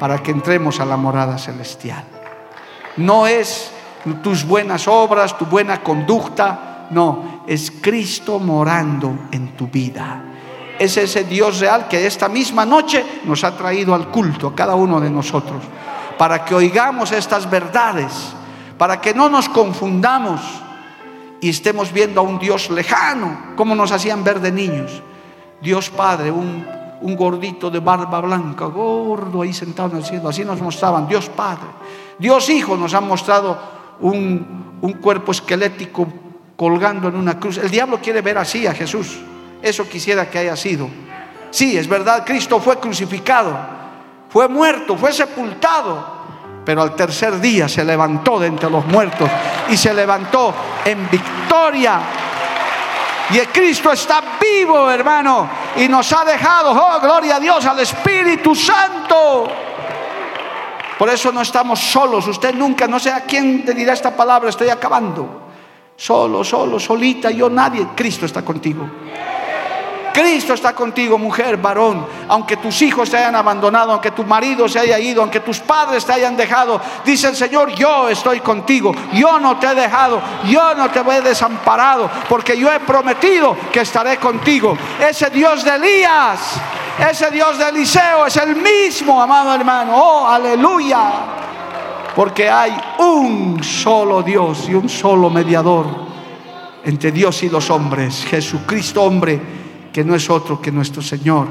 para 0.00 0.18
que 0.18 0.32
entremos 0.32 0.80
a 0.80 0.84
la 0.84 0.96
morada 0.96 1.38
celestial. 1.38 2.04
No 2.96 3.28
es 3.28 3.70
tus 4.24 4.44
buenas 4.44 4.88
obras, 4.88 5.38
tu 5.38 5.46
buena 5.46 5.80
conducta, 5.82 6.69
no, 6.90 7.42
es 7.46 7.70
Cristo 7.70 8.38
morando 8.38 9.26
en 9.32 9.56
tu 9.56 9.68
vida 9.68 10.24
es 10.80 10.96
ese 10.96 11.24
Dios 11.24 11.60
real 11.60 11.88
que 11.88 12.06
esta 12.06 12.26
misma 12.30 12.64
noche 12.64 13.04
nos 13.26 13.44
ha 13.44 13.54
traído 13.54 13.94
al 13.94 14.08
culto, 14.08 14.48
a 14.48 14.54
cada 14.54 14.74
uno 14.74 14.98
de 14.98 15.10
nosotros, 15.10 15.62
para 16.16 16.42
que 16.42 16.54
oigamos 16.54 17.12
estas 17.12 17.50
verdades, 17.50 18.32
para 18.78 18.98
que 18.98 19.12
no 19.12 19.28
nos 19.28 19.50
confundamos 19.50 20.40
y 21.38 21.50
estemos 21.50 21.92
viendo 21.92 22.22
a 22.22 22.24
un 22.24 22.38
Dios 22.38 22.70
lejano, 22.70 23.54
como 23.56 23.74
nos 23.74 23.92
hacían 23.92 24.24
ver 24.24 24.40
de 24.40 24.52
niños. 24.52 25.02
Dios 25.60 25.90
Padre, 25.90 26.30
un, 26.30 26.64
gordito 27.14 27.70
de 27.70 27.80
barba 27.80 28.22
blanca, 28.22 28.64
gordo 28.64 29.42
ahí 29.42 29.52
sentado 29.52 29.90
en 29.90 29.96
el 29.98 30.04
cielo, 30.04 30.30
así 30.30 30.46
nos 30.46 30.62
mostraban, 30.62 31.06
Dios 31.06 31.28
Padre. 31.28 31.68
Dios 32.18 32.48
Hijo 32.48 32.78
nos 32.78 32.94
ha 32.94 33.02
mostrado 33.02 33.58
un, 34.00 34.78
un 34.80 34.92
cuerpo 34.94 35.32
esquelético 35.32 36.06
colgando 36.60 37.08
en 37.08 37.16
una 37.16 37.40
cruz. 37.40 37.56
El 37.56 37.70
diablo 37.70 37.98
quiere 38.02 38.20
ver 38.20 38.36
así 38.36 38.66
a 38.66 38.74
Jesús. 38.74 39.18
Eso 39.62 39.88
quisiera 39.88 40.28
que 40.28 40.40
haya 40.40 40.54
sido. 40.54 40.90
Sí, 41.50 41.78
es 41.78 41.88
verdad, 41.88 42.22
Cristo 42.22 42.60
fue 42.60 42.78
crucificado, 42.78 43.58
fue 44.28 44.46
muerto, 44.46 44.94
fue 44.94 45.10
sepultado, 45.10 46.06
pero 46.62 46.82
al 46.82 46.94
tercer 46.94 47.40
día 47.40 47.66
se 47.66 47.82
levantó 47.82 48.38
de 48.38 48.48
entre 48.48 48.68
los 48.68 48.84
muertos 48.84 49.30
y 49.70 49.76
se 49.78 49.94
levantó 49.94 50.52
en 50.84 51.08
victoria. 51.08 51.98
Y 53.30 53.38
Cristo 53.38 53.90
está 53.90 54.22
vivo, 54.38 54.90
hermano, 54.90 55.48
y 55.76 55.88
nos 55.88 56.12
ha 56.12 56.26
dejado, 56.26 56.72
oh, 56.72 57.00
gloria 57.00 57.36
a 57.36 57.40
Dios, 57.40 57.64
al 57.64 57.80
Espíritu 57.80 58.54
Santo. 58.54 59.48
Por 60.98 61.08
eso 61.08 61.32
no 61.32 61.40
estamos 61.40 61.80
solos. 61.80 62.26
Usted 62.26 62.54
nunca, 62.54 62.86
no 62.86 63.00
sé 63.00 63.10
a 63.10 63.22
quién 63.22 63.62
le 63.64 63.72
dirá 63.72 63.94
esta 63.94 64.14
palabra, 64.14 64.50
estoy 64.50 64.68
acabando. 64.68 65.39
Solo, 66.00 66.42
solo, 66.42 66.80
solita, 66.80 67.30
yo 67.30 67.50
nadie. 67.50 67.88
Cristo 67.94 68.24
está 68.24 68.42
contigo. 68.42 68.88
Cristo 70.14 70.54
está 70.54 70.74
contigo, 70.74 71.18
mujer, 71.18 71.58
varón. 71.58 72.06
Aunque 72.26 72.56
tus 72.56 72.80
hijos 72.80 73.10
te 73.10 73.18
hayan 73.18 73.36
abandonado, 73.36 73.92
aunque 73.92 74.10
tu 74.10 74.24
marido 74.24 74.66
se 74.66 74.78
haya 74.78 74.98
ido, 74.98 75.20
aunque 75.20 75.40
tus 75.40 75.60
padres 75.60 76.06
te 76.06 76.14
hayan 76.14 76.38
dejado, 76.38 76.80
dice 77.04 77.28
el 77.28 77.36
Señor, 77.36 77.74
yo 77.74 78.08
estoy 78.08 78.40
contigo. 78.40 78.94
Yo 79.12 79.38
no 79.38 79.58
te 79.58 79.66
he 79.66 79.74
dejado, 79.74 80.22
yo 80.46 80.74
no 80.74 80.88
te 80.88 81.00
he 81.00 81.20
desamparado, 81.20 82.10
porque 82.30 82.56
yo 82.56 82.72
he 82.72 82.80
prometido 82.80 83.54
que 83.70 83.80
estaré 83.80 84.16
contigo. 84.16 84.78
Ese 85.06 85.28
Dios 85.28 85.62
de 85.62 85.74
Elías, 85.74 86.54
ese 87.10 87.30
Dios 87.30 87.58
de 87.58 87.68
Eliseo 87.68 88.24
es 88.24 88.38
el 88.38 88.56
mismo, 88.56 89.20
amado 89.20 89.54
hermano. 89.54 89.92
Oh, 89.94 90.26
aleluya. 90.26 91.40
Porque 92.14 92.48
hay 92.48 92.72
un 92.98 93.62
solo 93.62 94.22
Dios 94.22 94.68
y 94.68 94.74
un 94.74 94.88
solo 94.88 95.30
mediador 95.30 95.86
entre 96.84 97.12
Dios 97.12 97.42
y 97.42 97.48
los 97.48 97.70
hombres, 97.70 98.24
Jesucristo 98.24 99.02
hombre 99.02 99.40
que 99.92 100.04
no 100.04 100.14
es 100.14 100.30
otro 100.30 100.60
que 100.60 100.72
nuestro 100.72 101.02
Señor, 101.02 101.46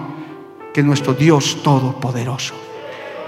que 0.74 0.82
nuestro 0.84 1.14
Dios 1.14 1.62
Todopoderoso. 1.64 2.54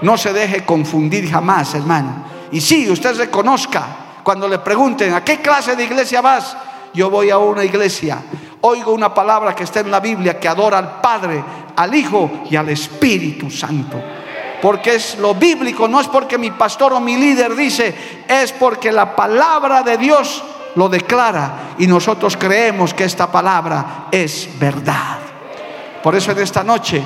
No 0.02 0.16
se 0.16 0.32
deje 0.32 0.64
confundir 0.64 1.30
jamás, 1.30 1.74
hermano. 1.74 2.24
Y 2.50 2.60
si 2.60 2.90
usted 2.90 3.16
reconozca 3.16 3.86
cuando 4.22 4.48
le 4.48 4.58
pregunten, 4.58 5.14
¿a 5.14 5.24
qué 5.24 5.40
clase 5.40 5.76
de 5.76 5.84
iglesia 5.84 6.20
vas? 6.20 6.56
Yo 6.94 7.08
voy 7.08 7.30
a 7.30 7.38
una 7.38 7.64
iglesia, 7.64 8.18
oigo 8.60 8.92
una 8.92 9.14
palabra 9.14 9.54
que 9.54 9.64
está 9.64 9.80
en 9.80 9.90
la 9.90 10.00
Biblia 10.00 10.38
que 10.38 10.48
adora 10.48 10.78
al 10.78 11.00
Padre, 11.00 11.42
al 11.76 11.94
Hijo 11.94 12.30
y 12.50 12.56
al 12.56 12.68
Espíritu 12.68 13.50
Santo. 13.50 13.98
Porque 14.62 14.94
es 14.94 15.18
lo 15.18 15.34
bíblico, 15.34 15.88
no 15.88 16.00
es 16.00 16.06
porque 16.06 16.38
mi 16.38 16.52
pastor 16.52 16.92
o 16.92 17.00
mi 17.00 17.16
líder 17.16 17.56
dice, 17.56 18.24
es 18.28 18.52
porque 18.52 18.92
la 18.92 19.16
palabra 19.16 19.82
de 19.82 19.98
Dios 19.98 20.40
lo 20.76 20.88
declara 20.88 21.74
y 21.78 21.88
nosotros 21.88 22.36
creemos 22.36 22.94
que 22.94 23.02
esta 23.02 23.30
palabra 23.30 24.06
es 24.12 24.48
verdad. 24.60 25.18
Por 26.00 26.14
eso 26.14 26.30
en 26.30 26.38
esta 26.38 26.62
noche 26.62 27.02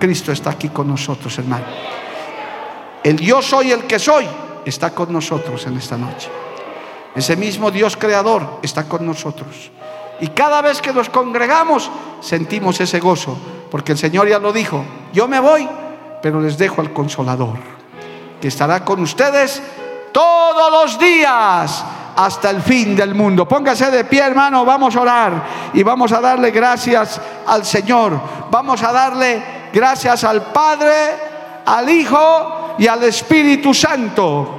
Cristo 0.00 0.32
está 0.32 0.50
aquí 0.50 0.70
con 0.70 0.88
nosotros, 0.88 1.38
hermano. 1.38 1.66
El 3.04 3.16
yo 3.18 3.42
soy 3.42 3.70
el 3.70 3.84
que 3.84 4.00
soy 4.00 4.26
está 4.64 4.90
con 4.90 5.12
nosotros 5.12 5.64
en 5.66 5.76
esta 5.76 5.96
noche. 5.96 6.28
Ese 7.14 7.36
mismo 7.36 7.70
Dios 7.70 7.96
creador 7.96 8.58
está 8.62 8.88
con 8.88 9.06
nosotros. 9.06 9.70
Y 10.20 10.26
cada 10.28 10.62
vez 10.62 10.82
que 10.82 10.92
nos 10.92 11.08
congregamos 11.10 11.90
sentimos 12.20 12.80
ese 12.80 12.98
gozo, 12.98 13.38
porque 13.70 13.92
el 13.92 13.98
Señor 13.98 14.28
ya 14.28 14.40
lo 14.40 14.52
dijo, 14.52 14.84
yo 15.12 15.28
me 15.28 15.38
voy, 15.38 15.68
pero 16.22 16.40
les 16.40 16.58
dejo 16.58 16.80
al 16.80 16.92
consolador, 16.92 17.56
que 18.40 18.48
estará 18.48 18.84
con 18.84 19.00
ustedes 19.00 19.62
todos 20.12 20.72
los 20.72 20.98
días 20.98 21.84
hasta 22.16 22.50
el 22.50 22.62
fin 22.62 22.96
del 22.96 23.14
mundo. 23.14 23.46
Póngase 23.46 23.90
de 23.92 24.04
pie, 24.04 24.20
hermano, 24.20 24.64
vamos 24.64 24.96
a 24.96 25.00
orar 25.00 25.42
y 25.72 25.84
vamos 25.84 26.10
a 26.10 26.20
darle 26.20 26.50
gracias 26.50 27.20
al 27.46 27.64
Señor. 27.64 28.20
Vamos 28.50 28.82
a 28.82 28.90
darle 28.90 29.42
gracias 29.72 30.24
al 30.24 30.42
Padre, 30.52 30.94
al 31.64 31.88
Hijo 31.88 32.74
y 32.78 32.88
al 32.88 33.04
Espíritu 33.04 33.72
Santo. 33.72 34.58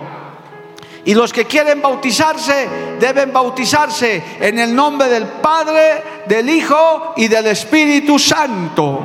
Y 1.03 1.13
los 1.13 1.33
que 1.33 1.45
quieren 1.45 1.81
bautizarse 1.81 2.69
deben 2.97 3.33
bautizarse 3.33 4.37
en 4.39 4.59
el 4.59 4.73
nombre 4.73 5.09
del 5.09 5.25
Padre, 5.25 6.23
del 6.27 6.49
Hijo 6.49 7.13
y 7.17 7.27
del 7.27 7.47
Espíritu 7.47 8.17
Santo. 8.17 9.03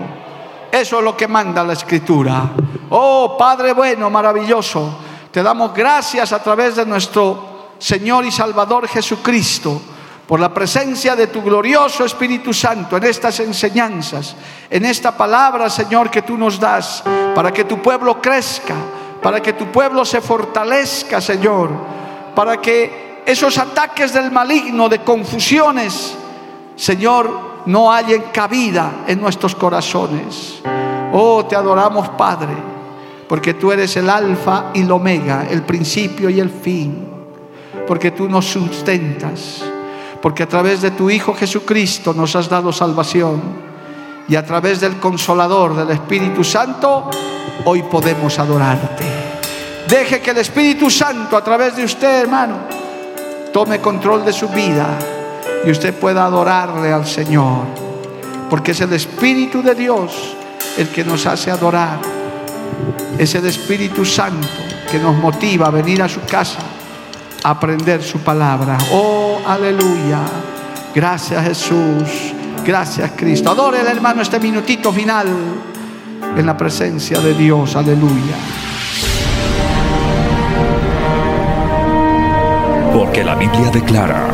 Eso 0.75 0.99
es 0.99 1.05
lo 1.05 1.17
que 1.17 1.29
manda 1.29 1.63
la 1.63 1.75
Escritura. 1.75 2.51
Oh 2.91 3.37
Padre 3.39 3.73
bueno, 3.73 4.11
maravilloso, 4.11 4.99
te 5.31 5.41
damos 5.41 5.73
gracias 5.73 6.33
a 6.33 6.43
través 6.43 6.75
de 6.75 6.85
nuestro 6.85 7.75
Señor 7.79 8.25
y 8.25 8.33
Salvador 8.33 8.89
Jesucristo, 8.89 9.81
por 10.27 10.41
la 10.41 10.53
presencia 10.53 11.15
de 11.15 11.29
tu 11.29 11.43
glorioso 11.43 12.05
Espíritu 12.05 12.53
Santo 12.53 12.97
en 12.97 13.05
estas 13.05 13.39
enseñanzas, 13.39 14.35
en 14.69 14.85
esta 14.85 15.17
palabra, 15.17 15.71
Señor, 15.71 16.11
que 16.11 16.23
tú 16.23 16.37
nos 16.37 16.59
das, 16.59 17.05
para 17.37 17.53
que 17.53 17.63
tu 17.63 17.81
pueblo 17.81 18.21
crezca, 18.21 18.75
para 19.23 19.41
que 19.41 19.53
tu 19.53 19.67
pueblo 19.67 20.05
se 20.05 20.21
fortalezca, 20.21 21.21
Señor, 21.21 21.71
para 22.35 22.61
que 22.61 23.23
esos 23.25 23.59
ataques 23.59 24.13
del 24.13 24.33
maligno, 24.33 24.89
de 24.89 24.99
confusiones, 25.05 26.17
Señor, 26.75 27.54
no 27.67 27.93
hayan 27.93 28.23
cabida 28.33 29.05
en 29.07 29.21
nuestros 29.21 29.55
corazones. 29.55 30.61
Oh, 31.13 31.45
te 31.45 31.57
adoramos, 31.57 32.09
Padre, 32.11 32.55
porque 33.29 33.55
tú 33.55 33.73
eres 33.73 33.97
el 33.97 34.11
alfa 34.11 34.71
y 34.75 34.83
el 34.83 34.91
omega, 34.91 35.47
el 35.51 35.63
principio 35.63 36.29
y 36.29 36.41
el 36.41 36.51
fin 36.51 37.15
porque 37.87 38.11
tú 38.11 38.29
nos 38.29 38.47
sustentas, 38.47 39.63
porque 40.21 40.43
a 40.43 40.49
través 40.49 40.81
de 40.81 40.93
tu 40.93 41.11
Hijo 41.11 41.35
Jesucristo 41.35 42.15
nos 42.15 42.35
has 42.37 42.49
dado 42.49 42.73
salvación 42.73 43.43
y 44.29 44.37
a 44.37 44.45
través 44.45 44.81
del 44.81 44.99
consolador 44.99 45.77
del 45.77 45.91
Espíritu 45.91 46.43
Santo 46.43 47.11
hoy 47.65 47.83
podemos 47.83 48.39
adorarte. 48.39 49.05
Deje 49.89 50.21
que 50.21 50.31
el 50.31 50.39
Espíritu 50.39 50.91
Santo 50.91 51.37
a 51.37 51.45
través 51.45 51.77
de 51.77 51.85
usted, 51.85 52.23
hermano, 52.23 52.57
tome 53.53 53.81
control 53.81 54.25
de 54.25 54.33
su 54.33 54.49
vida 54.49 54.99
y 55.67 55.71
usted 55.71 55.95
pueda 55.95 56.25
adorarle 56.25 56.93
al 56.93 57.07
Señor, 57.07 57.65
porque 58.51 58.73
es 58.73 58.81
el 58.81 58.93
Espíritu 58.93 59.63
de 59.63 59.75
Dios 59.75 60.37
el 60.77 60.89
que 60.89 61.05
nos 61.05 61.27
hace 61.27 61.51
adorar. 61.51 62.01
Es 63.19 63.35
el 63.35 63.47
Espíritu 63.47 64.05
Santo 64.05 64.49
que 64.91 64.99
nos 64.99 65.17
motiva 65.17 65.69
a 65.69 65.71
venir 65.71 66.03
a 66.03 66.09
su 66.09 66.21
casa 66.23 66.59
aprender 67.45 68.03
su 68.03 68.21
palabra. 68.21 68.79
Oh, 68.91 69.39
aleluya. 69.47 70.21
Gracias 70.95 71.45
Jesús. 71.45 72.33
Gracias 72.65 73.13
Cristo. 73.15 73.51
Adore 73.51 73.81
el 73.81 73.87
hermano 73.87 74.23
este 74.23 74.41
minutito 74.41 74.93
final 74.93 75.29
en 76.37 76.47
la 76.47 76.57
presencia 76.57 77.21
de 77.21 77.35
Dios. 77.35 77.77
Aleluya. 77.77 78.37
Porque 82.95 83.23
la 83.23 83.35
Biblia 83.35 83.71
declara, 83.71 84.34